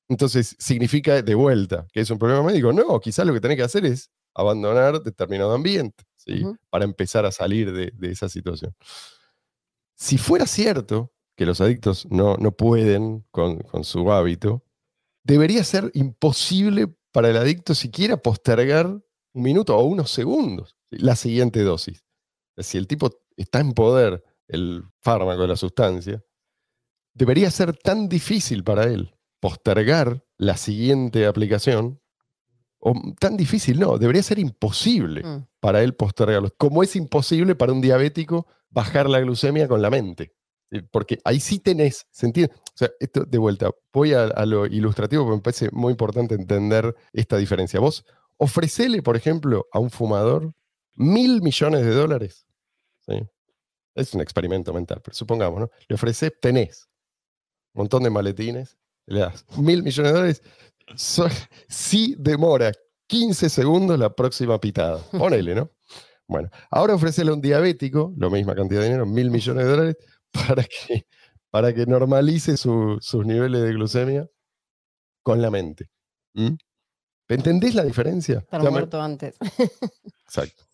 entonces, 0.09 0.57
significa 0.59 1.21
de 1.21 1.35
vuelta 1.35 1.87
que 1.93 2.01
es 2.01 2.11
un 2.11 2.19
problema 2.19 2.43
médico. 2.43 2.73
No, 2.73 3.01
quizás 3.01 3.27
lo 3.27 3.33
que 3.35 3.41
tenés 3.41 3.57
que 3.57 3.65
hacer 3.65 3.85
es 3.87 4.11
abandonar 4.35 5.03
determinado 5.03 5.53
ambiente 5.53 6.05
¿sí? 6.17 6.45
Para 6.71 6.85
empezar 6.85 7.27
a 7.27 7.33
salir 7.33 7.73
de, 7.73 7.93
de 7.95 8.11
esa 8.11 8.29
situación. 8.29 8.75
Si 9.95 10.17
fuera 10.17 10.47
cierto 10.47 11.13
que 11.37 11.45
los 11.47 11.61
adictos 11.61 12.07
no, 12.11 12.37
no 12.37 12.53
pueden 12.53 13.25
con, 13.31 13.59
con 13.59 13.85
su 13.85 14.11
hábito, 14.13 14.65
debería 15.25 15.65
ser 15.65 15.91
imposible 15.95 16.95
para 17.13 17.29
el 17.31 17.37
adicto 17.37 17.75
siquiera 17.75 18.17
postergar 18.17 18.87
un 18.87 19.43
minuto 19.43 19.77
o 19.77 19.85
unos 19.85 20.11
segundos 20.11 20.77
la 20.91 21.17
siguiente 21.17 21.63
dosis. 21.63 22.05
Si 22.59 22.77
el 22.77 22.87
tipo 22.87 23.11
está 23.37 23.61
en 23.61 23.73
poder, 23.73 24.23
el 24.49 24.85
fármaco, 25.01 25.47
la 25.47 25.57
sustancia, 25.57 26.23
debería 27.15 27.51
ser 27.51 27.77
tan 27.77 28.09
difícil 28.09 28.63
para 28.65 28.85
él 28.85 29.15
postergar 29.41 30.25
la 30.37 30.57
siguiente 30.57 31.27
aplicación, 31.27 32.01
o 32.79 32.95
tan 33.19 33.37
difícil 33.37 33.79
no, 33.81 33.97
debería 33.99 34.23
ser 34.23 34.39
imposible 34.39 35.23
Mm. 35.25 35.47
para 35.61 35.83
él 35.83 35.95
postergarlo, 35.95 36.51
como 36.59 36.83
es 36.83 36.95
imposible 36.97 37.55
para 37.55 37.73
un 37.73 37.81
diabético 37.81 38.47
bajar 38.71 39.09
la 39.09 39.21
glucemia 39.21 39.69
con 39.69 39.81
la 39.81 39.91
mente. 39.91 40.35
Eh, 40.73 40.83
Porque 40.91 41.19
ahí 41.25 41.39
sí 41.39 41.59
tenés, 41.61 42.07
¿se 42.11 42.27
entiende? 42.27 42.53
O 42.55 42.77
sea, 42.77 42.91
esto 42.99 43.25
de 43.25 43.39
vuelta, 43.39 43.71
voy 43.93 44.15
a, 44.15 44.25
a 44.25 44.47
lo 44.47 44.67
ilustrativo 44.67 45.23
porque 45.25 45.37
me 45.37 45.43
parece 45.43 45.69
muy 45.73 45.93
importante 45.93 46.35
entender 46.35 46.95
esta 47.13 47.37
diferencia. 47.37 47.79
Vos 47.79 48.05
ofrecele, 48.39 49.03
por 49.03 49.17
ejemplo, 49.17 49.67
a 49.73 49.79
un 49.79 49.91
fumador 49.91 50.53
mil 50.97 51.41
millones 51.43 51.85
de 51.85 51.91
dólares. 51.95 52.47
¿sí? 53.07 53.23
Es 53.95 54.15
un 54.15 54.21
experimento 54.23 54.73
mental, 54.73 55.01
pero 55.05 55.15
supongamos, 55.15 55.61
¿no? 55.61 55.71
Le 55.89 55.95
ofreces, 55.95 56.33
tenés 56.41 56.89
un 57.75 57.81
montón 57.81 58.03
de 58.03 58.11
maletines, 58.11 58.79
le 59.07 59.21
das 59.21 59.45
mil 59.59 59.83
millones 59.83 60.13
de 60.13 60.19
dólares, 60.19 60.43
so- 60.97 61.29
si 61.69 62.15
demora 62.19 62.73
15 63.07 63.51
segundos 63.51 63.99
la 63.99 64.15
próxima 64.15 64.59
pitada. 64.59 64.99
Ponele, 65.13 65.55
¿no? 65.55 65.71
Bueno, 66.27 66.49
ahora 66.71 66.95
ofrecele 66.95 67.31
a 67.31 67.35
un 67.35 67.43
diabético, 67.43 68.15
la 68.17 68.31
misma 68.31 68.55
cantidad 68.55 68.81
de 68.81 68.87
dinero, 68.87 69.05
mil 69.05 69.31
millones 69.31 69.65
de 69.67 69.71
dólares, 69.71 69.97
para 70.33 70.65
que, 70.65 71.07
para 71.51 71.73
que 71.75 71.87
normalice 71.87 72.57
su- 72.57 72.99
sus 73.01 73.27
niveles 73.27 73.63
de 73.63 73.73
glucemia 73.73 74.27
con 75.23 75.41
la 75.43 75.51
mente. 75.51 75.91
¿Mm? 76.35 76.55
¿Entendés 77.29 77.75
la 77.75 77.85
diferencia? 77.85 78.39
Estar 78.39 78.63
me- 78.63 78.71
muerto 78.71 79.01
antes. 79.01 79.37
Exacto. 80.27 80.65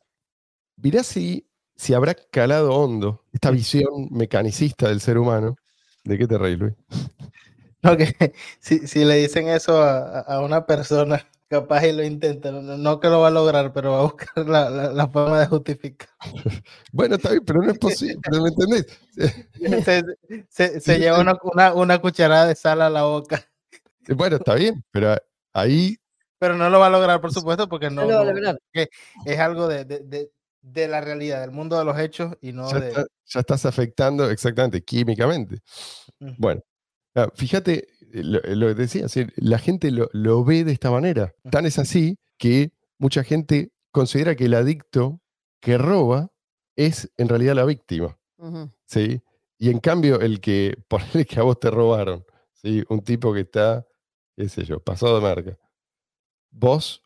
Mirá 0.77 1.03
si, 1.03 1.49
si 1.77 1.95
habrá 1.95 2.15
calado 2.15 2.73
hondo 2.75 3.25
esta 3.33 3.51
visión 3.51 4.09
mecanicista 4.11 4.89
del 4.89 5.01
ser 5.01 5.19
humano. 5.19 5.57
¿De 6.05 6.19
qué 6.19 6.27
te 6.27 6.39
reís, 6.39 6.59
Luis? 6.59 6.75
No, 7.81 7.97
que 7.97 8.07
si, 8.61 8.89
si 8.89 9.05
le 9.05 9.15
dicen 9.15 9.47
eso 9.49 9.81
a, 9.81 10.21
a 10.21 10.41
una 10.43 10.67
persona, 10.67 11.25
capaz 11.49 11.87
y 11.87 11.93
lo 11.93 12.05
intenta, 12.05 12.53
no, 12.53 12.61
no 12.63 13.01
que 13.01 13.09
lo 13.09 13.21
va 13.21 13.29
a 13.29 13.31
lograr, 13.31 13.73
pero 13.73 13.93
va 13.93 13.99
a 14.01 14.03
buscar 14.03 14.47
la, 14.49 14.69
la- 14.71 14.93
la 14.93 15.09
forma 15.09 15.41
de 15.41 15.47
justificar. 15.47 16.09
Bueno, 16.93 17.17
está 17.17 17.31
bien, 17.31 17.45
pero 17.45 17.61
no 17.63 17.71
es 17.73 17.79
posible, 17.79 18.19
¿me 18.31 18.49
entendés? 18.49 18.87
Se, 20.49 20.81
se- 20.81 20.99
lleva 20.99 21.21
una, 21.21 21.37
una- 21.43 21.75
una 21.75 21.99
cucharada 22.01 22.47
de 22.47 22.55
sal 22.55 22.83
a 22.83 22.91
la 22.91 23.03
boca, 23.05 23.45
Bueno, 24.09 24.37
está 24.37 24.55
bien, 24.55 24.85
pero 24.91 25.17
ahí 25.53 25.97
pero 26.41 26.57
no 26.57 26.71
lo 26.71 26.79
va 26.79 26.87
a 26.87 26.91
lograr, 26.91 27.21
por 27.21 27.33
supuesto, 27.33 27.69
porque 27.69 27.91
no, 27.91 28.03
No 28.03 28.09
lo 28.09 28.15
va 28.25 28.31
a 28.31 28.53
no- 28.53 28.59
es 29.25 29.39
algo 29.41 29.67
de, 29.67 29.85
de- 29.85 30.01
de- 30.01 30.31
de 30.61 30.87
la 30.89 31.01
realidad, 31.01 31.41
del 31.41 31.51
mundo 31.51 31.79
de 31.79 31.85
los 31.85 31.99
hechos 31.99 32.37
y 32.41 32.53
no 32.53 32.71
ya, 32.71 32.79
de... 32.79 32.89
está- 32.89 33.07
ya 33.27 33.41
estás 33.41 33.67
afectando 33.67 34.31
exactamente 34.31 34.83
químicamente. 34.83 35.61
Bueno, 36.19 36.63
ah, 37.17 37.29
fíjate 37.35 37.89
eh, 37.89 37.98
lo, 38.13 38.41
lo 38.41 38.69
que 38.69 38.75
decía, 38.75 39.07
la 39.37 39.59
gente 39.59 39.91
lo, 39.91 40.09
lo 40.13 40.45
ve 40.45 40.65
de 40.65 40.73
esta 40.73 40.91
manera. 40.91 41.35
Tan 41.51 41.67
es 41.67 41.79
así 41.79 42.19
que 42.39 42.73
mucha 42.99 43.25
gente 43.25 43.71
considera 43.91 44.37
que 44.37 44.47
el 44.47 44.55
adicto 44.55 45.21
que 45.61 45.79
roba 45.79 46.31
es 46.77 47.11
en 47.17 47.29
realidad 47.29 47.55
la 47.55 47.65
víctima. 47.65 48.19
¿sí? 48.85 49.21
Y 49.59 49.71
en 49.71 49.81
cambio, 49.81 50.21
el 50.21 50.41
que, 50.41 50.77
ponele 50.89 51.27
que 51.27 51.41
a 51.41 51.43
vos 51.43 51.59
te 51.59 51.71
robaron, 51.71 52.25
¿sí? 52.53 52.85
Un 52.89 53.03
tipo 53.03 53.33
que 53.35 53.41
está, 53.41 53.87
qué 54.37 54.49
sé 54.49 54.65
yo, 54.65 54.81
pasado 54.81 55.17
de 55.17 55.23
marca. 55.23 55.59
Vos 56.51 57.03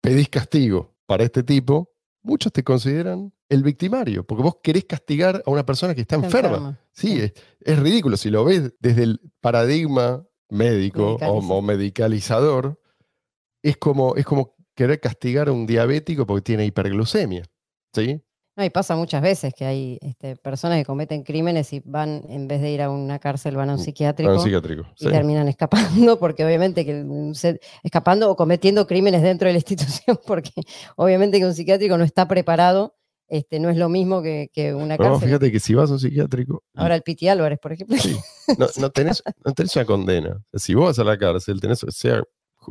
pedís 0.00 0.28
castigo 0.28 0.94
para 1.06 1.24
este 1.24 1.42
tipo, 1.42 1.91
muchos 2.22 2.52
te 2.52 2.62
consideran 2.62 3.32
el 3.48 3.62
victimario, 3.62 4.24
porque 4.24 4.42
vos 4.42 4.56
querés 4.62 4.84
castigar 4.84 5.42
a 5.44 5.50
una 5.50 5.66
persona 5.66 5.94
que 5.94 6.02
está 6.02 6.16
enferma. 6.16 6.48
enferma, 6.48 6.80
Sí, 6.92 7.08
sí. 7.08 7.20
Es, 7.20 7.32
es 7.60 7.78
ridículo. 7.78 8.16
Si 8.16 8.30
lo 8.30 8.44
ves 8.44 8.72
desde 8.80 9.02
el 9.02 9.20
paradigma 9.40 10.26
médico 10.48 11.16
o, 11.20 11.38
o 11.38 11.62
medicalizador, 11.62 12.80
es 13.62 13.76
como, 13.76 14.16
es 14.16 14.24
como 14.24 14.54
querer 14.74 15.00
castigar 15.00 15.48
a 15.48 15.52
un 15.52 15.66
diabético 15.66 16.26
porque 16.26 16.42
tiene 16.42 16.64
hiperglucemia. 16.66 17.44
¿Sí? 17.94 18.22
No, 18.54 18.64
y 18.64 18.68
pasa 18.70 18.94
muchas 18.96 19.22
veces 19.22 19.54
que 19.54 19.64
hay 19.64 19.98
este, 20.02 20.36
personas 20.36 20.78
que 20.78 20.84
cometen 20.84 21.22
crímenes 21.22 21.72
y 21.72 21.80
van, 21.84 22.22
en 22.28 22.48
vez 22.48 22.60
de 22.60 22.70
ir 22.70 22.82
a 22.82 22.90
una 22.90 23.18
cárcel, 23.18 23.56
van 23.56 23.70
a 23.70 23.74
un 23.74 23.78
Mm, 23.80 23.82
psiquiátrico 23.82 24.30
A 24.30 24.34
un 24.34 24.40
psiquiátrico. 24.40 24.82
y 24.98 25.04
sí. 25.04 25.10
terminan 25.10 25.48
escapando, 25.48 25.70
porque 26.20 26.44
obviamente 26.44 26.84
que 26.84 27.04
se- 27.34 27.60
escapando 27.82 28.30
o 28.30 28.36
cometiendo 28.36 28.86
crímenes 28.86 29.22
dentro 29.22 29.46
de 29.46 29.54
la 29.54 29.58
institución, 29.58 30.18
porque 30.26 30.50
obviamente 30.96 31.38
que 31.38 31.46
un 31.46 31.54
psiquiátrico 31.54 31.96
no 31.96 32.04
está 32.04 32.28
preparado 32.28 32.94
este, 33.28 33.58
no 33.58 33.70
es 33.70 33.78
lo 33.78 33.88
mismo 33.88 34.20
que, 34.20 34.50
que 34.52 34.74
una 34.74 34.98
Pero 34.98 35.12
cárcel. 35.12 35.28
fíjate 35.30 35.50
que 35.50 35.58
si 35.58 35.72
vas 35.72 35.88
a 35.88 35.94
un 35.94 35.98
psiquiátrico, 36.00 36.62
Ahora 36.74 36.94
el 36.96 37.00
Piti 37.02 37.28
Álvarez, 37.28 37.58
por 37.58 37.72
ejemplo. 37.72 37.96
Sí. 37.96 38.14
no, 38.58 38.66
no 38.78 38.90
tenés, 38.90 39.22
no 39.42 39.52
tenés 39.54 39.74
una 39.76 39.86
condena. 39.86 40.38
Si 40.52 40.74
vos 40.74 40.84
vas 40.88 40.98
a 40.98 41.04
la 41.04 41.16
cárcel, 41.16 41.58
tenés, 41.58 41.78
sea, 41.88 42.22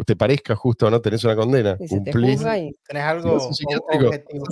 te 0.06 0.16
parezca 0.16 0.56
justo 0.56 0.86
o 0.86 0.92
no, 0.92 1.02
tenés 1.02 1.24
una 1.24 1.36
condena. 1.36 1.76
te 1.78 1.88
Cumplís, 1.88 2.36
juzga 2.38 2.60
y 2.60 2.76
Tenés 2.88 3.04
algo 3.04 3.34
objetivo. 3.38 4.46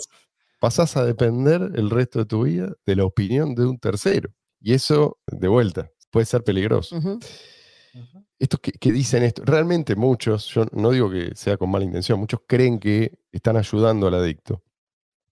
Pasás 0.59 0.97
a 0.97 1.05
depender 1.05 1.71
el 1.75 1.89
resto 1.89 2.19
de 2.19 2.25
tu 2.25 2.43
vida 2.43 2.73
de 2.85 2.95
la 2.95 3.05
opinión 3.05 3.55
de 3.55 3.65
un 3.65 3.79
tercero. 3.79 4.29
Y 4.61 4.73
eso, 4.73 5.17
de 5.27 5.47
vuelta, 5.47 5.89
puede 6.11 6.25
ser 6.25 6.43
peligroso. 6.43 6.97
Ujú. 6.97 7.19
Estos 8.37 8.59
que, 8.59 8.71
que 8.73 8.91
dicen 8.91 9.23
esto, 9.23 9.43
realmente 9.45 9.95
muchos, 9.95 10.47
yo 10.47 10.65
no 10.71 10.91
digo 10.91 11.09
que 11.09 11.31
sea 11.35 11.57
con 11.57 11.71
mala 11.71 11.85
intención, 11.85 12.19
muchos 12.19 12.41
creen 12.47 12.79
que 12.79 13.19
están 13.31 13.57
ayudando 13.57 14.07
al 14.07 14.13
adicto. 14.15 14.63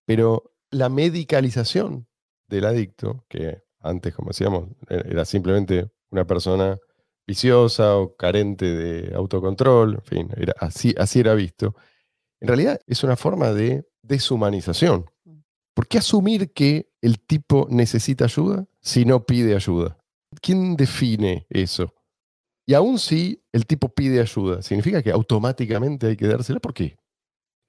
Pero 0.05 0.55
la 0.71 0.89
medicalización 0.89 2.07
del 2.47 2.65
adicto, 2.65 3.25
que 3.29 3.61
antes, 3.79 4.15
como 4.15 4.29
decíamos, 4.29 4.69
e- 4.89 5.03
era 5.09 5.25
simplemente 5.25 5.89
una 6.09 6.25
persona 6.25 6.77
viciosa 7.25 7.97
o 7.97 8.15
carente 8.15 8.65
de 8.65 9.13
autocontrol, 9.13 9.95
en 9.95 10.01
fin, 10.01 10.29
era 10.37 10.53
así, 10.59 10.95
así 10.97 11.19
era 11.19 11.33
visto, 11.33 11.75
en 12.39 12.47
realidad 12.47 12.79
es 12.87 13.03
una 13.03 13.17
forma 13.17 13.51
de 13.51 13.85
deshumanización. 14.01 15.05
¿Por 15.77 15.87
qué 15.87 15.99
asumir 15.99 16.53
que 16.53 16.89
el 17.03 17.19
tipo 17.19 17.67
necesita 17.69 18.25
ayuda 18.25 18.65
si 18.81 19.05
no 19.05 19.27
pide 19.27 19.53
ayuda? 19.53 19.95
¿Quién 20.41 20.75
define 20.75 21.45
eso? 21.51 21.93
Y 22.65 22.73
aún 22.73 22.97
si 22.97 23.43
el 23.51 23.67
tipo 23.67 23.87
pide 23.87 24.19
ayuda, 24.19 24.63
¿significa 24.63 25.03
que 25.03 25.11
automáticamente 25.11 26.07
hay 26.07 26.17
que 26.17 26.25
dársela? 26.25 26.59
¿Por 26.59 26.73
qué? 26.73 26.97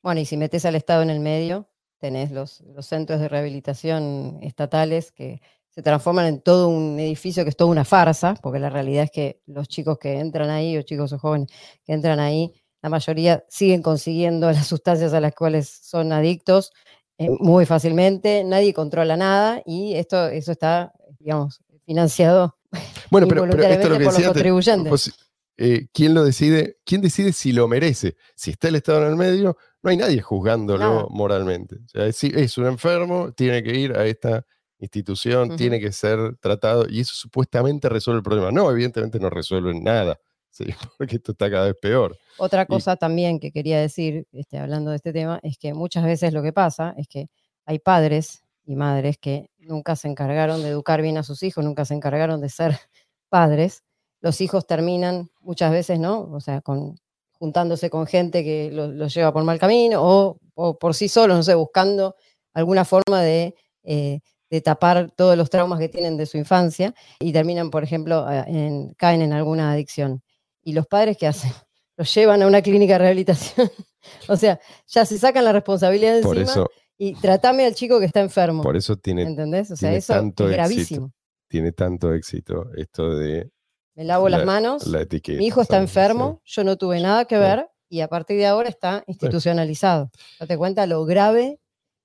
Bueno, 0.03 0.23
y 0.23 0.25
si 0.25 0.39
metes 0.39 0.65
al 0.65 0.75
Estado 0.75 1.03
en 1.03 1.11
el 1.11 1.21
medio, 1.21 1.69
tenés 1.99 2.31
los, 2.31 2.65
centros 2.81 3.21
de 3.21 3.29
rehabilitación 3.29 4.39
estatales 4.41 5.13
que 5.13 5.43
se 5.69 5.83
transforman 5.83 6.25
en 6.25 6.41
todo 6.41 6.71
un 6.71 6.99
edificio 6.99 7.45
que 7.45 7.51
es 7.51 7.57
toda 7.59 7.71
una 7.71 7.85
farsa, 7.85 8.37
porque 8.43 8.59
la 8.59 8.71
realidad 8.71 9.05
es 9.05 9.11
que 9.11 9.43
los 9.45 9.69
chicos 9.69 9.99
que 9.99 10.19
entran 10.19 10.49
ahí, 10.49 10.79
o 10.79 10.83
chicos 10.83 11.13
o 11.13 11.19
jóvenes 11.19 11.51
que 11.85 11.93
entran 11.93 12.21
ahí, 12.21 12.55
la 12.81 12.89
mayoría 12.89 13.45
siguen 13.51 13.83
consiguiendo 13.83 14.51
las 14.51 14.67
sustancias 14.67 15.13
a 15.13 15.21
las 15.21 15.35
cuales 15.35 15.69
son 15.69 16.11
adictos 16.11 16.73
eh, 17.19 17.29
muy 17.41 17.67
fácilmente, 17.67 18.45
nadie 18.45 18.73
controla 18.73 19.17
nada 19.17 19.63
y 19.67 19.95
esto, 19.95 20.29
eso 20.29 20.53
está, 20.53 20.93
digamos, 21.19 21.61
financiado 21.85 22.59
Bueno, 23.11 23.27
pero, 23.29 23.43
pero 23.49 23.63
esto 23.63 23.83
es 23.83 23.89
lo 23.89 23.99
que 23.99 24.05
por 24.05 24.05
los 24.05 24.15
decía 24.15 24.29
contribuyentes. 24.29 25.13
Eh, 25.61 25.89
¿quién 25.93 26.15
lo 26.15 26.23
decide? 26.25 26.79
¿Quién 26.85 27.01
decide 27.01 27.33
si 27.33 27.53
lo 27.53 27.67
merece? 27.67 28.17
Si 28.37 28.53
está 28.53 28.69
el 28.69 28.77
Estado 28.77 29.03
en 29.03 29.09
el 29.09 29.17
medio, 29.17 29.57
no 29.83 29.91
hay 29.91 29.97
nadie 29.97 30.21
juzgándolo 30.21 30.79
Nada. 30.79 31.07
moralmente. 31.11 31.77
O 31.85 31.89
sea, 31.89 32.07
es, 32.07 32.23
es 32.23 32.59
un 32.59 32.67
enfermo, 32.67 33.33
tiene 33.33 33.63
que 33.65 33.75
ir 33.75 33.97
a 33.97 34.07
esta 34.07 34.47
institución, 34.79 35.57
tiene 35.57 35.81
que 35.81 35.91
ser 35.91 36.37
tratado, 36.37 36.87
y 36.89 37.01
eso 37.01 37.17
supuestamente 37.17 37.89
resuelve 37.89 38.19
el 38.19 38.23
problema. 38.23 38.53
No, 38.53 38.71
evidentemente 38.71 39.19
no 39.19 39.31
resuelve 39.31 39.75
nada, 39.75 40.21
¿sí? 40.51 40.65
porque 40.99 41.17
esto 41.17 41.33
está 41.33 41.51
cada 41.51 41.67
vez 41.67 41.77
peor. 41.81 42.17
Otra 42.39 42.63
Y- 42.63 42.67
cosa 42.67 42.97
también 42.97 43.39
que 43.41 43.51
quería 43.53 43.81
decir, 43.81 44.27
este, 44.33 44.59
hablando 44.59 44.91
de 44.91 44.97
este 44.97 45.13
tema, 45.13 45.41
es 45.43 45.59
que 45.59 45.75
muchas 45.75 46.05
veces 46.05 46.33
lo 46.33 46.43
que 46.43 46.53
pasa 46.53 46.95
es 46.97 47.09
que 47.09 47.29
hay 47.67 47.79
padres 47.79 48.43
y 48.65 48.77
madres 48.77 49.19
que 49.19 49.51
nunca 49.59 49.97
se 49.97 50.09
encargaron 50.09 50.63
de 50.63 50.69
educar 50.71 51.01
bien 51.03 51.19
a 51.19 51.23
sus 51.23 51.43
hijos, 51.43 51.65
nunca 51.65 51.85
se 51.85 51.95
encargaron 51.95 52.41
de 52.41 52.49
ser 52.49 52.73
padres. 53.29 53.83
Los 54.21 54.41
hijos 54.41 54.67
terminan 54.67 55.31
muchas 55.41 55.71
veces, 55.73 55.99
¿no? 55.99 56.23
O 56.33 56.41
sea, 56.41 56.61
con, 56.61 56.97
juntándose 57.33 57.89
con 57.91 58.07
gente 58.07 58.43
que 58.45 58.71
lo- 58.73 58.89
los 58.89 59.15
lleva 59.15 59.33
por 59.33 59.45
mal 59.45 59.59
camino 59.59 60.01
o, 60.03 60.39
o 60.55 60.79
por 60.79 60.95
sí 60.95 61.09
solos, 61.09 61.37
no 61.37 61.43
sé, 61.43 61.55
buscando 61.55 62.15
alguna 62.55 62.85
forma 62.85 63.23
de, 63.23 63.55
eh, 63.85 64.21
de 64.51 64.61
tapar 64.61 65.11
todos 65.13 65.37
los 65.37 65.51
traumas 65.51 65.79
que 65.79 65.89
tienen 65.89 66.17
de 66.17 66.27
su 66.27 66.37
infancia 66.37 66.95
y 67.21 67.33
terminan, 67.33 67.71
por 67.71 67.85
ejemplo, 67.85 68.27
en- 68.47 68.93
caen 68.95 69.23
en 69.23 69.33
alguna 69.33 69.71
adicción. 69.73 70.23
¿Y 70.69 70.73
los 70.75 70.87
padres 70.87 71.17
qué 71.17 71.27
hacen? 71.27 71.51
Los 71.97 72.15
llevan 72.15 72.43
a 72.43 72.47
una 72.47 72.61
clínica 72.63 72.93
de 72.93 72.99
rehabilitación. 73.01 73.71
o 74.29 74.37
sea, 74.37 74.61
ya 74.87 75.05
se 75.05 75.19
sacan 75.19 75.45
la 75.45 75.53
responsabilidad 75.53 76.13
de 76.13 76.19
encima 76.21 76.43
eso, 76.43 76.71
y 76.97 77.15
tratame 77.15 77.65
al 77.67 77.75
chico 77.75 77.99
que 77.99 78.05
está 78.07 78.21
enfermo. 78.21 78.63
por 78.63 78.77
eso 78.77 78.97
tiene, 78.97 79.23
¿Entendés? 79.23 79.71
O 79.73 79.77
sea, 79.77 79.93
eso 79.95 80.13
tanto 80.13 80.45
es 80.45 80.51
éxito. 80.51 80.57
gravísimo. 80.63 81.13
tiene 81.49 81.73
tanto 81.73 82.13
éxito 82.13 82.67
esto 82.77 83.17
de 83.17 83.51
Me 83.97 84.05
lavo 84.05 84.29
las 84.29 84.41
La- 84.41 84.47
manos, 84.47 84.87
la 84.87 85.01
etiqueta. 85.01 85.39
mi 85.39 85.47
hijo 85.47 85.61
está 85.63 85.75
¿sabes? 85.77 85.91
Sí. 85.91 85.99
enfermo, 85.99 86.41
yo 86.45 86.63
no 86.65 86.77
tuve 86.77 87.01
nada 87.01 87.25
que 87.25 87.37
ver 87.39 87.69
y 87.89 88.01
a 88.01 88.09
partir 88.09 88.37
de 88.37 88.47
ahora 88.47 88.69
está 88.69 89.03
institucionalizado. 89.09 90.11
Date 90.39 90.57
cuenta 90.59 90.87
lo 90.87 91.05
grave 91.05 91.59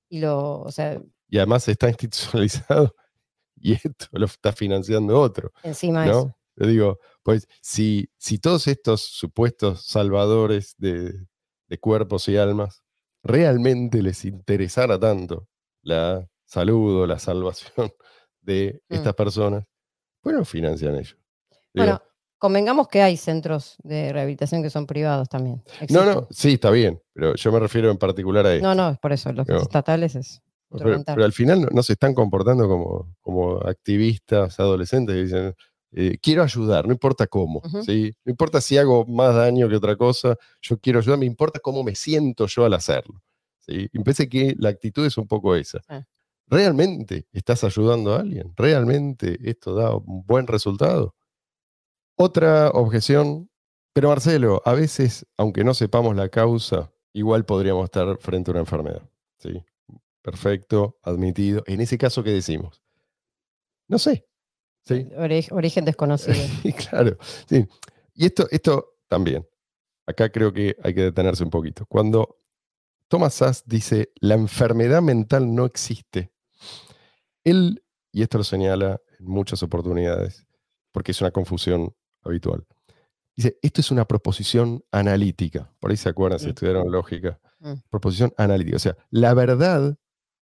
y 0.09 0.20
lo, 0.22 0.61
o 0.61 0.72
sea, 0.72 0.99
Y 1.30 1.38
además 1.38 1.68
está 1.68 1.89
institucionalizado 1.89 2.95
y 3.57 3.74
esto 3.74 4.07
lo 4.11 4.26
está 4.26 4.51
financiando 4.53 5.20
otro. 5.22 5.51
encima 5.61 6.05
eso. 6.07 6.26
¿no? 6.26 6.38
Yo 6.55 6.68
digo, 6.68 6.99
pues 7.24 7.48
si, 7.62 8.10
si 8.18 8.38
todos 8.40 8.68
estos 8.68 9.02
supuestos 9.02 9.86
salvadores 9.86 10.76
de, 10.78 11.14
de 11.68 11.78
cuerpos 11.80 12.28
y 12.30 12.38
almas 12.38 12.84
realmente 13.24 14.02
les 14.02 14.26
interesara 14.26 15.00
tanto 15.00 15.48
la 15.82 16.28
salud 16.46 17.04
o 17.04 17.08
la 17.08 17.20
salvación 17.20 17.74
de 18.42 18.82
Mm. 18.90 18.94
estas 18.96 19.14
personas, 19.16 19.64
bueno, 20.22 20.44
financian 20.46 20.96
ellos. 20.96 21.18
Digo, 21.74 21.86
Bueno, 21.86 22.02
convengamos 22.38 22.88
que 22.90 23.02
hay 23.02 23.16
centros 23.18 23.76
de 23.84 24.12
rehabilitación 24.12 24.62
que 24.62 24.70
son 24.70 24.86
privados 24.86 25.30
también. 25.30 25.64
no, 25.90 26.04
no, 26.06 26.28
sí, 26.30 26.54
está 26.56 26.70
bien, 26.72 27.02
pero 27.14 27.36
yo 27.36 27.52
me 27.52 27.60
refiero 27.60 27.90
en 27.90 27.98
particular 27.98 28.46
a 28.46 28.54
esto. 28.54 28.68
No, 28.68 28.76
no, 28.76 28.90
es 28.92 29.00
por 29.00 29.14
eso, 29.14 29.32
los 29.32 29.48
No. 29.48 29.58
estatales 29.58 30.16
es 30.16 30.42
Pero, 30.70 31.02
pero 31.06 31.24
al 31.24 31.32
final 31.34 31.62
no, 31.62 31.68
no 31.72 31.84
se 31.84 31.94
están 31.94 32.14
comportando 32.14 32.68
como, 32.68 33.16
como 33.22 33.58
activistas 33.66 34.60
adolescentes 34.60 35.16
que 35.16 35.24
dicen, 35.24 35.56
eh, 35.96 36.18
quiero 36.20 36.41
ayudar, 36.41 36.88
no 36.88 36.94
importa 36.94 37.28
cómo. 37.28 37.62
¿sí? 37.86 38.14
no 38.26 38.32
importa 38.32 38.60
si 38.62 38.78
hago 38.78 39.06
más 39.06 39.36
daño 39.36 39.70
que 39.70 39.76
otra 39.76 39.96
cosa, 39.96 40.36
yo 40.62 40.80
quiero 40.80 41.00
ayudar, 41.00 41.20
me 41.20 41.26
importa 41.26 41.60
cómo 41.60 41.84
me 41.84 41.96
siento 41.96 42.48
yo 42.48 42.66
al 42.66 42.74
hacerlo. 42.74 43.22
¿sí? 43.60 43.88
Y 43.91 44.00
parece 44.00 44.28
que 44.28 44.56
la 44.58 44.70
actitud 44.70 45.06
es 45.06 45.18
un 45.18 45.28
poco 45.28 45.56
esa. 45.56 45.82
¿Realmente 46.48 47.28
estás 47.32 47.64
ayudando 47.64 48.14
a 48.14 48.22
alguien? 48.22 48.54
¿Realmente 48.56 49.38
esto 49.44 49.76
da 49.76 49.96
un 49.96 50.26
buen 50.26 50.48
resultado? 50.48 51.16
Otra 52.16 52.70
objeción, 52.70 53.50
pero 53.94 54.10
Marcelo, 54.10 54.62
a 54.66 54.74
veces, 54.74 55.26
aunque 55.38 55.64
no 55.64 55.74
sepamos 55.74 56.16
la 56.16 56.30
causa, 56.30 56.91
igual 57.14 57.46
podríamos 57.46 57.86
estar 57.86 58.18
frente 58.18 58.50
a 58.50 58.54
una 58.54 58.62
enfermedad. 58.62 59.08
¿sí? 59.38 59.64
Perfecto, 60.24 60.98
admitido. 61.04 61.64
En 61.68 61.82
ese 61.82 61.98
caso, 61.98 62.24
¿qué 62.24 62.32
decimos? 62.32 62.82
No 63.88 64.00
sé. 64.00 64.26
¿Sí? 64.86 65.08
Ori- 65.18 65.48
origen 65.52 65.86
desconocido. 65.86 66.36
Claro, 66.90 67.18
sí. 67.48 67.66
Y 68.16 68.26
esto, 68.26 68.48
esto 68.52 68.96
también. 69.08 69.48
Acá 70.06 70.30
creo 70.30 70.52
que 70.54 70.76
hay 70.84 70.94
que 70.94 71.02
detenerse 71.04 71.44
un 71.44 71.50
poquito. 71.50 71.86
Cuando 71.88 72.38
Thomas 73.08 73.36
Sass 73.36 73.64
dice, 73.66 74.12
la 74.16 74.36
enfermedad 74.36 75.02
mental 75.02 75.54
no 75.54 75.66
existe, 75.66 76.32
él, 77.44 77.84
y 78.12 78.22
esto 78.22 78.38
lo 78.38 78.44
señala 78.44 79.02
en 79.20 79.26
muchas 79.26 79.64
oportunidades, 79.64 80.46
porque 80.92 81.12
es 81.12 81.22
una 81.22 81.32
confusión 81.32 81.96
habitual, 82.24 82.66
dice, 83.36 83.58
esto 83.62 83.82
es 83.82 83.92
una 83.92 84.06
proposición 84.06 84.84
analítica. 84.92 85.72
Por 85.80 85.92
ahí 85.92 85.98
se 85.98 86.10
acuerdan 86.10 86.40
si 86.40 86.48
Mm. 86.48 86.50
estudiaron 86.50 86.92
lógica. 86.92 87.40
Mm. 87.60 87.74
Proposición 87.90 88.34
analítica. 88.38 88.76
O 88.78 88.80
sea, 88.80 88.98
la 89.10 89.34
verdad 89.34 89.98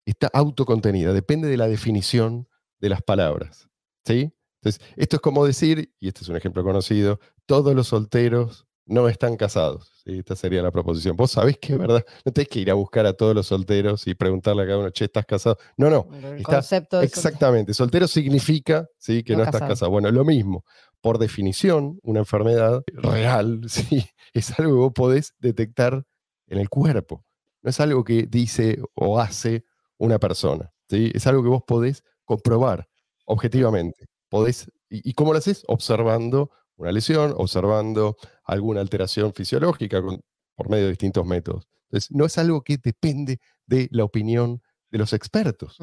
está 0.06 0.30
autocontenida, 0.34 1.14
depende 1.14 1.48
de 1.48 1.58
la 1.58 1.68
definición 1.68 2.48
de 2.80 2.90
las 2.90 3.02
palabras. 3.02 3.68
¿Sí? 4.06 4.34
Entonces, 4.62 4.82
esto 4.96 5.16
es 5.16 5.22
como 5.22 5.46
decir, 5.46 5.92
y 6.00 6.08
este 6.08 6.22
es 6.22 6.30
un 6.30 6.36
ejemplo 6.36 6.64
conocido, 6.64 7.20
todos 7.46 7.74
los 7.76 7.88
solteros 7.88 8.68
no 8.86 9.08
están 9.08 9.38
casados. 9.38 9.92
¿sí? 10.04 10.20
Esta 10.20 10.36
sería 10.36 10.62
la 10.62 10.72
proposición. 10.72 11.16
Vos 11.16 11.32
sabés 11.32 11.58
que 11.58 11.74
es 11.74 11.80
verdad, 11.80 12.04
no 12.26 12.32
tenés 12.32 12.50
que 12.50 12.60
ir 12.60 12.70
a 12.70 12.74
buscar 12.76 13.06
a 13.06 13.14
todos 13.14 13.34
los 13.34 13.48
solteros 13.48 14.06
y 14.08 14.14
preguntarle 14.14 14.64
a 14.64 14.66
cada 14.66 14.78
uno, 14.80 14.90
che, 14.92 15.06
¿estás 15.06 15.26
casado? 15.26 15.58
No, 15.78 15.90
no, 15.90 16.08
El 16.14 16.38
está 16.40 16.56
concepto 16.56 17.00
de 17.00 17.06
exactamente. 17.06 17.74
Soltero 17.74 18.08
significa 18.08 18.88
¿sí? 18.98 19.24
que 19.24 19.34
No 19.34 19.40
no, 19.40 19.44
estás 19.46 19.62
casado. 19.62 19.70
casado. 19.72 19.92
Bueno, 19.92 20.12
lo 20.12 20.26
mismo. 20.26 20.64
Por 21.00 21.18
definición, 21.18 22.00
una 22.04 22.20
enfermedad 22.20 22.84
real 22.94 23.62
¿sí? 23.68 24.06
es 24.34 24.60
algo 24.60 24.74
que 24.74 24.80
vos 24.80 24.94
podés 24.94 25.34
detectar 25.40 26.04
en 26.48 26.60
el 26.60 26.70
cuerpo. 26.70 27.26
No 27.64 27.70
es 27.70 27.80
algo 27.80 28.04
que 28.04 28.24
dice 28.24 28.80
o 28.94 29.20
hace 29.20 29.64
una 29.98 30.20
persona. 30.20 30.72
¿sí? 30.90 31.12
Es 31.16 31.26
algo 31.28 31.42
que 31.44 31.50
vos 31.50 31.64
podés 31.66 32.04
comprobar 32.26 32.88
objetivamente. 33.32 34.06
Podés, 34.30 34.68
¿Y, 34.90 35.10
y 35.10 35.14
cómo 35.14 35.34
lo 35.34 35.40
haces? 35.40 35.64
Observando 35.68 36.52
una 36.78 36.92
lesión, 36.92 37.34
observando 37.38 38.18
alguna 38.46 38.82
alteración 38.82 39.34
fisiológica 39.34 40.02
con- 40.02 40.22
por 40.56 40.70
medio 40.70 40.86
de 40.86 40.92
distintos 40.92 41.26
métodos. 41.26 41.68
Entonces, 41.90 42.12
no 42.12 42.26
es 42.26 42.38
algo 42.38 42.64
que 42.64 42.78
depende 42.78 43.40
de 43.66 43.88
la 43.92 44.04
opinión 44.06 44.62
de 44.92 44.98
los 45.00 45.14
expertos. 45.14 45.76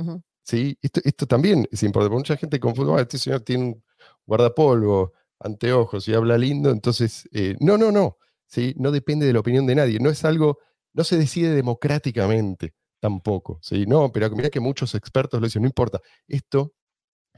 ¿sí? 0.43 0.79
Esto, 0.83 1.01
esto 1.05 1.27
también 1.27 1.67
es 1.71 1.83
importante, 1.83 2.17
mucha 2.17 2.37
gente 2.37 2.59
confunde, 2.61 2.93
"Ah, 2.95 3.01
este 3.03 3.19
señor 3.19 3.41
tiene 3.43 3.65
un 3.65 3.85
guardapolvo, 4.27 5.13
anteojos 5.41 6.09
y 6.09 6.15
habla 6.15 6.37
lindo, 6.39 6.71
entonces, 6.71 7.29
eh, 7.33 7.57
no, 7.61 7.79
no, 7.79 7.93
no, 7.93 8.17
¿sí? 8.47 8.75
no 8.77 8.91
depende 8.91 9.27
de 9.27 9.33
la 9.33 9.41
opinión 9.41 9.67
de 9.67 9.75
nadie, 9.77 9.99
no 10.01 10.11
es 10.11 10.25
algo, 10.25 10.59
no 10.95 11.05
se 11.05 11.17
decide 11.17 11.51
democráticamente 11.55 12.75
tampoco. 13.01 13.59
¿sí? 13.63 13.87
No, 13.87 14.11
pero 14.13 14.29
mira 14.31 14.51
que 14.51 14.61
muchos 14.61 14.95
expertos 14.95 15.41
lo 15.41 15.47
dicen, 15.47 15.63
no 15.63 15.69
importa, 15.69 16.01
esto 16.27 16.75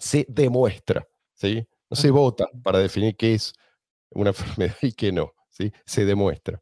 se 0.00 0.26
demuestra, 0.28 1.06
¿sí? 1.34 1.66
no 1.88 1.96
se 1.96 2.10
vota 2.10 2.48
para 2.62 2.78
definir 2.78 3.16
qué 3.16 3.34
es 3.34 3.52
una 4.10 4.30
enfermedad 4.30 4.76
y 4.82 4.92
qué 4.92 5.12
no, 5.12 5.32
¿sí? 5.50 5.72
se 5.86 6.04
demuestra. 6.04 6.60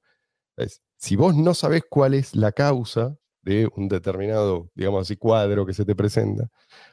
Es, 0.56 0.82
si 0.96 1.16
vos 1.16 1.34
no 1.34 1.54
sabés 1.54 1.82
cuál 1.88 2.14
es 2.14 2.34
la 2.34 2.52
causa 2.52 3.16
de 3.42 3.70
un 3.76 3.88
determinado, 3.88 4.70
digamos 4.74 5.02
así, 5.02 5.16
cuadro 5.16 5.64
que 5.64 5.72
se 5.72 5.84
te 5.84 5.94
presenta, 5.94 6.50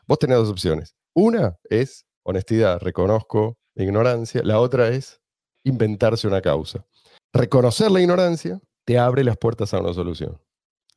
vos 0.08 0.20
tenés 0.20 0.38
dos 0.38 0.50
opciones. 0.50 0.96
Una 1.14 1.58
es 1.70 2.06
honestidad, 2.24 2.80
reconozco 2.80 3.58
ignorancia. 3.76 4.42
La 4.44 4.60
otra 4.60 4.90
es 4.90 5.22
inventarse 5.64 6.28
una 6.28 6.42
causa. 6.42 6.86
Reconocer 7.34 7.92
la 7.92 8.02
ignorancia 8.02 8.62
te 8.86 9.00
abre 9.00 9.24
las 9.24 9.38
puertas 9.38 9.74
a 9.74 9.80
una 9.80 9.94
solución. 9.94 10.40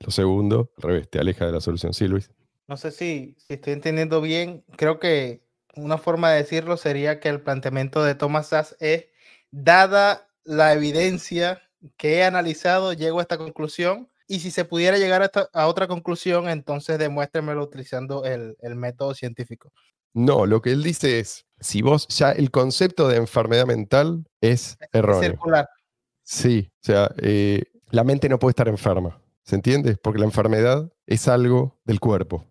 Lo 0.01 0.11
segundo, 0.11 0.71
al 0.77 0.83
revés, 0.83 1.11
te 1.11 1.19
aleja 1.19 1.47
de 1.47 1.53
la 1.53 1.61
solución. 1.61 1.93
Sí, 1.93 2.07
Luis. 2.07 2.31
No 2.69 2.77
sé 2.77 2.91
si, 2.91 3.35
si 3.39 3.55
estoy 3.55 3.73
entendiendo 3.73 4.21
bien. 4.21 4.65
Creo 4.77 5.01
que 5.01 5.43
una 5.75 5.99
forma 5.99 6.31
de 6.31 6.39
decirlo 6.43 6.77
sería 6.77 7.19
que 7.19 7.29
el 7.29 7.41
planteamiento 7.41 8.05
de 8.05 8.15
Thomas 8.15 8.49
Sass 8.49 8.77
es, 8.79 9.07
dada 9.51 10.29
la 10.45 10.73
evidencia 10.75 11.63
que 11.97 12.17
he 12.17 12.25
analizado, 12.25 12.93
llego 12.93 13.19
a 13.19 13.23
esta 13.23 13.39
conclusión. 13.39 14.09
Y 14.27 14.41
si 14.41 14.51
se 14.51 14.67
pudiera 14.67 14.99
llegar 14.99 15.23
a, 15.23 15.31
a 15.55 15.67
otra 15.67 15.89
conclusión, 15.89 16.51
entonces 16.51 16.99
demuéstremelo 16.99 17.63
utilizando 17.63 18.25
el, 18.25 18.57
el 18.61 18.75
método 18.75 19.15
científico. 19.15 19.73
No, 20.13 20.45
lo 20.45 20.61
que 20.61 20.73
él 20.73 20.83
dice 20.83 21.19
es, 21.19 21.47
si 21.61 21.81
vos 21.81 22.07
ya 22.09 22.33
el 22.33 22.51
concepto 22.51 23.09
de 23.09 23.17
enfermedad 23.17 23.67
mental 23.67 24.27
es 24.43 24.77
erróneo. 24.93 25.31
Circular. 25.31 25.69
Sí, 26.23 26.71
o 26.75 26.85
sea, 26.85 27.11
eh, 27.23 27.63
la 27.91 28.05
mente 28.05 28.29
no 28.29 28.39
puede 28.39 28.51
estar 28.51 28.69
enferma, 28.69 29.23
¿se 29.45 29.55
entiende? 29.55 29.97
Porque 29.97 30.19
la 30.19 30.27
enfermedad 30.27 30.93
es 31.07 31.27
algo 31.29 31.81
del 31.85 32.01
cuerpo. 32.01 32.47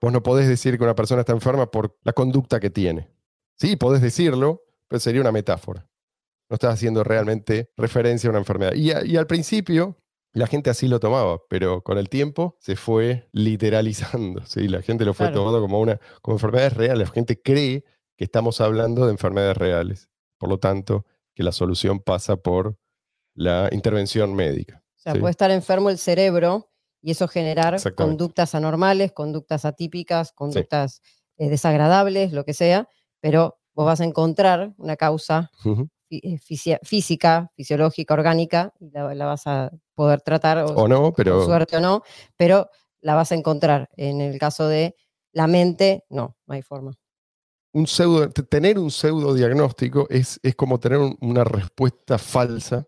Vos 0.00 0.12
no 0.12 0.22
podés 0.22 0.48
decir 0.48 0.78
que 0.78 0.84
una 0.84 0.94
persona 0.94 1.20
está 1.20 1.32
enferma 1.32 1.70
por 1.70 1.98
la 2.02 2.12
conducta 2.12 2.58
que 2.60 2.70
tiene. 2.70 3.10
Sí, 3.56 3.76
podés 3.76 4.00
decirlo, 4.00 4.62
pero 4.88 4.98
sería 5.00 5.20
una 5.20 5.32
metáfora. 5.32 5.86
No 6.48 6.54
estás 6.54 6.74
haciendo 6.74 7.04
realmente 7.04 7.70
referencia 7.76 8.28
a 8.28 8.30
una 8.30 8.38
enfermedad. 8.38 8.72
Y, 8.74 8.90
y 9.06 9.16
al 9.16 9.26
principio, 9.26 9.98
la 10.32 10.46
gente 10.46 10.70
así 10.70 10.88
lo 10.88 10.98
tomaba, 11.00 11.38
pero 11.48 11.82
con 11.82 11.98
el 11.98 12.08
tiempo 12.08 12.56
se 12.60 12.76
fue 12.76 13.28
literalizando. 13.32 14.44
¿sí? 14.46 14.66
La 14.68 14.82
gente 14.82 15.04
lo 15.04 15.14
fue 15.14 15.26
Claro. 15.26 15.40
tomando 15.40 15.60
como 15.60 15.80
una 15.80 16.00
como 16.22 16.36
enfermedades 16.36 16.74
reales. 16.74 17.08
La 17.08 17.14
gente 17.14 17.40
cree 17.40 17.84
que 18.16 18.24
estamos 18.24 18.60
hablando 18.60 19.04
de 19.06 19.12
enfermedades 19.12 19.56
reales. 19.56 20.08
Por 20.38 20.48
lo 20.48 20.58
tanto, 20.58 21.04
que 21.34 21.42
la 21.42 21.52
solución 21.52 22.00
pasa 22.00 22.36
por 22.36 22.76
la 23.34 23.68
intervención 23.72 24.34
médica. 24.34 24.82
O 24.96 24.98
sea, 25.02 25.12
Sí. 25.14 25.20
puede 25.20 25.30
estar 25.32 25.50
enfermo 25.50 25.90
el 25.90 25.98
cerebro 25.98 26.69
y 27.02 27.10
eso 27.12 27.28
generar 27.28 27.78
conductas 28.06 28.54
anormales, 28.54 29.12
conductas 29.12 29.64
atípicas, 29.64 30.32
conductas 30.32 31.00
eh, 31.38 31.48
desagradables, 31.48 32.32
lo 32.32 32.44
que 32.44 32.54
sea, 32.54 32.88
pero 33.20 33.58
vos 33.74 33.86
vas 33.86 34.00
a 34.00 34.04
encontrar 34.04 34.72
una 34.76 34.96
causa 34.96 35.50
eh, 36.10 36.38
física, 36.82 37.50
fisiológica, 37.54 38.14
orgánica, 38.14 38.72
y 38.80 38.90
la, 38.90 39.14
la 39.14 39.26
vas 39.26 39.46
a 39.46 39.70
poder 39.94 40.20
tratar, 40.22 40.58
o, 40.58 40.74
O 40.74 40.88
no, 40.88 41.02
con 41.04 41.14
pero 41.14 41.44
suerte 41.44 41.76
o 41.76 41.80
no, 41.80 42.02
pero 42.36 42.68
la 43.00 43.14
vas 43.14 43.32
a 43.32 43.36
encontrar. 43.36 43.88
En 43.96 44.20
el 44.20 44.38
caso 44.38 44.66
de 44.68 44.96
la 45.32 45.46
mente, 45.46 46.04
no, 46.10 46.36
no 46.46 46.54
hay 46.54 46.62
forma. 46.62 46.92
un 47.72 47.86
pseudo, 47.86 48.28
tener 48.30 48.78
un 48.78 48.90
pseudo 48.90 49.32
diagnóstico 49.32 50.06
es, 50.10 50.40
es 50.42 50.56
como 50.56 50.80
tener 50.80 50.98
un- 50.98 51.16
una 51.20 51.44
respuesta 51.44 52.18
falsa 52.18 52.84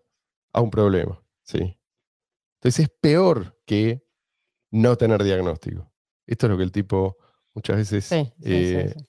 a 0.51 0.59
un 0.61 0.69
problema. 0.69 1.23
¿sí? 1.41 1.79
Entonces 2.59 2.85
es 2.85 2.89
peor 3.01 3.52
que 3.73 4.03
no 4.71 4.95
tener 4.97 5.23
diagnóstico. 5.23 5.91
Esto 6.27 6.45
es 6.45 6.51
lo 6.51 6.57
que 6.57 6.63
el 6.63 6.71
tipo 6.71 7.17
muchas 7.55 7.77
veces, 7.77 8.05
Sí, 8.05 8.31
sí, 8.37 8.43
sí, 8.43 8.75
eh, 8.75 8.93
sí. 8.95 9.05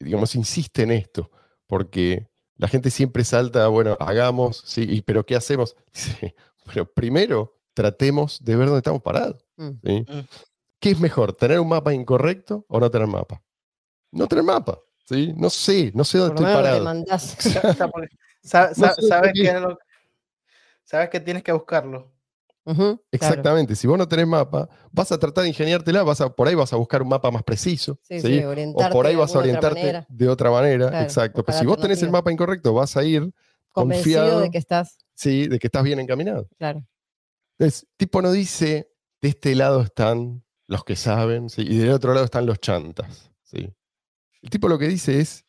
digamos, 0.00 0.34
insiste 0.34 0.82
en 0.82 0.90
esto, 0.90 1.30
porque 1.66 2.28
la 2.56 2.66
gente 2.66 2.90
siempre 2.90 3.24
salta, 3.24 3.68
bueno, 3.68 3.96
hagamos, 4.00 4.62
sí, 4.66 4.84
y, 4.88 5.02
pero 5.02 5.24
¿qué 5.24 5.36
hacemos? 5.36 5.76
Dice, 5.92 6.34
bueno, 6.64 6.86
primero 6.86 7.60
tratemos 7.74 8.42
de 8.44 8.56
ver 8.56 8.66
dónde 8.66 8.78
estamos 8.78 9.02
parados. 9.02 9.44
Mm. 9.56 9.70
¿sí? 9.84 10.06
Mm. 10.08 10.20
¿Qué 10.80 10.90
es 10.90 11.00
mejor, 11.00 11.32
tener 11.34 11.60
un 11.60 11.68
mapa 11.68 11.94
incorrecto 11.94 12.64
o 12.68 12.80
no 12.80 12.90
tener 12.90 13.06
mapa? 13.06 13.42
No 14.10 14.26
tener 14.26 14.44
mapa, 14.44 14.80
¿sí? 15.04 15.32
No 15.36 15.48
sé, 15.50 15.92
no 15.94 16.02
sé 16.02 16.18
dónde 16.18 16.36
Por 16.36 16.48
estoy 16.48 16.62
parado. 16.62 16.84
mandás. 16.84 17.36
No 18.40 18.94
sé 18.94 19.02
sabes, 19.02 19.32
que 19.34 19.52
sabes 20.84 21.10
que 21.10 21.20
tienes 21.20 21.42
que 21.42 21.52
buscarlo. 21.52 22.17
Exactamente, 23.10 23.74
si 23.76 23.86
vos 23.86 23.96
no 23.98 24.06
tenés 24.08 24.26
mapa, 24.26 24.68
vas 24.92 25.10
a 25.12 25.18
tratar 25.18 25.42
de 25.42 25.48
ingeniártela, 25.48 26.02
vas 26.02 26.20
a, 26.20 26.28
por 26.34 26.48
ahí 26.48 26.54
vas 26.54 26.72
a 26.72 26.76
buscar 26.76 27.02
un 27.02 27.08
mapa 27.08 27.30
más 27.30 27.42
preciso, 27.42 27.98
Sí, 28.02 28.20
¿sí? 28.20 28.26
sí, 28.38 28.44
o 28.44 28.48
orientarte 28.50 28.92
por 28.92 29.06
ahí 29.06 29.14
de 29.14 29.20
vas 29.20 29.30
a 29.30 29.32
otra 29.32 29.40
orientarte 29.40 29.80
manera, 29.80 30.06
de 30.08 30.28
otra 30.28 30.50
manera, 30.50 30.88
Claro, 30.90 31.04
exacto. 31.04 31.44
Pero 31.44 31.58
si 31.58 31.66
vos 31.66 31.80
tenés 31.80 32.02
el 32.02 32.10
mapa 32.10 32.30
incorrecto, 32.32 32.72
vas 32.74 32.96
a 32.96 33.04
ir 33.04 33.32
convencido 33.72 34.20
confiado, 34.20 34.40
de 34.40 34.50
que 34.50 34.58
estás, 34.58 34.98
sí, 35.14 35.48
de 35.48 35.58
que 35.58 35.66
estás 35.68 35.82
bien 35.82 35.98
encaminado. 36.00 36.48
claro. 36.58 36.84
Entonces, 37.58 37.86
tipo 37.96 38.22
no 38.22 38.30
dice, 38.30 38.90
de 39.20 39.28
este 39.30 39.54
lado 39.54 39.80
están 39.82 40.44
los 40.68 40.84
que 40.84 40.94
saben, 40.96 41.48
¿sí? 41.50 41.62
y 41.62 41.78
del 41.78 41.90
otro 41.90 42.12
lado 42.12 42.24
están 42.24 42.46
los 42.46 42.60
chantas, 42.60 43.30
¿sí? 43.42 43.72
El 44.42 44.50
tipo 44.50 44.68
lo 44.68 44.78
que 44.78 44.86
dice 44.86 45.18
es, 45.20 45.44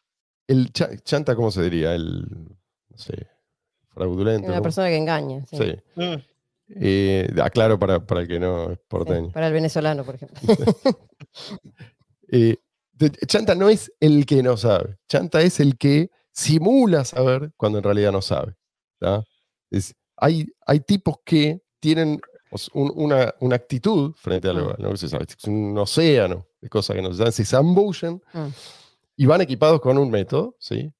el 0.47 0.72
cha- 0.74 0.95
chanta, 1.03 1.36
¿cómo 1.36 1.51
se 1.51 1.61
diría? 1.61 1.93
El, 1.93 2.22
no 2.89 2.97
sé, 2.97 3.28
fraudulento. 3.89 4.47
Una 4.47 4.61
persona 4.61 4.88
que 4.88 4.97
engaña. 4.97 5.45
sí. 5.45 5.57
Sí. 5.57 5.76
Mm. 5.95 6.15
Eh, 6.76 7.28
aclaro 7.41 7.80
para, 7.80 8.05
para 8.05 8.22
el 8.22 8.28
que 8.28 8.39
no 8.39 8.72
es 8.72 8.78
Sí, 8.78 8.84
porteño. 8.88 9.32
para 9.32 9.47
el 9.47 9.53
venezolano, 9.53 10.03
por 10.03 10.15
ejemplo. 10.15 10.39
Eh, 12.32 12.57
chanta 13.28 13.55
no 13.55 13.70
es 13.70 13.91
el 13.99 14.26
que 14.26 14.43
no 14.43 14.55
sabe. 14.57 14.97
Chanta 15.07 15.41
es 15.41 15.59
el 15.59 15.78
que 15.78 16.11
simula 16.32 17.03
saber 17.05 17.51
cuando 17.57 17.80
en 17.80 17.84
realidad 17.84 18.11
no 18.11 18.22
sabe. 18.22 18.55
Es- 19.72 19.95
hay, 20.17 20.45
hay 20.65 20.82
tipos 20.82 21.15
que 21.26 21.61
tienen 21.80 22.20
un- 22.74 22.91
una, 22.95 23.34
una 23.39 23.55
actitud 23.55 24.13
frente 24.15 24.49
a 24.49 24.53
lo, 24.53 24.76
Mm. 24.78 24.91
que 24.91 24.97
se 24.97 25.09
sabe. 25.09 25.26
Es 25.28 25.43
un 25.45 25.78
océano 25.78 26.45
de 26.61 26.70
cosas 26.70 26.95
que 26.95 27.01
no 27.01 27.11
se 27.11 27.17
saben. 27.17 27.32
Se 27.34 27.45
zambullen 27.45 28.22
Mm. 28.34 28.47
y 29.17 29.26
van 29.26 29.41
equipados 29.41 29.80
con 29.82 29.97
un 29.97 30.11
método 30.11 30.55
¿sí? 30.59 30.91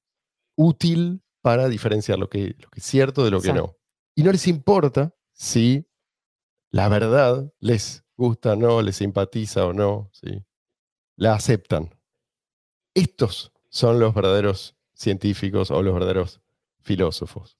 útil 0.56 1.22
para 1.42 1.68
diferenciar 1.68 2.18
lo 2.18 2.28
que, 2.28 2.54
lo 2.58 2.68
que 2.70 2.80
es 2.80 2.84
cierto 2.86 3.24
de 3.24 3.30
lo 3.30 3.40
que 3.40 3.52
no. 3.52 3.76
Y 4.16 4.22
no 4.22 4.32
les 4.32 4.46
importa 4.48 5.14
si 5.40 5.88
la 6.70 6.90
verdad 6.90 7.50
les 7.60 8.04
gusta 8.14 8.52
o 8.52 8.56
no, 8.56 8.82
les 8.82 8.96
simpatiza 8.96 9.64
o 9.64 9.72
no, 9.72 10.10
¿sí? 10.12 10.44
la 11.16 11.32
aceptan. 11.32 11.98
Estos 12.92 13.50
son 13.70 13.98
los 14.00 14.12
verdaderos 14.14 14.76
científicos 14.92 15.70
o 15.70 15.82
los 15.82 15.94
verdaderos 15.94 16.42
filósofos. 16.82 17.56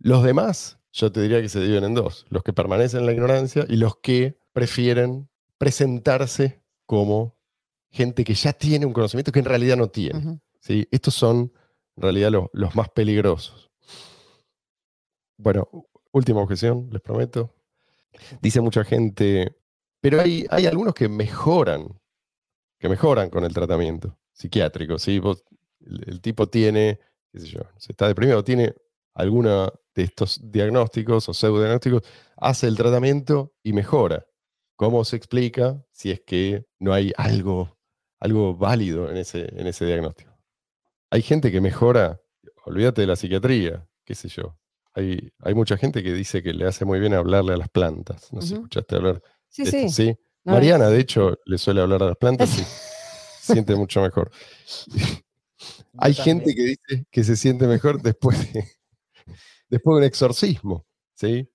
Los 0.00 0.24
demás, 0.24 0.80
yo 0.90 1.12
te 1.12 1.22
diría 1.22 1.40
que 1.40 1.48
se 1.48 1.60
dividen 1.60 1.84
en 1.84 1.94
dos, 1.94 2.26
los 2.28 2.42
que 2.42 2.52
permanecen 2.52 3.00
en 3.00 3.06
la 3.06 3.12
ignorancia 3.12 3.66
y 3.68 3.76
los 3.76 3.98
que 3.98 4.40
prefieren 4.52 5.30
presentarse 5.58 6.60
como 6.86 7.38
gente 7.90 8.24
que 8.24 8.34
ya 8.34 8.52
tiene 8.52 8.84
un 8.84 8.92
conocimiento 8.92 9.30
que 9.30 9.38
en 9.38 9.44
realidad 9.44 9.76
no 9.76 9.86
tiene. 9.90 10.40
¿sí? 10.58 10.88
Estos 10.90 11.14
son 11.14 11.52
en 11.94 12.02
realidad 12.02 12.32
los, 12.32 12.48
los 12.52 12.74
más 12.74 12.88
peligrosos. 12.88 13.70
Bueno, 15.36 15.68
última 16.12 16.40
objeción, 16.40 16.88
les 16.90 17.00
prometo. 17.00 17.54
Dice 18.40 18.60
mucha 18.60 18.84
gente, 18.84 19.56
pero 20.00 20.20
hay, 20.20 20.46
hay 20.50 20.66
algunos 20.66 20.94
que 20.94 21.08
mejoran, 21.08 22.00
que 22.78 22.88
mejoran 22.88 23.30
con 23.30 23.44
el 23.44 23.52
tratamiento 23.52 24.18
psiquiátrico. 24.32 24.98
¿sí? 24.98 25.20
El, 25.80 26.20
tipo 26.20 26.48
tiene, 26.48 26.98
qué 27.32 27.40
sé 27.40 27.46
yo, 27.48 27.60
se 27.76 27.92
está 27.92 28.08
deprimido, 28.08 28.42
tiene 28.42 28.74
alguna 29.14 29.70
de 29.94 30.02
estos 30.02 30.40
diagnósticos 30.42 31.28
o 31.28 31.34
pseudodiagnósticos, 31.34 32.02
hace 32.36 32.66
el 32.66 32.76
tratamiento 32.76 33.52
y 33.62 33.72
mejora. 33.72 34.26
¿Cómo 34.76 35.04
se 35.04 35.16
explica 35.16 35.84
si 35.92 36.10
es 36.10 36.20
que 36.20 36.64
no 36.78 36.94
hay 36.94 37.12
algo, 37.16 37.76
algo 38.18 38.56
válido 38.56 39.10
en 39.10 39.18
ese, 39.18 39.48
en 39.58 39.66
ese 39.66 39.84
diagnóstico? 39.84 40.30
Hay 41.10 41.22
gente 41.22 41.52
que 41.52 41.60
mejora, 41.60 42.20
olvídate 42.64 43.02
de 43.02 43.06
la 43.06 43.16
psiquiatría, 43.16 43.86
qué 44.04 44.14
sé 44.14 44.28
yo. 44.28 44.56
Hay, 44.94 45.30
hay 45.40 45.54
mucha 45.54 45.76
gente 45.76 46.02
que 46.02 46.12
dice 46.12 46.42
que 46.42 46.52
le 46.52 46.66
hace 46.66 46.84
muy 46.84 46.98
bien 47.00 47.14
hablarle 47.14 47.54
a 47.54 47.56
las 47.56 47.68
plantas. 47.68 48.32
No 48.32 48.40
sé 48.40 48.48
si 48.48 48.54
Ujú. 48.54 48.62
escuchaste 48.62 48.96
hablar 48.96 49.22
Sí, 49.48 49.64
de 49.64 49.70
esto, 49.70 49.88
sí. 49.90 50.14
Mariana, 50.44 50.88
de 50.88 51.00
hecho, 51.00 51.36
le 51.44 51.58
suele 51.58 51.80
hablar 51.80 52.02
a 52.02 52.06
las 52.06 52.16
plantas 52.16 52.58
y 52.58 52.62
siente 53.64 53.76
mucho 53.76 54.02
mejor. 54.02 54.30
Hay 55.98 56.14
gente 56.14 56.54
que 56.54 56.62
dice 56.62 57.06
que 57.10 57.24
se 57.24 57.36
siente 57.36 57.66
mejor 57.66 58.00
después 58.00 58.52
de, 58.52 58.64
después 59.68 59.94
de 59.94 59.98
un 59.98 60.04
exorcismo, 60.04 60.86
¿sí? 61.14 61.48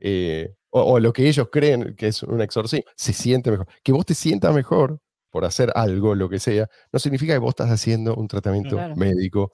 Eh, 0.00 0.54
o, 0.70 0.82
o 0.94 1.00
lo 1.00 1.12
que 1.12 1.28
ellos 1.28 1.48
creen 1.52 1.94
que 1.96 2.08
es 2.08 2.22
un 2.22 2.40
exorcismo, 2.40 2.84
se 2.96 3.12
siente 3.12 3.50
mejor. 3.50 3.66
Que 3.82 3.92
vos 3.92 4.06
te 4.06 4.14
sientas 4.14 4.54
mejor 4.54 5.00
por 5.30 5.44
hacer 5.44 5.70
algo, 5.76 6.14
lo 6.14 6.28
que 6.28 6.40
sea, 6.40 6.68
no 6.92 6.98
significa 6.98 7.32
que 7.34 7.38
vos 7.38 7.50
estás 7.50 7.70
haciendo 7.70 8.16
un 8.16 8.26
tratamiento 8.26 8.76
Claro. 8.76 8.96
médico 8.96 9.50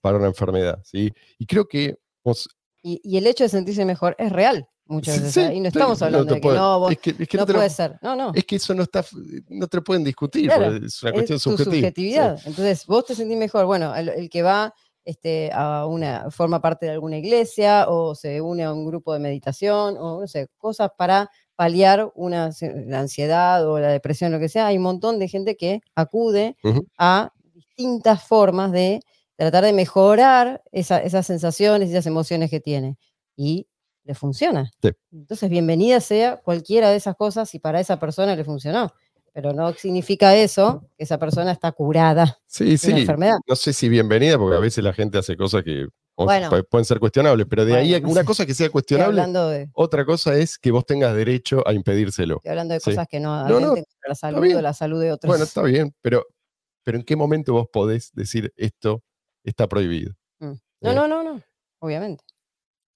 para 0.00 0.18
una 0.18 0.26
enfermedad, 0.26 0.80
¿sí? 0.84 1.12
Y 1.38 1.46
creo 1.46 1.66
que 1.66 1.96
vos, 2.22 2.48
Y, 2.86 3.00
y 3.02 3.16
el 3.16 3.26
hecho 3.26 3.44
de 3.44 3.48
sentirse 3.48 3.84
mejor 3.86 4.14
es 4.18 4.30
real. 4.30 4.68
muchas 4.86 5.16
veces. 5.18 5.32
sí, 5.32 5.40
¿eh? 5.40 5.54
y 5.54 5.60
no 5.60 5.68
estamos 5.68 6.02
hablando 6.02 6.34
de 6.34 6.38
que 6.38 6.42
puede- 6.46 6.58
no, 6.58 6.80
vos 6.80 6.92
es 6.92 6.98
que, 6.98 7.10
es 7.18 7.26
que 7.28 7.36
no, 7.38 7.42
no 7.42 7.46
te 7.46 7.52
lo- 7.54 7.58
puede 7.60 7.70
ser. 7.70 7.98
No, 8.02 8.14
no. 8.14 8.32
es 8.34 8.44
que 8.44 8.56
eso 8.56 8.74
no 8.74 8.82
está, 8.82 9.02
no 9.48 9.66
te 9.66 9.76
lo 9.78 9.82
pueden 9.84 10.04
discutir, 10.04 10.48
Claro, 10.50 10.76
es 10.76 11.02
una 11.02 11.10
es 11.10 11.14
cuestión 11.14 11.38
tu 11.38 11.50
subjetiva. 11.50 11.74
subjetividad. 11.76 12.38
Entonces, 12.44 12.84
vos 12.86 13.06
te 13.06 13.14
sentís 13.14 13.38
mejor. 13.38 13.64
Bueno, 13.64 13.94
el, 13.96 14.10
el 14.10 14.28
que 14.28 14.42
va 14.42 14.74
este, 15.06 15.50
a 15.54 15.86
una, 15.86 16.30
forma 16.30 16.60
parte 16.60 16.84
de 16.86 16.92
alguna 16.92 17.16
iglesia 17.16 17.86
o 17.88 18.14
se 18.14 18.40
une 18.42 18.64
a 18.64 18.72
un 18.74 18.84
grupo 18.86 19.12
de 19.14 19.18
meditación 19.20 19.96
o 19.98 20.20
no 20.20 20.26
sé, 20.26 20.48
cosas 20.58 20.90
para 20.98 21.30
paliar 21.56 22.10
una, 22.14 22.50
la 22.86 23.00
ansiedad 23.00 23.66
o 23.66 23.78
la 23.78 23.88
depresión, 23.88 24.32
lo 24.32 24.38
que 24.38 24.48
sea. 24.50 24.66
Hay 24.66 24.76
un 24.76 24.82
montón 24.82 25.18
de 25.18 25.28
gente 25.28 25.56
que 25.56 25.80
acude 25.94 26.56
a 26.98 27.30
distintas 27.54 28.22
formas 28.26 28.72
de 28.72 29.00
tratar 29.36 29.64
de 29.64 29.72
mejorar 29.72 30.62
esa- 30.72 30.98
esas 31.02 31.26
sensaciones 31.26 31.88
y 31.88 31.92
esas 31.92 32.06
emociones 32.06 32.50
que 32.50 32.60
tiene. 32.60 32.96
Y 33.36 33.66
le 34.04 34.14
funciona. 34.14 34.70
Sí. 34.82 34.90
Entonces, 35.12 35.48
bienvenida 35.50 35.98
sea 36.00 36.36
cualquiera 36.36 36.90
de 36.90 36.96
esas 36.96 37.16
cosas 37.16 37.48
si 37.48 37.58
para 37.58 37.80
esa 37.80 37.98
persona 37.98 38.36
le 38.36 38.44
funcionó. 38.44 38.92
Pero 39.32 39.52
no 39.52 39.72
significa 39.72 40.36
eso 40.36 40.84
que 40.96 41.02
esa 41.04 41.18
persona 41.18 41.50
está 41.50 41.72
curada 41.72 42.38
Sí, 42.46 42.64
de 42.64 42.70
una 42.70 42.78
sí. 42.78 43.00
enfermedad. 43.00 43.36
No 43.48 43.56
sé 43.56 43.72
si 43.72 43.88
bienvenida, 43.88 44.38
porque 44.38 44.56
a 44.56 44.60
veces 44.60 44.84
la 44.84 44.92
gente 44.92 45.18
hace 45.18 45.36
cosas 45.36 45.64
que 45.64 45.86
Bueno. 46.16 46.48
pueden 46.70 46.84
ser 46.84 47.00
cuestionables, 47.00 47.44
pero 47.50 47.64
de 47.64 47.74
ahí 47.74 47.90
Bueno, 47.90 48.06
a 48.06 48.10
una 48.12 48.24
cosa 48.24 48.46
que 48.46 48.54
sea 48.54 48.70
cuestionable, 49.16 49.26
de, 49.26 49.68
otra 49.72 50.04
cosa 50.04 50.36
es 50.36 50.56
que 50.58 50.70
vos 50.70 50.86
tengas 50.86 51.16
derecho 51.16 51.66
a 51.66 51.72
impedírselo. 51.72 52.36
estoy 52.36 52.50
hablando 52.50 52.74
de 52.74 52.80
cosas 52.80 53.08
que 53.08 53.18
no 53.18 53.48
No, 53.48 53.74
la 54.06 54.14
salud 54.14 54.54
o 54.54 54.62
la 54.62 54.72
salud 54.72 55.00
de 55.00 55.10
otros. 55.10 55.28
Bueno, 55.28 55.42
está 55.42 55.62
bien, 55.62 55.92
pero, 56.00 56.24
pero 56.84 56.98
¿en 56.98 57.02
qué 57.04 57.16
momento 57.16 57.54
vos 57.54 57.66
podés 57.72 58.12
decir 58.12 58.52
esto 58.56 59.02
está 59.44 59.68
prohibido? 59.68 60.14
no, 60.40 60.52
eh. 60.80 60.94
no, 60.94 61.06
no, 61.06 61.22
no. 61.22 61.40
Obviamente. 61.80 62.24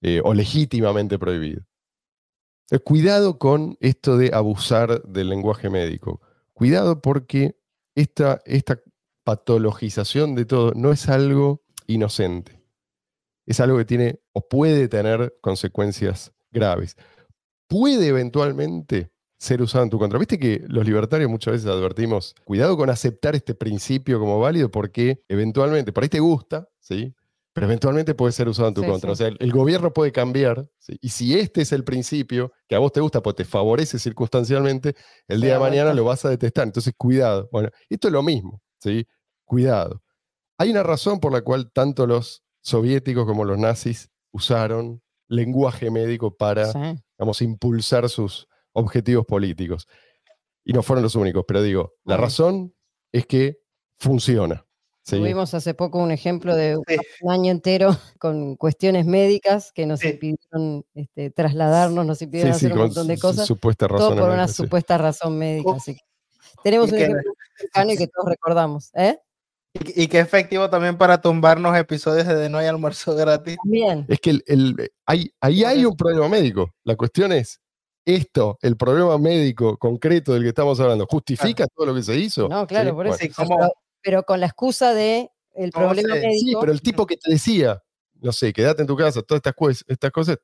eh, 0.01 0.21
o 0.23 0.33
legítimamente 0.33 1.17
prohibido. 1.19 1.61
Entonces, 2.65 2.85
cuidado 2.85 3.37
con 3.39 3.77
esto 3.79 4.17
de 4.17 4.31
abusar 4.33 5.01
del 5.03 5.29
lenguaje 5.29 5.69
médico. 5.69 6.21
Cuidado 6.53 7.01
porque 7.01 7.55
esta, 7.95 8.41
esta 8.45 8.79
patologización 9.23 10.35
de 10.35 10.45
todo 10.45 10.73
no 10.75 10.91
es 10.91 11.09
algo 11.09 11.63
inocente. 11.87 12.61
Es 13.45 13.59
algo 13.59 13.77
que 13.77 13.85
tiene 13.85 14.19
o 14.33 14.47
puede 14.47 14.87
tener 14.87 15.35
consecuencias 15.41 16.31
graves. 16.51 16.95
Puede 17.67 18.07
eventualmente 18.07 19.11
ser 19.39 19.61
usado 19.61 19.83
en 19.85 19.89
tu 19.89 19.97
contra. 19.97 20.19
Viste 20.19 20.37
que 20.37 20.63
los 20.67 20.85
libertarios 20.85 21.29
muchas 21.29 21.53
veces 21.53 21.67
advertimos, 21.67 22.35
cuidado 22.43 22.77
con 22.77 22.89
aceptar 22.89 23.35
este 23.35 23.55
principio 23.55 24.19
como 24.19 24.39
válido 24.39 24.69
porque 24.69 25.23
eventualmente, 25.27 25.91
por 25.93 26.03
ahí 26.03 26.09
te 26.09 26.19
gusta, 26.19 26.67
¿sí? 26.79 27.15
pero 27.53 27.65
eventualmente 27.65 28.13
puede 28.15 28.31
ser 28.31 28.47
usado 28.47 28.67
en 28.67 28.73
tu 28.73 28.81
Sí, 28.81 28.87
contra. 28.87 29.09
sí. 29.09 29.11
O 29.11 29.15
sea, 29.15 29.27
el, 29.27 29.37
el 29.39 29.51
gobierno 29.51 29.91
puede 29.91 30.11
cambiar, 30.11 30.69
¿sí? 30.77 30.97
y 31.01 31.09
si 31.09 31.37
este 31.39 31.61
es 31.61 31.71
el 31.71 31.83
principio 31.83 32.51
que 32.67 32.75
a 32.75 32.79
vos 32.79 32.91
te 32.91 33.01
gusta, 33.01 33.21
pues 33.21 33.35
te 33.35 33.45
favorece 33.45 33.97
circunstancialmente, 33.97 34.95
el 35.27 35.41
día 35.41 35.53
de 35.53 35.59
mañana 35.59 35.93
lo 35.93 36.03
vas 36.05 36.23
a 36.25 36.29
detestar. 36.29 36.65
Entonces, 36.65 36.93
cuidado. 36.95 37.49
Bueno, 37.51 37.69
esto 37.89 38.07
es 38.07 38.13
lo 38.13 38.23
mismo, 38.23 38.61
¿sí? 38.79 39.07
Cuidado. 39.45 40.01
Hay 40.57 40.69
una 40.69 40.83
razón 40.83 41.19
por 41.19 41.31
la 41.31 41.41
cual 41.41 41.71
tanto 41.71 42.05
los 42.05 42.43
soviéticos 42.61 43.25
como 43.25 43.45
los 43.45 43.57
nazis 43.57 44.09
usaron 44.31 45.01
lenguaje 45.29 45.89
médico 45.91 46.35
para, 46.35 46.71
impulsar 47.39 48.09
sus 48.09 48.48
objetivos 48.79 49.25
políticos. 49.25 49.87
Y 50.65 50.73
no 50.73 50.83
fueron 50.83 51.03
los 51.03 51.15
únicos, 51.15 51.43
pero 51.47 51.61
digo, 51.61 51.93
la 52.03 52.17
razón 52.17 52.73
es 53.11 53.25
que 53.25 53.57
funciona. 53.97 54.65
¿sí? 55.03 55.17
Tuvimos 55.17 55.53
hace 55.55 55.73
poco 55.73 55.97
un 55.99 56.11
ejemplo 56.11 56.55
de 56.55 56.77
Sí. 56.87 56.97
un 57.21 57.31
año 57.31 57.51
entero 57.51 57.97
con 58.19 58.55
cuestiones 58.55 59.05
médicas 59.05 59.71
que 59.71 59.85
nos 59.87 60.01
Sí. 60.01 60.09
impidieron 60.09 60.85
este, 60.93 61.31
trasladarnos, 61.31 62.05
nos 62.05 62.21
impidieron 62.21 62.53
Sí, 62.53 62.59
sí, 62.59 62.65
hacer 62.67 62.77
un 62.77 62.83
montón 62.83 63.07
de 63.07 63.15
su- 63.17 63.21
cosas. 63.21 63.47
supuesta 63.47 63.87
Todo 63.87 63.97
razón. 63.97 64.17
por 64.19 64.29
una 64.29 64.47
sí. 64.47 64.53
supuesta 64.55 64.97
razón 64.97 65.37
médica. 65.39 65.69
Oh. 65.71 65.75
Así 65.75 65.95
que 65.95 66.01
tenemos 66.63 66.89
Y 66.89 66.91
un 66.91 66.97
que- 66.97 67.03
ejemplo 67.05 67.33
cercano 67.57 67.91
y 67.93 67.97
que 67.97 68.07
todos 68.07 68.29
recordamos. 68.29 68.89
¿eh? 68.95 69.17
Y, 69.73 70.03
y 70.03 70.07
que 70.07 70.19
efectivo 70.19 70.69
también 70.69 70.97
para 70.97 71.19
tumbarnos 71.21 71.75
episodios 71.77 72.27
de, 72.27 72.35
de 72.35 72.49
No 72.49 72.57
hay 72.59 72.67
almuerzo 72.67 73.15
gratis. 73.15 73.57
También. 73.63 74.05
Es 74.07 74.19
que 74.19 74.29
el, 74.31 74.43
el- 74.47 74.91
hay, 75.07 75.31
ahí 75.41 75.63
hay 75.63 75.85
un 75.85 75.95
problema 75.95 76.27
médico. 76.27 76.75
La 76.83 76.95
cuestión 76.95 77.31
es, 77.31 77.59
esto, 78.15 78.57
el 78.61 78.75
problema 78.77 79.17
médico 79.17 79.77
concreto 79.77 80.33
del 80.33 80.43
que 80.43 80.49
estamos 80.49 80.79
hablando, 80.79 81.05
¿justifica 81.09 81.67
todo 81.67 81.87
lo 81.87 81.95
que 81.95 82.03
se 82.03 82.15
hizo? 82.17 82.47
No, 82.49 82.65
claro, 82.67 82.89
Sí, 82.89 82.95
por 82.95 83.05
bueno. 83.07 83.11
eso. 83.15 83.19
Sí, 83.25 83.29
como- 83.29 83.57
Pero, 83.57 83.71
pero 84.01 84.23
con 84.23 84.39
la 84.39 84.45
excusa 84.47 84.93
de 84.93 85.29
el 85.55 85.71
¿Cómo 85.71 85.87
problema 85.87 86.15
sí, 86.15 86.21
médico. 86.21 86.39
Sí, 86.39 86.55
pero 86.59 86.71
el 86.71 86.81
tipo 86.81 87.05
que 87.05 87.17
te 87.17 87.31
decía, 87.31 87.81
no 88.21 88.31
sé, 88.31 88.53
quédate 88.53 88.81
en 88.81 88.87
tu 88.87 88.95
casa, 88.95 89.21
todas 89.21 89.39
estas, 89.39 89.53
cues- 89.55 89.83
estas 89.87 90.11
cosas, 90.11 90.37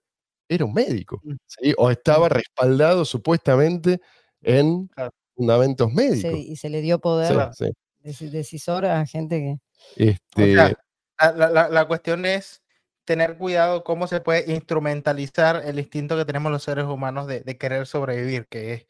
era 0.48 0.66
un 0.66 0.74
médico. 0.74 1.20
Mm. 1.24 1.34
¿sí? 1.48 1.74
O 1.78 1.90
estaba 1.90 2.30
respaldado 2.30 3.06
supuestamente 3.06 4.00
en 4.42 4.88
Claro. 4.88 5.12
fundamentos 5.36 5.92
médicos. 5.92 6.34
y 6.40 6.56
se 6.56 6.70
le 6.70 6.82
dio 6.82 6.96
Sí, 6.98 7.02
poder 7.02 7.50
sí. 7.54 7.66
deci- 8.04 8.30
decisor 8.30 8.86
a 8.86 9.06
gente 9.06 9.40
que. 9.40 9.52
O 9.54 10.10
Este, 10.10 10.54
sea, 10.56 10.74
la, 11.20 11.32
la- 11.32 11.50
la- 11.50 11.70
la 11.70 11.86
cuestión 11.88 12.26
es 12.26 12.62
tener 13.06 13.38
cuidado 13.38 13.84
cómo 13.84 14.08
se 14.08 14.20
puede 14.20 14.52
instrumentalizar 14.52 15.62
el 15.66 15.80
instinto 15.80 16.18
que 16.18 16.26
tenemos 16.26 16.52
los 16.52 16.64
seres 16.64 16.86
humanos 16.86 17.28
de, 17.28 17.42
de 17.42 17.58
querer 17.58 17.86
sobrevivir, 17.88 18.48
que 18.48 18.74
es 18.74 18.88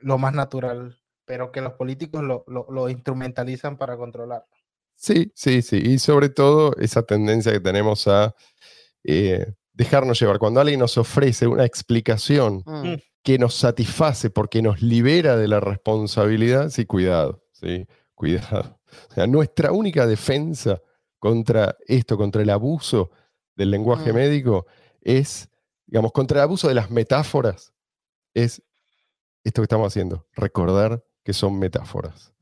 lo 0.00 0.18
más 0.18 0.34
natural, 0.34 0.98
pero 1.24 1.52
que 1.52 1.60
los 1.60 1.74
políticos 1.74 2.22
lo, 2.22 2.44
lo- 2.48 2.66
lo 2.70 2.88
instrumentalizan 2.88 3.76
para 3.76 3.96
controlar. 3.96 4.44
Sí, 4.96 5.32
sí, 5.34 5.62
sí. 5.62 5.76
Y 5.84 5.98
sobre 5.98 6.28
todo 6.28 6.72
esa 6.78 7.02
tendencia 7.02 7.52
que 7.52 7.60
tenemos 7.60 8.06
a 8.08 8.34
eh, 9.04 9.52
dejarnos 9.72 10.18
llevar. 10.20 10.38
Cuando 10.38 10.60
alguien 10.60 10.80
nos 10.80 10.98
ofrece 10.98 11.46
una 11.46 11.64
explicación 11.64 12.62
Mm. 12.66 12.88
Mm. 12.92 12.96
que 13.22 13.38
nos 13.38 13.54
satisface 13.54 14.30
porque 14.30 14.62
nos 14.62 14.82
libera 14.82 15.36
de 15.36 15.48
la 15.48 15.58
responsabilidad, 15.60 16.68
sí, 16.70 16.84
cuidado, 16.86 17.42
sí, 17.52 17.86
cuidado. 18.14 18.78
O 19.10 19.14
sea, 19.14 19.26
nuestra 19.26 19.72
única 19.72 20.06
defensa 20.06 20.80
contra 21.18 21.76
esto, 21.86 22.16
contra 22.16 22.42
el 22.42 22.50
abuso 22.50 23.10
del 23.56 23.70
lenguaje 23.70 24.12
Mm. 24.12 24.16
médico, 24.16 24.66
es, 25.00 25.48
digamos, 25.86 26.12
contra 26.12 26.38
el 26.40 26.44
abuso 26.44 26.68
de 26.68 26.74
las 26.74 26.90
metáforas, 26.90 27.72
es 28.34 28.62
esto 29.44 29.62
que 29.62 29.64
estamos 29.64 29.86
haciendo, 29.92 30.26
recordar 30.32 31.04
que 31.24 31.32
son 31.32 31.58
metáforas. 31.58 32.32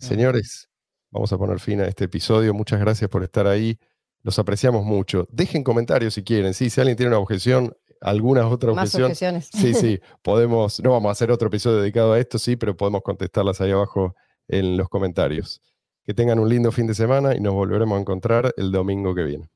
Mm. 0.00 0.04
Señores, 0.04 0.68
vamos 1.10 1.32
a 1.32 1.38
poner 1.38 1.60
fin 1.60 1.80
a 1.80 1.86
este 1.86 2.04
episodio. 2.04 2.54
Muchas 2.54 2.80
gracias 2.80 3.10
por 3.10 3.22
estar 3.24 3.46
ahí. 3.46 3.78
Los 4.22 4.38
apreciamos 4.38 4.84
mucho. 4.84 5.26
Dejen 5.30 5.62
comentarios 5.62 6.14
si 6.14 6.22
quieren. 6.24 6.54
Sí, 6.54 6.70
si 6.70 6.80
alguien 6.80 6.96
tiene 6.96 7.08
una 7.10 7.18
objeción, 7.18 7.76
alguna 8.00 8.46
otra 8.48 8.72
Más 8.72 8.94
objeción. 8.94 9.04
objeciones. 9.36 9.48
Sí, 9.52 9.74
sí, 9.74 10.00
podemos, 10.22 10.80
no 10.82 10.92
vamos 10.92 11.08
a 11.10 11.12
hacer 11.12 11.30
otro 11.30 11.48
episodio 11.48 11.80
dedicado 11.80 12.12
a 12.14 12.18
esto, 12.18 12.38
sí, 12.38 12.56
pero 12.56 12.76
podemos 12.76 13.02
contestarlas 13.02 13.60
ahí 13.60 13.70
abajo 13.72 14.14
en 14.48 14.76
los 14.76 14.88
comentarios. 14.88 15.60
Que 16.04 16.14
tengan 16.14 16.38
un 16.38 16.48
lindo 16.48 16.70
fin 16.72 16.86
de 16.86 16.94
semana 16.94 17.34
y 17.34 17.40
nos 17.40 17.54
volveremos 17.54 17.96
a 17.96 18.00
encontrar 18.00 18.52
el 18.56 18.72
domingo 18.72 19.14
que 19.14 19.22
viene. 19.24 19.50